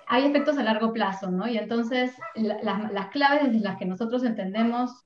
hay 0.07 0.25
efectos 0.25 0.57
a 0.57 0.63
largo 0.63 0.91
plazo, 0.91 1.29
¿no? 1.29 1.47
Y 1.47 1.59
entonces 1.59 2.15
las 2.33 3.07
claves 3.09 3.43
desde 3.43 3.59
las 3.59 3.77
que 3.77 3.85
nosotros 3.85 4.23
entendemos 4.23 5.05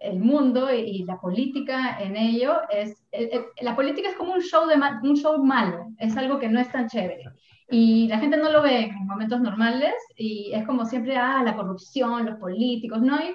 el 0.00 0.20
mundo 0.20 0.72
y, 0.72 1.04
la 1.04 1.18
política 1.20 2.00
en 2.00 2.16
ello 2.16 2.60
es, 2.70 3.04
la 3.60 3.76
política 3.76 4.08
es 4.08 4.16
como 4.16 4.32
un 4.32 4.40
show, 4.40 4.66
de 4.66 4.76
un 5.06 5.16
show 5.16 5.44
malo, 5.44 5.88
es 5.98 6.16
algo 6.16 6.38
que 6.38 6.48
no 6.48 6.60
es 6.60 6.70
tan 6.70 6.88
chévere. 6.88 7.24
Y 7.68 8.08
la 8.08 8.18
gente 8.18 8.36
no 8.36 8.50
lo 8.50 8.62
ve 8.62 8.84
en 8.84 9.06
momentos 9.06 9.40
normales 9.40 9.94
y 10.16 10.52
es 10.52 10.64
como 10.64 10.84
siempre, 10.84 11.16
ah, 11.16 11.42
la 11.44 11.56
corrupción, 11.56 12.26
los 12.26 12.38
políticos, 12.38 13.02
no 13.02 13.16
hay, 13.16 13.34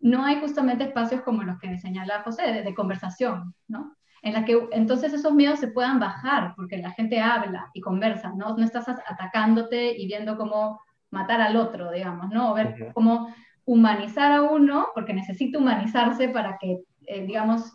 no 0.00 0.24
hay 0.24 0.36
justamente 0.40 0.84
espacios 0.84 1.22
como 1.22 1.42
los 1.42 1.58
que 1.58 1.78
señala 1.78 2.22
José, 2.22 2.52
de, 2.52 2.62
de 2.62 2.74
conversación, 2.74 3.54
¿no? 3.68 3.96
en 4.26 4.32
la 4.32 4.44
que 4.44 4.58
entonces 4.72 5.12
esos 5.12 5.34
miedos 5.34 5.60
se 5.60 5.68
puedan 5.68 6.00
bajar, 6.00 6.52
porque 6.56 6.78
la 6.78 6.90
gente 6.90 7.20
habla 7.20 7.70
y 7.74 7.80
conversa, 7.80 8.32
¿no? 8.36 8.56
No 8.56 8.64
estás 8.64 8.88
atacándote 8.88 9.96
y 9.96 10.08
viendo 10.08 10.36
cómo 10.36 10.80
matar 11.10 11.40
al 11.40 11.56
otro, 11.56 11.92
digamos, 11.92 12.30
¿no? 12.30 12.50
O 12.50 12.54
ver 12.54 12.90
cómo 12.92 13.32
humanizar 13.64 14.32
a 14.32 14.42
uno, 14.42 14.88
porque 14.94 15.14
necesita 15.14 15.58
humanizarse 15.58 16.28
para 16.28 16.58
que, 16.58 16.78
eh, 17.06 17.24
digamos, 17.24 17.72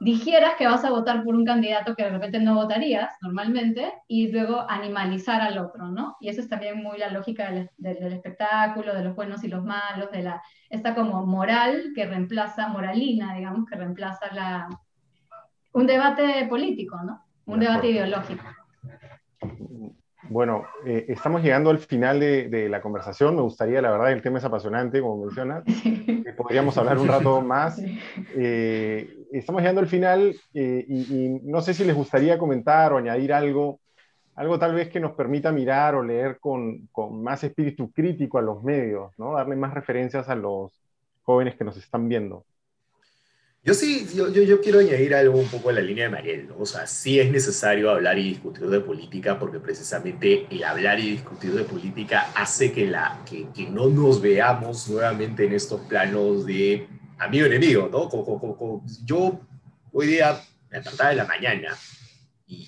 dijeras 0.00 0.54
que 0.56 0.66
vas 0.66 0.84
a 0.84 0.90
votar 0.90 1.22
por 1.22 1.34
un 1.34 1.44
candidato 1.44 1.94
que 1.94 2.04
de 2.04 2.10
repente 2.10 2.40
no 2.40 2.54
votarías 2.54 3.12
normalmente 3.20 3.92
y 4.08 4.32
luego 4.32 4.64
animalizar 4.68 5.42
al 5.42 5.58
otro, 5.58 5.88
¿no? 5.88 6.16
Y 6.20 6.30
eso 6.30 6.40
es 6.40 6.48
también 6.48 6.82
muy 6.82 6.98
la 6.98 7.10
lógica 7.10 7.50
del, 7.50 7.70
del, 7.76 8.12
espectáculo, 8.12 8.94
de 8.94 9.04
los 9.04 9.14
buenos 9.14 9.44
y 9.44 9.48
los 9.48 9.62
malos, 9.62 10.10
de 10.10 10.22
la, 10.22 10.42
esta 10.70 10.94
como 10.94 11.26
moral 11.26 11.92
que 11.94 12.06
reemplaza, 12.06 12.68
moralina, 12.68 13.34
digamos, 13.34 13.68
que 13.68 13.76
reemplaza 13.76 14.32
la, 14.32 14.68
un 15.72 15.86
debate 15.86 16.46
político, 16.48 16.98
¿no? 17.04 17.22
Un 17.44 17.60
debate 17.60 17.90
ideológico. 17.90 18.44
Bueno, 20.30 20.64
eh, 20.86 21.06
estamos 21.08 21.42
llegando 21.42 21.70
al 21.70 21.78
final 21.78 22.20
de, 22.20 22.68
la 22.70 22.80
conversación. 22.80 23.34
Me 23.34 23.42
gustaría, 23.42 23.82
la 23.82 23.90
verdad, 23.90 24.12
el 24.12 24.22
tema 24.22 24.38
es 24.38 24.44
apasionante, 24.44 25.00
como 25.00 25.24
mencionas. 25.24 25.64
Podríamos 26.36 26.78
hablar 26.78 26.98
un 26.98 27.08
rato 27.08 27.40
más. 27.42 27.82
Eh, 28.36 29.19
estamos 29.32 29.60
llegando 29.60 29.80
al 29.80 29.88
final 29.88 30.34
eh, 30.54 30.84
y, 30.88 31.28
no 31.42 31.60
sé 31.60 31.74
si 31.74 31.84
les 31.84 31.94
gustaría 31.94 32.38
comentar 32.38 32.92
o 32.92 32.98
añadir 32.98 33.32
algo, 33.32 33.80
algo 34.34 34.58
tal 34.58 34.74
vez 34.74 34.88
que 34.88 35.00
nos 35.00 35.12
permita 35.12 35.52
mirar 35.52 35.94
o 35.94 36.02
leer 36.02 36.38
con, 36.40 36.88
más 37.22 37.44
espíritu 37.44 37.90
crítico 37.92 38.38
a 38.38 38.42
los 38.42 38.62
medios, 38.62 39.12
¿no? 39.18 39.34
Darle 39.34 39.56
más 39.56 39.74
referencias 39.74 40.28
a 40.28 40.34
los 40.34 40.72
jóvenes 41.22 41.56
que 41.56 41.64
nos 41.64 41.76
están 41.76 42.08
viendo. 42.08 42.44
Yo 43.62 43.74
sí, 43.74 44.06
yo, 44.14 44.28
yo, 44.30 44.60
quiero 44.62 44.78
añadir 44.78 45.14
algo 45.14 45.38
un 45.38 45.46
poco 45.46 45.68
a 45.68 45.74
la 45.74 45.82
línea 45.82 46.04
de 46.04 46.10
Mariel, 46.10 46.48
¿no? 46.48 46.56
O 46.60 46.64
sea, 46.64 46.86
sí 46.86 47.20
es 47.20 47.30
necesario 47.30 47.90
hablar 47.90 48.18
y 48.18 48.30
discutir 48.30 48.66
de 48.66 48.80
política 48.80 49.38
porque 49.38 49.60
precisamente 49.60 50.46
el 50.50 50.64
hablar 50.64 50.98
y 50.98 51.10
discutir 51.10 51.52
de 51.52 51.64
política 51.64 52.32
hace 52.34 52.72
que, 52.72 52.86
la, 52.86 53.20
que, 53.28 53.48
que 53.54 53.68
no 53.68 53.88
nos 53.88 54.22
veamos 54.22 54.88
nuevamente 54.88 55.44
en 55.44 55.52
estos 55.52 55.82
planos 55.82 56.46
de 56.46 56.88
amigo-enemigo, 57.20 57.88
¿no? 57.90 58.08
Como, 58.08 58.84
yo 59.04 59.40
hoy 59.92 60.06
día 60.06 60.40
me 60.70 60.78
despertaba 60.78 61.10
de 61.10 61.16
la 61.16 61.26
mañana 61.26 61.76
y, 62.46 62.66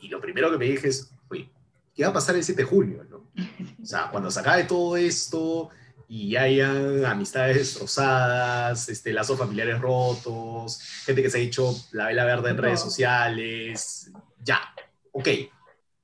y, 0.00 0.08
lo 0.08 0.20
primero 0.20 0.50
que 0.50 0.58
me 0.58 0.66
dije 0.66 0.88
es, 0.88 1.10
oye, 1.28 1.50
¿qué 1.94 2.04
va 2.04 2.10
a 2.10 2.12
pasar 2.12 2.36
el 2.36 2.44
7 2.44 2.62
de 2.62 2.68
junio, 2.68 3.04
no? 3.10 3.26
O 3.82 3.86
sea, 3.86 4.08
cuando 4.10 4.30
se 4.30 4.40
acabe 4.40 4.64
todo 4.64 4.96
esto 4.96 5.68
y 6.08 6.36
hayan 6.36 7.04
amistades 7.04 7.56
destrozadas, 7.56 8.88
este, 8.88 9.12
lazos 9.12 9.38
familiares 9.38 9.80
rotos, 9.80 10.80
gente 11.04 11.22
que 11.22 11.30
se 11.30 11.38
ha 11.38 11.40
hecho 11.40 11.74
la 11.92 12.06
vela 12.06 12.24
verde 12.24 12.50
en 12.50 12.58
redes 12.58 12.80
sociales, 12.80 14.10
ya, 14.42 14.60
ok. 15.12 15.28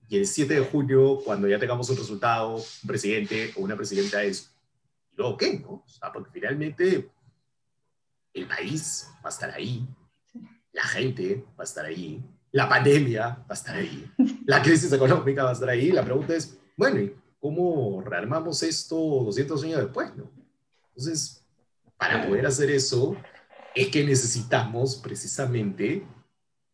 Y 0.08 0.18
el 0.18 0.26
7 0.26 0.54
de 0.54 0.60
junio, 0.60 1.20
cuando 1.24 1.48
ya 1.48 1.58
tengamos 1.58 1.88
un 1.88 1.96
resultado, 1.96 2.56
un 2.56 2.88
presidente 2.88 3.52
o 3.56 3.62
una 3.62 3.76
presidenta 3.76 4.22
es, 4.22 4.52
¿y 5.12 5.16
luego 5.16 5.36
qué? 5.36 5.58
No? 5.60 5.68
O 5.68 5.88
sea, 5.88 6.12
porque 6.12 6.30
finalmente 6.32 7.08
el 8.34 8.46
país 8.46 9.08
va 9.16 9.28
a 9.28 9.28
estar 9.28 9.50
ahí, 9.50 9.86
la 10.72 10.84
gente 10.84 11.44
va 11.58 11.62
a 11.62 11.64
estar 11.64 11.84
ahí, 11.84 12.22
la 12.50 12.68
pandemia 12.68 13.28
va 13.28 13.46
a 13.48 13.54
estar 13.54 13.76
ahí, 13.76 14.10
la 14.46 14.62
crisis 14.62 14.92
económica 14.92 15.44
va 15.44 15.50
a 15.50 15.54
estar 15.54 15.68
ahí. 15.68 15.90
La 15.90 16.04
pregunta 16.04 16.34
es, 16.34 16.58
bueno, 16.76 17.00
¿y 17.00 17.14
cómo 17.40 18.02
rearmamos 18.02 18.62
esto 18.62 18.96
200 18.96 19.64
años 19.64 19.80
después, 19.80 20.14
¿no? 20.16 20.30
Entonces, 20.88 21.44
para 21.96 22.26
poder 22.26 22.46
hacer 22.46 22.70
eso, 22.70 23.16
es 23.74 23.88
que 23.88 24.04
necesitamos 24.04 24.96
precisamente 24.96 26.06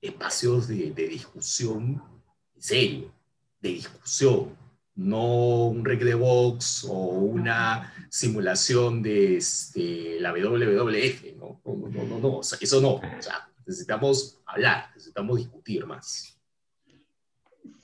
espacios 0.00 0.68
de, 0.68 0.90
discusión 0.90 2.02
en 2.54 2.62
serio, 2.62 3.14
de 3.60 3.68
discusión, 3.68 4.56
no 4.98 5.66
un 5.68 5.84
rec 5.84 6.02
de 6.02 6.14
box 6.14 6.84
o 6.90 6.92
una 6.92 7.94
simulación 8.10 9.00
de 9.00 9.36
este, 9.36 10.18
la 10.18 10.32
WWF, 10.32 11.36
¿no? 11.38 11.60
No, 11.64 11.88
no, 11.88 12.02
no, 12.04 12.18
no, 12.18 12.40
eso 12.40 12.80
no, 12.80 12.94
o 12.94 13.22
sea, 13.22 13.48
necesitamos 13.64 14.40
hablar, 14.44 14.90
necesitamos 14.94 15.38
discutir 15.38 15.86
más. 15.86 16.36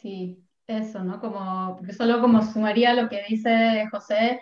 Sí, 0.02 0.42
eso, 0.66 1.04
¿no? 1.04 1.20
Como, 1.20 1.76
porque 1.76 1.92
solo 1.92 2.20
como 2.20 2.42
sumaría 2.42 2.94
lo 2.94 3.08
que 3.08 3.22
dice 3.28 3.86
José, 3.92 4.40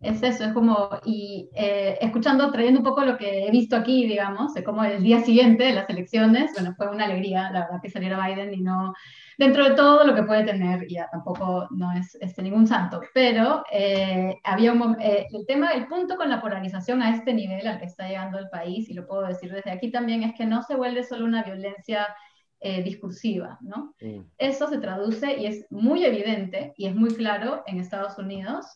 es 0.00 0.22
eso, 0.22 0.44
es 0.44 0.52
como, 0.52 0.90
y 1.04 1.48
eh, 1.54 1.96
escuchando, 2.02 2.50
trayendo 2.50 2.80
un 2.80 2.86
poco 2.86 3.02
lo 3.04 3.16
que 3.16 3.46
he 3.46 3.50
visto 3.50 3.76
aquí, 3.76 4.06
digamos, 4.06 4.52
de 4.52 4.62
como 4.62 4.84
el 4.84 5.02
día 5.02 5.22
siguiente 5.22 5.64
de 5.64 5.72
las 5.72 5.88
elecciones, 5.88 6.52
bueno, 6.54 6.74
fue 6.76 6.90
una 6.90 7.04
alegría, 7.04 7.50
la 7.50 7.60
verdad, 7.60 7.80
que 7.82 7.90
saliera 7.90 8.26
Biden 8.26 8.52
y 8.52 8.60
no, 8.60 8.94
dentro 9.40 9.64
de 9.64 9.74
todo 9.74 10.04
lo 10.04 10.14
que 10.14 10.22
puede 10.22 10.44
tener, 10.44 10.86
ya 10.86 11.08
tampoco 11.10 11.66
no 11.70 11.90
es 11.92 12.14
este, 12.20 12.42
ningún 12.42 12.66
santo, 12.66 13.00
pero 13.14 13.64
eh, 13.72 14.38
había 14.44 14.70
un, 14.70 15.00
eh, 15.00 15.28
el 15.32 15.46
tema, 15.46 15.70
el 15.70 15.86
punto 15.86 16.16
con 16.16 16.28
la 16.28 16.42
polarización 16.42 17.00
a 17.00 17.16
este 17.16 17.32
nivel 17.32 17.66
al 17.66 17.78
que 17.78 17.86
está 17.86 18.06
llegando 18.06 18.38
el 18.38 18.50
país, 18.50 18.90
y 18.90 18.92
lo 18.92 19.06
puedo 19.06 19.26
decir 19.26 19.50
desde 19.50 19.70
aquí 19.70 19.90
también, 19.90 20.24
es 20.24 20.34
que 20.34 20.44
no 20.44 20.62
se 20.62 20.76
vuelve 20.76 21.04
solo 21.04 21.24
una 21.24 21.42
violencia 21.42 22.06
eh, 22.60 22.82
discursiva, 22.82 23.56
¿no? 23.62 23.94
Mm. 24.02 24.26
Eso 24.36 24.68
se 24.68 24.76
traduce 24.76 25.34
y 25.38 25.46
es 25.46 25.66
muy 25.70 26.04
evidente 26.04 26.74
y 26.76 26.86
es 26.86 26.94
muy 26.94 27.14
claro 27.14 27.62
en 27.66 27.80
Estados 27.80 28.18
Unidos 28.18 28.66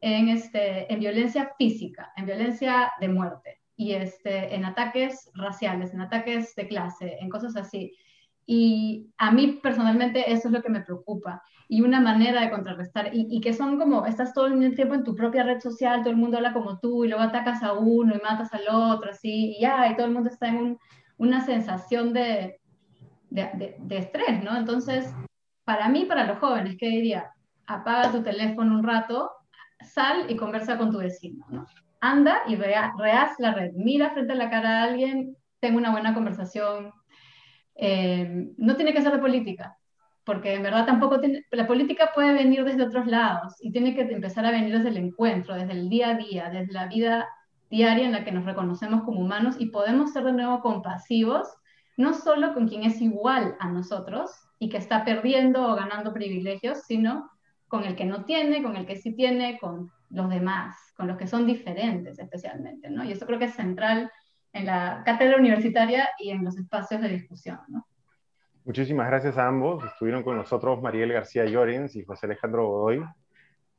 en, 0.00 0.30
este, 0.30 0.92
en 0.92 0.98
violencia 0.98 1.52
física, 1.56 2.12
en 2.16 2.26
violencia 2.26 2.90
de 3.00 3.08
muerte 3.08 3.60
y 3.76 3.92
este, 3.92 4.52
en 4.52 4.64
ataques 4.64 5.30
raciales, 5.34 5.94
en 5.94 6.00
ataques 6.00 6.56
de 6.56 6.66
clase, 6.66 7.18
en 7.20 7.28
cosas 7.28 7.54
así. 7.54 7.96
Y 8.50 9.10
a 9.18 9.30
mí 9.30 9.60
personalmente 9.62 10.32
eso 10.32 10.48
es 10.48 10.54
lo 10.54 10.62
que 10.62 10.70
me 10.70 10.80
preocupa. 10.80 11.42
Y 11.68 11.82
una 11.82 12.00
manera 12.00 12.40
de 12.40 12.50
contrarrestar, 12.50 13.14
y, 13.14 13.26
y, 13.30 13.42
que 13.42 13.52
son 13.52 13.78
como, 13.78 14.06
estás 14.06 14.32
todo 14.32 14.46
el 14.46 14.74
tiempo 14.74 14.94
en 14.94 15.04
tu 15.04 15.14
propia 15.14 15.42
red 15.42 15.60
social, 15.60 16.00
todo 16.00 16.12
el 16.12 16.16
mundo 16.16 16.38
habla 16.38 16.54
como 16.54 16.78
tú, 16.78 17.04
y 17.04 17.08
luego 17.08 17.22
atacas 17.22 17.62
a 17.62 17.74
uno 17.74 18.14
y 18.14 18.22
matas 18.22 18.54
al 18.54 18.62
otro, 18.74 19.10
así, 19.10 19.54
y 19.58 19.60
ya, 19.60 19.86
y 19.90 19.96
todo 19.96 20.06
el 20.06 20.14
mundo 20.14 20.30
está 20.30 20.48
en 20.48 20.56
un, 20.56 20.78
una 21.18 21.42
sensación 21.42 22.14
de, 22.14 22.58
de, 23.28 23.76
estrés, 23.90 24.42
¿no? 24.42 24.56
Entonces, 24.56 25.14
para 25.64 25.90
mí, 25.90 26.06
para 26.06 26.24
los 26.24 26.38
jóvenes, 26.38 26.76
¿qué 26.78 26.88
diría? 26.88 27.30
Apaga 27.66 28.12
tu 28.12 28.22
teléfono 28.22 28.76
un 28.76 28.82
rato, 28.82 29.30
sal 29.82 30.24
y 30.30 30.36
conversa 30.36 30.78
con 30.78 30.90
tu 30.90 30.96
vecino, 30.96 31.44
¿no? 31.50 31.66
Anda 32.00 32.44
y 32.46 32.56
rehaz 32.56 33.38
la 33.40 33.52
red, 33.52 33.72
mira 33.74 34.08
frente 34.10 34.32
a 34.32 34.36
la 34.36 34.48
cara 34.48 34.80
a 34.80 34.84
alguien, 34.84 35.36
tengo 35.60 35.76
una 35.76 35.90
buena 35.90 36.14
conversación. 36.14 36.92
Eh, 37.78 38.50
no 38.58 38.76
tiene 38.76 38.92
que 38.92 39.00
ser 39.00 39.12
de 39.12 39.18
política, 39.18 39.78
porque 40.24 40.54
en 40.54 40.62
verdad 40.62 40.84
tampoco 40.84 41.20
tiene, 41.20 41.46
la 41.52 41.66
política 41.66 42.10
puede 42.14 42.34
venir 42.34 42.64
desde 42.64 42.82
otros 42.82 43.06
lados 43.06 43.54
y 43.60 43.72
tiene 43.72 43.94
que 43.94 44.02
empezar 44.02 44.44
a 44.44 44.50
venir 44.50 44.76
desde 44.76 44.90
el 44.90 44.98
encuentro, 44.98 45.54
desde 45.54 45.72
el 45.72 45.88
día 45.88 46.10
a 46.10 46.14
día, 46.16 46.50
desde 46.50 46.72
la 46.72 46.86
vida 46.88 47.28
diaria 47.70 48.04
en 48.04 48.12
la 48.12 48.24
que 48.24 48.32
nos 48.32 48.44
reconocemos 48.44 49.04
como 49.04 49.20
humanos 49.20 49.56
y 49.58 49.66
podemos 49.66 50.12
ser 50.12 50.24
de 50.24 50.32
nuevo 50.32 50.60
compasivos 50.60 51.48
no 51.98 52.14
solo 52.14 52.54
con 52.54 52.68
quien 52.68 52.84
es 52.84 53.02
igual 53.02 53.56
a 53.58 53.68
nosotros 53.68 54.30
y 54.58 54.68
que 54.68 54.76
está 54.76 55.04
perdiendo 55.04 55.66
o 55.66 55.74
ganando 55.74 56.14
privilegios, 56.14 56.82
sino 56.86 57.28
con 57.66 57.84
el 57.84 57.96
que 57.96 58.06
no 58.06 58.24
tiene, 58.24 58.62
con 58.62 58.76
el 58.76 58.86
que 58.86 58.96
sí 58.96 59.14
tiene, 59.14 59.58
con 59.58 59.90
los 60.08 60.30
demás, 60.30 60.76
con 60.96 61.08
los 61.08 61.18
que 61.18 61.26
son 61.26 61.44
diferentes 61.44 62.18
especialmente, 62.18 62.88
¿no? 62.88 63.04
Y 63.04 63.12
eso 63.12 63.26
creo 63.26 63.38
que 63.38 63.46
es 63.46 63.54
central 63.54 64.10
en 64.52 64.66
la 64.66 65.02
cátedra 65.04 65.36
universitaria 65.36 66.08
y 66.18 66.30
en 66.30 66.44
los 66.44 66.56
espacios 66.58 67.00
de 67.00 67.08
discusión, 67.08 67.58
¿no? 67.68 67.86
Muchísimas 68.68 69.06
gracias 69.06 69.38
a 69.38 69.46
ambos. 69.46 69.82
Estuvieron 69.82 70.22
con 70.22 70.36
nosotros 70.36 70.82
Mariel 70.82 71.10
García 71.10 71.46
Llorens 71.46 71.96
y 71.96 72.04
José 72.04 72.26
Alejandro 72.26 72.66
Godoy. 72.66 73.02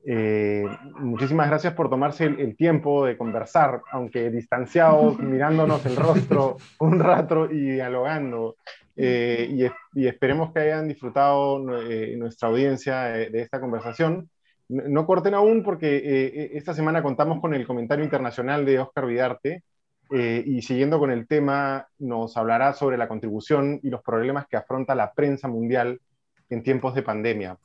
Eh, 0.03 0.65
muchísimas 0.95 1.47
gracias 1.47 1.73
por 1.73 1.91
tomarse 1.91 2.25
el, 2.25 2.55
tiempo 2.55 3.05
de 3.05 3.15
conversar, 3.15 3.81
aunque 3.91 4.31
distanciados, 4.31 5.19
mirándonos 5.19 5.85
el 5.85 5.95
rostro 5.95 6.57
un 6.79 6.99
rato 6.99 7.51
y 7.51 7.71
dialogando. 7.71 8.55
Eh, 8.95 9.69
y, 9.93 10.07
esperemos 10.07 10.51
que 10.51 10.61
hayan 10.61 10.87
disfrutado 10.87 11.79
eh, 11.81 12.15
nuestra 12.17 12.49
audiencia 12.49 13.03
de, 13.03 13.41
esta 13.41 13.61
conversación. 13.61 14.27
No, 14.69 15.05
corten 15.05 15.35
aún 15.35 15.61
porque 15.61 16.49
esta 16.53 16.73
semana 16.73 17.03
contamos 17.03 17.39
con 17.41 17.53
el 17.53 17.67
comentario 17.67 18.03
internacional 18.03 18.65
de 18.65 18.79
Oscar 18.79 19.05
Vidarte 19.05 19.63
y 20.11 20.61
siguiendo 20.61 20.99
con 20.99 21.11
el 21.11 21.27
tema 21.27 21.87
nos 21.99 22.35
hablará 22.35 22.73
sobre 22.73 22.97
la 22.97 23.07
contribución 23.07 23.79
y 23.83 23.89
los 23.89 24.01
problemas 24.01 24.47
que 24.47 24.57
afronta 24.57 24.95
la 24.95 25.13
prensa 25.13 25.47
mundial 25.47 26.01
en 26.49 26.63
tiempos 26.63 26.95
de 26.95 27.03
pandemia. 27.03 27.57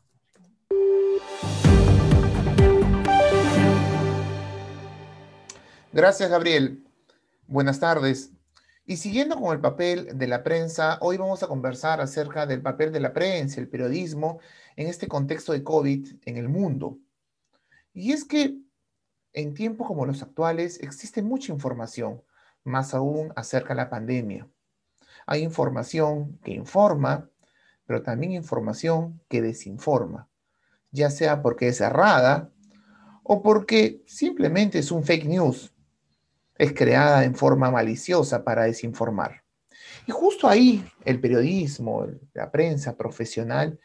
Gracias, 5.93 6.29
Gabriel. 6.29 6.85
Buenas 7.47 7.79
tardes. 7.79 8.33
Y 8.85 8.97
siguiendo 8.97 9.41
con 9.41 9.55
el 9.55 9.61
papel 9.61 10.19
de 10.19 10.27
la 10.27 10.43
prensa, 10.43 10.99
hoy 11.01 11.17
vamos 11.17 11.43
a 11.43 11.47
conversar 11.47 12.01
acerca 12.01 12.47
del 12.47 12.61
papel 12.61 12.93
de 12.93 13.01
la 13.01 13.13
prensa, 13.13 13.61
el 13.61 13.69
periodismo, 13.69 14.41
en 14.77 14.89
este 14.89 15.09
contexto 15.09 15.53
de 15.53 15.63
COVID 15.63 16.17
en 16.27 16.37
el 16.37 16.49
mundo. 16.49 16.99
Y 17.95 18.13
es 18.13 18.25
que 18.25 18.59
en 19.33 19.55
tiempos 19.55 19.87
como 19.87 20.05
los 20.05 20.23
actuales 20.23 20.81
existe 20.81 21.23
mucha 21.23 21.53
información, 21.53 22.23
más 22.65 22.95
aún 22.95 23.33
acerca 23.37 23.71
de 23.71 23.77
la 23.77 23.91
pandemia. 23.91 24.49
Hay 25.27 25.43
información 25.43 26.39
que 26.43 26.53
informa, 26.53 27.31
pero 27.87 28.03
también 28.03 28.33
información 28.33 29.21
que 29.29 29.43
desinforma, 29.43 30.29
ya 30.91 31.11
sea 31.11 31.43
porque 31.43 31.69
es 31.69 31.81
errada 31.81 32.51
o 33.23 33.43
porque 33.43 34.03
simplemente 34.07 34.79
es 34.79 34.91
un 34.91 35.05
fake 35.05 35.27
news 35.27 35.75
es 36.57 36.73
creada 36.73 37.25
en 37.25 37.35
forma 37.35 37.71
maliciosa 37.71 38.45
para 38.45 38.65
desinformar. 38.65 39.43
Y 40.07 40.13
justo 40.13 40.49
ahí 40.49 40.85
el 41.05 41.21
periodismo, 41.21 42.07
la 42.33 42.51
prensa 42.51 42.97
profesional, 42.97 43.79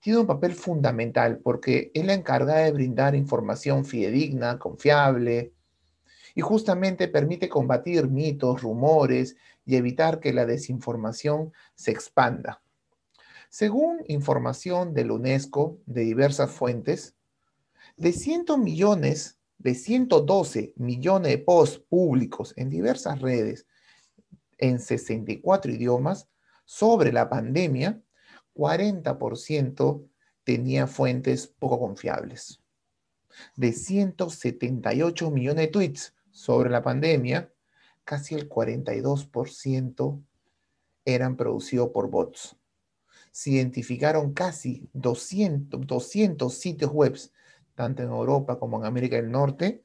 tiene 0.00 0.20
un 0.20 0.26
papel 0.26 0.54
fundamental 0.54 1.38
porque 1.38 1.90
es 1.94 2.04
la 2.04 2.14
encargada 2.14 2.60
de 2.60 2.72
brindar 2.72 3.14
información 3.14 3.84
fidedigna, 3.84 4.58
confiable, 4.58 5.52
y 6.36 6.42
justamente 6.42 7.08
permite 7.08 7.48
combatir 7.48 8.08
mitos, 8.08 8.60
rumores 8.60 9.36
y 9.64 9.76
evitar 9.76 10.20
que 10.20 10.34
la 10.34 10.44
desinformación 10.44 11.54
se 11.74 11.92
expanda. 11.92 12.62
Según 13.48 14.04
información 14.06 14.92
de 14.92 15.06
la 15.06 15.14
UNESCO 15.14 15.78
de 15.86 16.02
diversas 16.02 16.50
fuentes, 16.50 17.16
de 17.96 18.12
100 18.12 18.62
millones 18.62 19.38
de 19.56 19.74
112 19.74 20.74
millones 20.76 21.32
de 21.32 21.38
posts 21.38 21.78
públicos 21.88 22.52
en 22.56 22.68
diversas 22.68 23.18
redes 23.22 23.66
en 24.58 24.78
64 24.78 25.72
idiomas 25.72 26.28
sobre 26.66 27.14
la 27.14 27.30
pandemia, 27.30 28.02
40% 28.54 30.06
tenía 30.44 30.86
fuentes 30.86 31.46
poco 31.46 31.80
confiables. 31.80 32.60
De 33.56 33.72
178 33.72 35.30
millones 35.30 35.64
de 35.64 35.68
tweets 35.68 36.15
sobre 36.36 36.68
la 36.68 36.82
pandemia, 36.82 37.50
casi 38.04 38.34
el 38.34 38.46
42% 38.46 40.22
eran 41.06 41.34
producidos 41.34 41.88
por 41.88 42.10
bots. 42.10 42.56
Se 43.32 43.52
identificaron 43.52 44.34
casi 44.34 44.86
200, 44.92 45.86
200 45.86 46.54
sitios 46.54 46.92
web 46.92 47.16
tanto 47.74 48.02
en 48.02 48.10
Europa 48.10 48.58
como 48.58 48.78
en 48.78 48.84
América 48.84 49.16
del 49.16 49.30
Norte, 49.30 49.82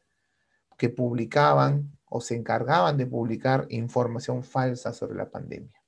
que 0.77 0.89
publicaban 0.89 1.97
o 2.09 2.19
se 2.19 2.35
encargaban 2.35 2.97
de 2.97 3.05
publicar 3.05 3.65
información 3.69 4.43
falsa 4.43 4.91
sobre 4.91 5.15
la 5.15 5.29
pandemia. 5.29 5.81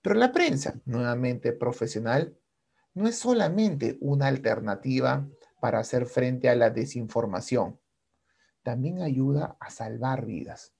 Pero 0.00 0.14
la 0.14 0.32
prensa, 0.32 0.80
nuevamente 0.86 1.52
profesional, 1.52 2.34
no 2.94 3.06
es 3.06 3.18
solamente 3.18 3.98
una 4.00 4.28
alternativa 4.28 5.28
para 5.60 5.80
hacer 5.80 6.06
frente 6.06 6.48
a 6.48 6.54
la 6.54 6.70
desinformación, 6.70 7.78
también 8.66 9.00
ayuda 9.00 9.56
a 9.60 9.70
salvar 9.70 10.26
vidas. 10.26 10.74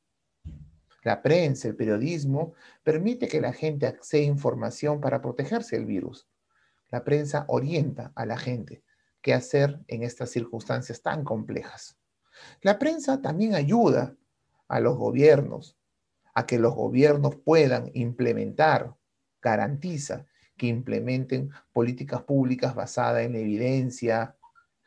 La 1.04 1.22
prensa, 1.22 1.68
el 1.68 1.76
periodismo, 1.76 2.54
permite 2.82 3.28
que 3.28 3.40
la 3.40 3.52
gente 3.52 3.86
acceda 3.86 4.22
a 4.22 4.24
información 4.24 5.00
para 5.00 5.22
protegerse 5.22 5.76
del 5.76 5.86
virus. 5.86 6.26
La 6.88 7.04
prensa 7.04 7.44
orienta 7.46 8.10
a 8.16 8.26
la 8.26 8.38
gente 8.38 8.82
qué 9.22 9.34
hacer 9.34 9.78
en 9.86 10.02
estas 10.02 10.30
circunstancias 10.30 11.00
tan 11.00 11.22
complejas. 11.22 11.96
La 12.60 12.76
prensa 12.76 13.22
también 13.22 13.54
ayuda 13.54 14.16
a 14.66 14.80
los 14.80 14.96
gobiernos 14.96 15.78
a 16.34 16.44
que 16.44 16.58
los 16.58 16.74
gobiernos 16.74 17.36
puedan 17.36 17.92
implementar, 17.94 18.96
garantiza 19.40 20.26
que 20.56 20.66
implementen 20.66 21.50
políticas 21.72 22.24
públicas 22.24 22.74
basadas 22.74 23.22
en 23.22 23.36
evidencia, 23.36 24.34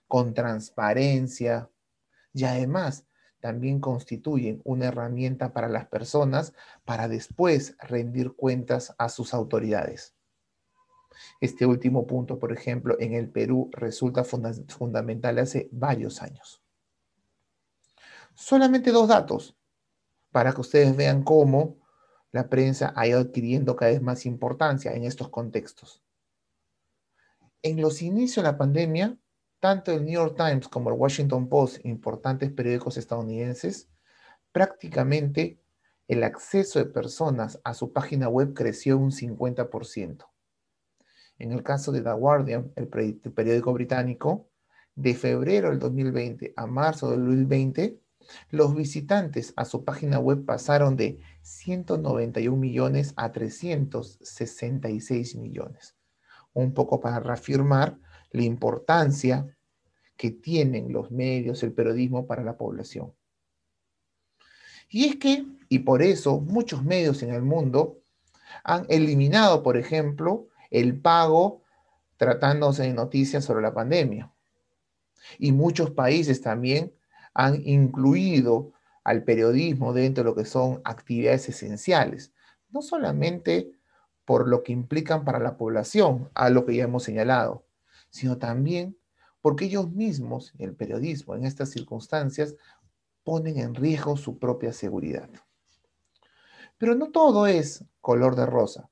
con 0.05 0.33
transparencia 0.33 1.69
y 2.33 2.43
además 2.45 3.05
también 3.39 3.79
constituyen 3.79 4.61
una 4.65 4.87
herramienta 4.87 5.53
para 5.53 5.69
las 5.69 5.87
personas 5.87 6.53
para 6.85 7.07
después 7.07 7.75
rendir 7.79 8.33
cuentas 8.33 8.93
a 8.97 9.09
sus 9.09 9.33
autoridades. 9.33 10.13
Este 11.41 11.65
último 11.65 12.05
punto, 12.07 12.39
por 12.39 12.51
ejemplo, 12.51 12.95
en 12.99 13.13
el 13.13 13.29
Perú 13.29 13.69
resulta 13.73 14.23
fundamental 14.23 15.39
hace 15.39 15.69
varios 15.71 16.21
años. 16.21 16.61
Solamente 18.35 18.91
dos 18.91 19.07
datos 19.07 19.57
para 20.31 20.53
que 20.53 20.61
ustedes 20.61 20.95
vean 20.95 21.23
cómo 21.23 21.77
la 22.31 22.47
prensa 22.47 22.93
ha 22.95 23.07
ido 23.07 23.19
adquiriendo 23.19 23.75
cada 23.75 23.91
vez 23.91 24.01
más 24.01 24.25
importancia 24.25 24.93
en 24.93 25.03
estos 25.03 25.29
contextos. 25.29 26.03
En 27.61 27.81
los 27.81 28.01
inicios 28.01 28.43
de 28.43 28.51
la 28.51 28.57
pandemia, 28.57 29.17
tanto 29.59 29.91
el 29.91 30.05
New 30.05 30.13
York 30.13 30.35
Times 30.37 30.67
como 30.67 30.89
el 30.89 30.97
Washington 30.97 31.49
Post, 31.49 31.85
importantes 31.85 32.51
periódicos 32.51 32.97
estadounidenses, 32.97 33.89
prácticamente 34.51 35.59
el 36.07 36.23
acceso 36.23 36.79
de 36.79 36.85
personas 36.85 37.59
a 37.63 37.73
su 37.73 37.93
página 37.93 38.29
web 38.29 38.53
creció 38.53 38.97
un 38.97 39.11
50%. 39.11 40.25
En 41.37 41.51
el 41.51 41.63
caso 41.63 41.91
de 41.91 42.01
The 42.01 42.13
Guardian, 42.13 42.71
el, 42.75 42.87
periódico 42.87 43.73
británico, 43.73 44.47
de 44.95 45.13
febrero 45.13 45.69
del 45.69 45.79
2020 45.79 46.53
a 46.57 46.65
marzo 46.65 47.11
del 47.11 47.25
2020, 47.25 47.99
los 48.49 48.75
visitantes 48.75 49.53
a 49.55 49.65
su 49.65 49.85
página 49.85 50.19
web 50.19 50.45
pasaron 50.45 50.97
de 50.97 51.19
191 51.41 52.57
millones 52.57 53.13
a 53.15 53.31
366 53.31 55.35
millones. 55.35 55.95
Un 56.53 56.73
poco 56.73 56.99
para 56.99 57.19
reafirmar 57.19 57.99
la 58.31 58.43
importancia 58.43 59.57
que 60.17 60.31
tienen 60.31 60.91
los 60.91 61.11
medios, 61.11 61.63
el 61.63 61.73
periodismo 61.73 62.27
para 62.27 62.43
la 62.43 62.57
población. 62.57 63.13
Y 64.89 65.05
es 65.05 65.15
que, 65.17 65.45
y 65.69 65.79
por 65.79 66.01
eso, 66.01 66.39
muchos 66.41 66.83
medios 66.83 67.23
en 67.23 67.33
el 67.33 67.41
mundo 67.41 68.01
han 68.63 68.85
eliminado, 68.89 69.63
por 69.63 69.77
ejemplo, 69.77 70.47
el 70.71 70.99
pago 70.99 71.63
tratándose 72.17 72.83
de 72.83 72.93
noticias 72.93 73.45
sobre 73.45 73.61
la 73.61 73.73
pandemia. 73.73 74.31
Y 75.37 75.51
muchos 75.51 75.91
países 75.91 76.41
también 76.41 76.93
han 77.33 77.61
incluido 77.65 78.73
al 79.03 79.23
periodismo 79.23 79.93
dentro 79.93 80.23
de 80.23 80.29
lo 80.29 80.35
que 80.35 80.45
son 80.45 80.81
actividades 80.83 81.47
esenciales, 81.49 82.33
no 82.69 82.81
solamente 82.81 83.71
por 84.25 84.47
lo 84.47 84.63
que 84.63 84.73
implican 84.73 85.23
para 85.23 85.39
la 85.39 85.57
población, 85.57 86.29
a 86.33 86.49
lo 86.49 86.65
que 86.65 86.75
ya 86.75 86.83
hemos 86.83 87.03
señalado, 87.03 87.65
sino 88.09 88.37
también 88.37 88.97
porque 89.41 89.65
ellos 89.65 89.91
mismos, 89.91 90.53
el 90.57 90.75
periodismo, 90.75 91.35
en 91.35 91.45
estas 91.45 91.69
circunstancias, 91.69 92.55
ponen 93.23 93.57
en 93.57 93.75
riesgo 93.75 94.17
su 94.17 94.37
propia 94.37 94.73
seguridad. 94.73 95.29
Pero 96.77 96.95
no 96.95 97.11
todo 97.11 97.47
es 97.47 97.85
color 98.01 98.35
de 98.35 98.45
rosa 98.45 98.89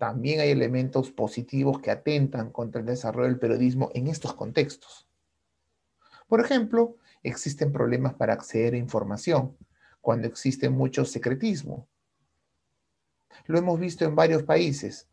también 0.00 0.40
hay 0.40 0.48
elementos 0.48 1.10
positivos 1.10 1.78
que 1.80 1.90
atentan 1.90 2.50
contra 2.50 2.80
el 2.80 2.86
desarrollo 2.86 3.28
del 3.28 3.38
periodismo 3.38 3.90
en 3.92 4.06
estos 4.06 4.32
contextos. 4.32 5.06
Por 6.26 6.40
ejemplo, 6.40 6.96
existen 7.22 7.70
problemas 7.70 8.14
para 8.14 8.32
acceder 8.32 8.72
a 8.72 8.78
información 8.78 9.58
cuando 10.00 10.26
existe 10.26 10.70
mucho 10.70 11.04
secretismo. 11.04 11.86
Lo 13.44 13.58
hemos 13.58 13.78
visto 13.78 14.06
en 14.06 14.16
varios 14.16 14.42
países. 14.42 15.06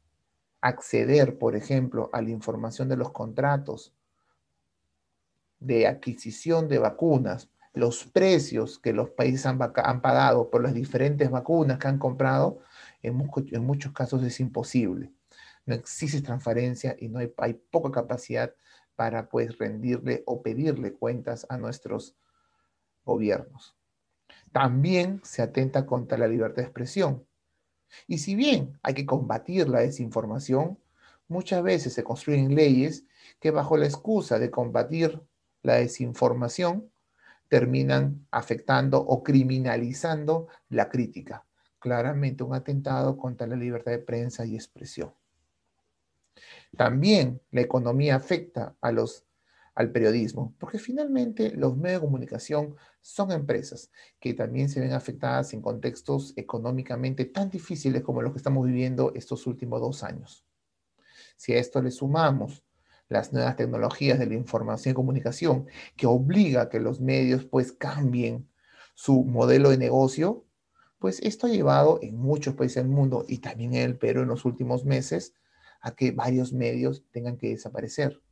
Acceder, 0.61 1.37
por 1.37 1.55
ejemplo, 1.55 2.09
a 2.13 2.21
la 2.21 2.29
información 2.29 2.89
de 2.89 2.97
los 2.97 3.11
contratos 3.11 3.93
de 5.59 5.87
adquisición 5.87 6.67
de 6.67 6.79
vacunas, 6.79 7.49
los 7.73 8.05
precios 8.05 8.79
que 8.79 8.93
los 8.93 9.09
países 9.11 9.45
han, 9.45 9.59
pagado 9.59 10.49
por 10.49 10.63
las 10.63 10.73
diferentes 10.73 11.29
vacunas 11.29 11.77
que 11.77 11.87
han 11.87 11.99
comprado, 11.99 12.59
en, 13.03 13.15
muchos 13.15 13.93
casos 13.93 14.23
es 14.23 14.39
imposible. 14.39 15.11
No 15.65 15.75
existe 15.75 16.21
transparencia 16.21 16.95
y 16.99 17.09
no 17.09 17.19
hay, 17.19 17.31
hay 17.37 17.53
poca 17.53 17.91
capacidad 17.91 18.53
para 18.95 19.29
pues 19.29 19.57
rendirle 19.57 20.23
o 20.25 20.41
pedirle 20.41 20.93
cuentas 20.93 21.45
a 21.49 21.57
nuestros 21.57 22.15
gobiernos. 23.05 23.75
También 24.51 25.21
se 25.23 25.41
atenta 25.41 25.85
contra 25.85 26.17
la 26.17 26.27
libertad 26.27 26.57
de 26.57 26.63
expresión. 26.63 27.25
Y 28.07 28.19
si 28.19 28.35
bien 28.35 28.77
hay 28.83 28.93
que 28.93 29.05
combatir 29.05 29.69
la 29.69 29.79
desinformación, 29.79 30.79
muchas 31.27 31.63
veces 31.63 31.93
se 31.93 32.03
construyen 32.03 32.55
leyes 32.55 33.05
que 33.39 33.51
bajo 33.51 33.77
la 33.77 33.85
excusa 33.85 34.39
de 34.39 34.51
combatir 34.51 35.21
la 35.61 35.75
desinformación 35.75 36.89
terminan 37.49 38.27
afectando 38.31 38.99
o 38.99 39.23
criminalizando 39.23 40.47
la 40.69 40.89
crítica 40.89 41.47
claramente 41.79 42.43
un 42.43 42.53
atentado 42.53 43.17
contra 43.17 43.47
la 43.47 43.55
libertad 43.55 43.91
de 43.91 43.99
prensa 43.99 44.45
y 44.45 44.55
expresión. 44.55 45.13
También 46.75 47.41
la 47.51 47.61
economía 47.61 48.15
afecta 48.15 48.75
a, 48.81 48.91
los, 48.91 49.25
al 49.77 49.91
periodismo, 49.91 50.55
porque 50.57 50.79
finalmente 50.79 51.51
los 51.55 51.77
medios 51.77 52.01
de 52.01 52.07
comunicación 52.07 52.75
son 52.99 53.31
empresas 53.31 53.91
que 54.19 54.33
también 54.33 54.69
se 54.69 54.79
ven 54.79 54.91
afectadas 54.91 55.53
en 55.53 55.61
contextos 55.61 56.33
económicamente 56.35 57.25
tan 57.25 57.51
difíciles 57.51 58.01
como 58.01 58.23
los 58.23 58.33
que 58.33 58.39
estamos 58.39 58.65
viviendo 58.65 59.11
estos 59.13 59.45
últimos 59.45 59.79
dos 59.79 60.01
años. 60.01 60.47
Si 61.35 61.53
a 61.53 61.59
esto 61.59 61.79
le 61.83 61.91
sumamos 61.91 62.65
las 63.07 63.33
nuevas 63.33 63.55
tecnologías 63.55 64.17
de 64.17 64.25
la 64.25 64.33
información 64.33 64.93
y 64.93 64.95
comunicación, 64.95 65.67
que 65.95 66.07
obliga 66.07 66.63
a 66.63 66.69
que 66.69 66.79
los 66.79 66.99
medios 66.99 67.45
pues 67.45 67.71
cambien 67.71 68.49
su 68.95 69.25
modelo 69.25 69.69
de 69.69 69.77
negocio, 69.77 70.43
pues 70.97 71.19
esto 71.19 71.45
ha 71.45 71.51
llevado 71.51 71.99
en 72.01 72.17
muchos 72.17 72.55
países 72.55 72.77
del 72.77 72.91
mundo 72.91 73.25
y 73.27 73.37
también 73.37 73.75
en 73.75 73.83
el 73.83 73.97
Perú 73.99 74.23
en 74.23 74.29
los 74.29 74.43
últimos 74.43 74.85
meses 74.85 75.35
a 75.81 75.91
que 75.91 76.09
varios 76.09 76.51
medios 76.51 77.05
tengan 77.11 77.37
que 77.37 77.49
desaparecer 77.49 78.23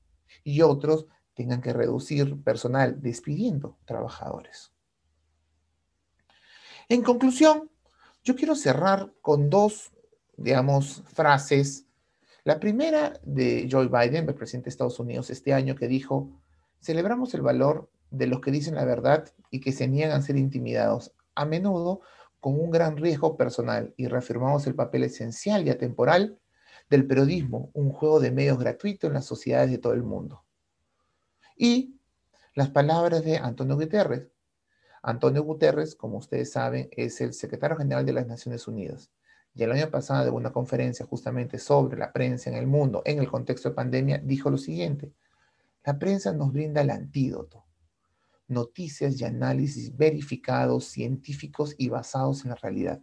y 0.44 0.62
otros 0.62 1.06
tengan 1.36 1.62
que 1.62 1.74
reducir 1.74 2.42
personal 2.44 3.02
despidiendo 3.02 3.78
trabajadores. 3.86 4.72
En 6.90 7.04
conclusión, 7.04 7.70
yo 8.24 8.36
quiero 8.36 8.56
cerrar 8.56 9.14
con 9.22 9.50
dos, 9.50 9.92
digamos, 10.38 11.04
frases. 11.08 11.86
La 12.44 12.60
primera 12.60 13.20
de 13.24 13.68
Joe 13.70 13.88
Biden, 13.88 14.28
el 14.28 14.36
presidente 14.36 14.66
de 14.66 14.70
Estados 14.70 15.00
Unidos 15.00 15.30
este 15.30 15.54
año, 15.54 15.76
que 15.76 15.88
dijo, 15.88 16.30
celebramos 16.80 17.34
el 17.34 17.42
valor 17.42 17.90
de 18.12 18.28
los 18.28 18.40
que 18.40 18.52
dicen 18.52 18.76
la 18.76 18.86
verdad 18.86 19.32
y 19.50 19.60
que 19.60 19.72
se 19.72 19.88
niegan 19.88 20.12
a 20.12 20.22
ser 20.22 20.38
intimidados, 20.38 21.12
a 21.34 21.46
menudo 21.46 22.02
con 22.40 22.60
un 22.60 22.70
gran 22.70 22.98
riesgo 22.98 23.36
personal, 23.36 23.94
y 23.98 24.08
reafirmamos 24.08 24.68
el 24.68 24.76
papel 24.76 25.04
esencial 25.04 25.66
y 25.66 25.72
atemporal 25.72 26.38
del 26.90 27.08
periodismo, 27.08 27.72
un 27.74 27.92
juego 27.92 28.20
de 28.20 28.32
medios 28.32 28.60
gratuito 28.60 29.08
en 29.08 29.14
las 29.14 29.26
sociedades 29.26 29.72
de 29.72 29.80
todo 29.80 29.94
el 29.94 30.04
mundo. 30.04 30.45
Y 31.56 32.00
las 32.54 32.70
palabras 32.70 33.24
de 33.24 33.38
Antonio 33.38 33.76
Guterres. 33.76 34.28
Antonio 35.02 35.44
Guterres, 35.44 35.96
como 35.96 36.18
ustedes 36.18 36.52
saben, 36.52 36.90
es 36.92 37.22
el 37.22 37.34
secretario 37.34 37.78
general 37.78 38.06
de 38.06 38.14
las 38.14 38.28
Naciones 38.28 38.68
Unidas. 38.68 39.12
Y 39.54 39.64
el 39.64 39.72
año 39.72 39.90
pasado, 39.90 40.28
en 40.28 40.34
una 40.34 40.52
conferencia 40.52 41.06
justamente 41.06 41.60
sobre 41.60 41.98
la 41.98 42.12
prensa 42.12 42.50
en 42.50 42.58
el 42.58 42.68
mundo, 42.68 43.02
en 43.06 43.20
el 43.20 43.30
contexto 43.30 43.70
de 43.70 43.76
pandemia, 43.76 44.18
dijo 44.18 44.50
lo 44.50 44.58
siguiente, 44.58 45.14
la 45.86 45.98
prensa 45.98 46.34
nos 46.34 46.52
brinda 46.52 46.82
el 46.82 46.90
antídoto, 46.90 47.64
noticias 48.48 49.22
y 49.22 49.24
análisis 49.24 49.96
verificados, 49.96 50.86
científicos 50.86 51.76
y 51.78 51.90
basados 51.90 52.44
en 52.44 52.50
la 52.50 52.56
realidad. 52.56 53.02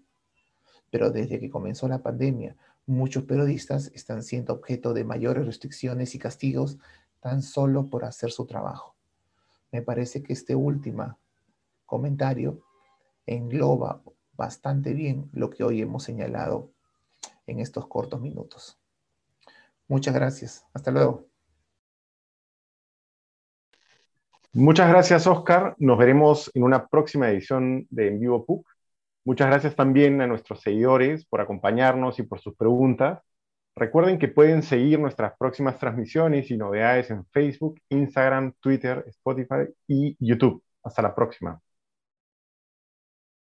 Pero 0.91 1.11
desde 1.11 1.41
que 1.41 1.49
comenzó 1.49 1.89
la 1.89 2.03
pandemia, 2.03 2.57
muchos 2.85 3.23
periodistas 3.25 3.91
están 3.95 4.23
siendo 4.23 4.53
objeto 4.53 4.93
de 4.93 5.05
mayores 5.05 5.47
restricciones 5.47 6.15
y 6.15 6.19
castigos 6.19 6.79
tan 7.23 7.41
solo 7.41 7.89
por 7.89 8.05
hacer 8.05 8.33
su 8.33 8.47
trabajo. 8.47 8.97
Me 9.71 9.81
parece 9.81 10.23
que 10.23 10.33
este 10.33 10.57
último 10.57 11.19
comentario 11.87 12.65
engloba 13.25 14.03
bastante 14.33 14.93
bien 14.93 15.31
lo 15.33 15.49
que 15.49 15.63
hoy 15.63 15.81
hemos 15.81 16.03
señalado 16.03 16.73
en 17.47 17.61
estos 17.61 17.87
cortos 17.87 18.21
minutos. 18.21 18.77
Muchas 19.87 20.15
gracias. 20.15 20.67
Hasta 20.75 20.91
luego. 20.91 21.27
Muchas 24.53 24.89
gracias, 24.89 25.27
Oscar. 25.27 25.77
Nos 25.79 25.97
veremos 25.97 26.51
en 26.55 26.65
una 26.65 26.89
próxima 26.89 27.31
edición 27.31 27.87
de 27.89 28.09
En 28.09 28.19
Vivo 28.19 28.45
PUC. 28.45 28.67
Muchas 29.25 29.47
gracias 29.47 29.77
también 29.77 30.21
a 30.21 30.27
nuestros 30.27 30.61
seguidores 30.61 31.25
por 31.25 31.41
acompañarnos 31.41 32.19
y 32.19 32.25
por 32.25 32.41
sus 32.41 32.57
preguntas. 32.57 33.23
Recuerden 33.75 34.19
que 34.19 34.29
pueden 34.29 34.63
seguir 34.63 35.01
nuestras 35.01 35.33
próximas 35.39 35.79
transmisiones 35.79 36.51
y 36.51 36.57
novedades 36.57 37.11
en 37.11 37.25
Facebook, 37.27 37.81
Instagram, 37.89 38.55
Twitter, 38.61 39.05
Spotify 39.09 39.67
y 39.87 40.17
YouTube. 40.21 40.63
Hasta 40.83 41.01
la 41.03 41.15
próxima. 41.15 41.61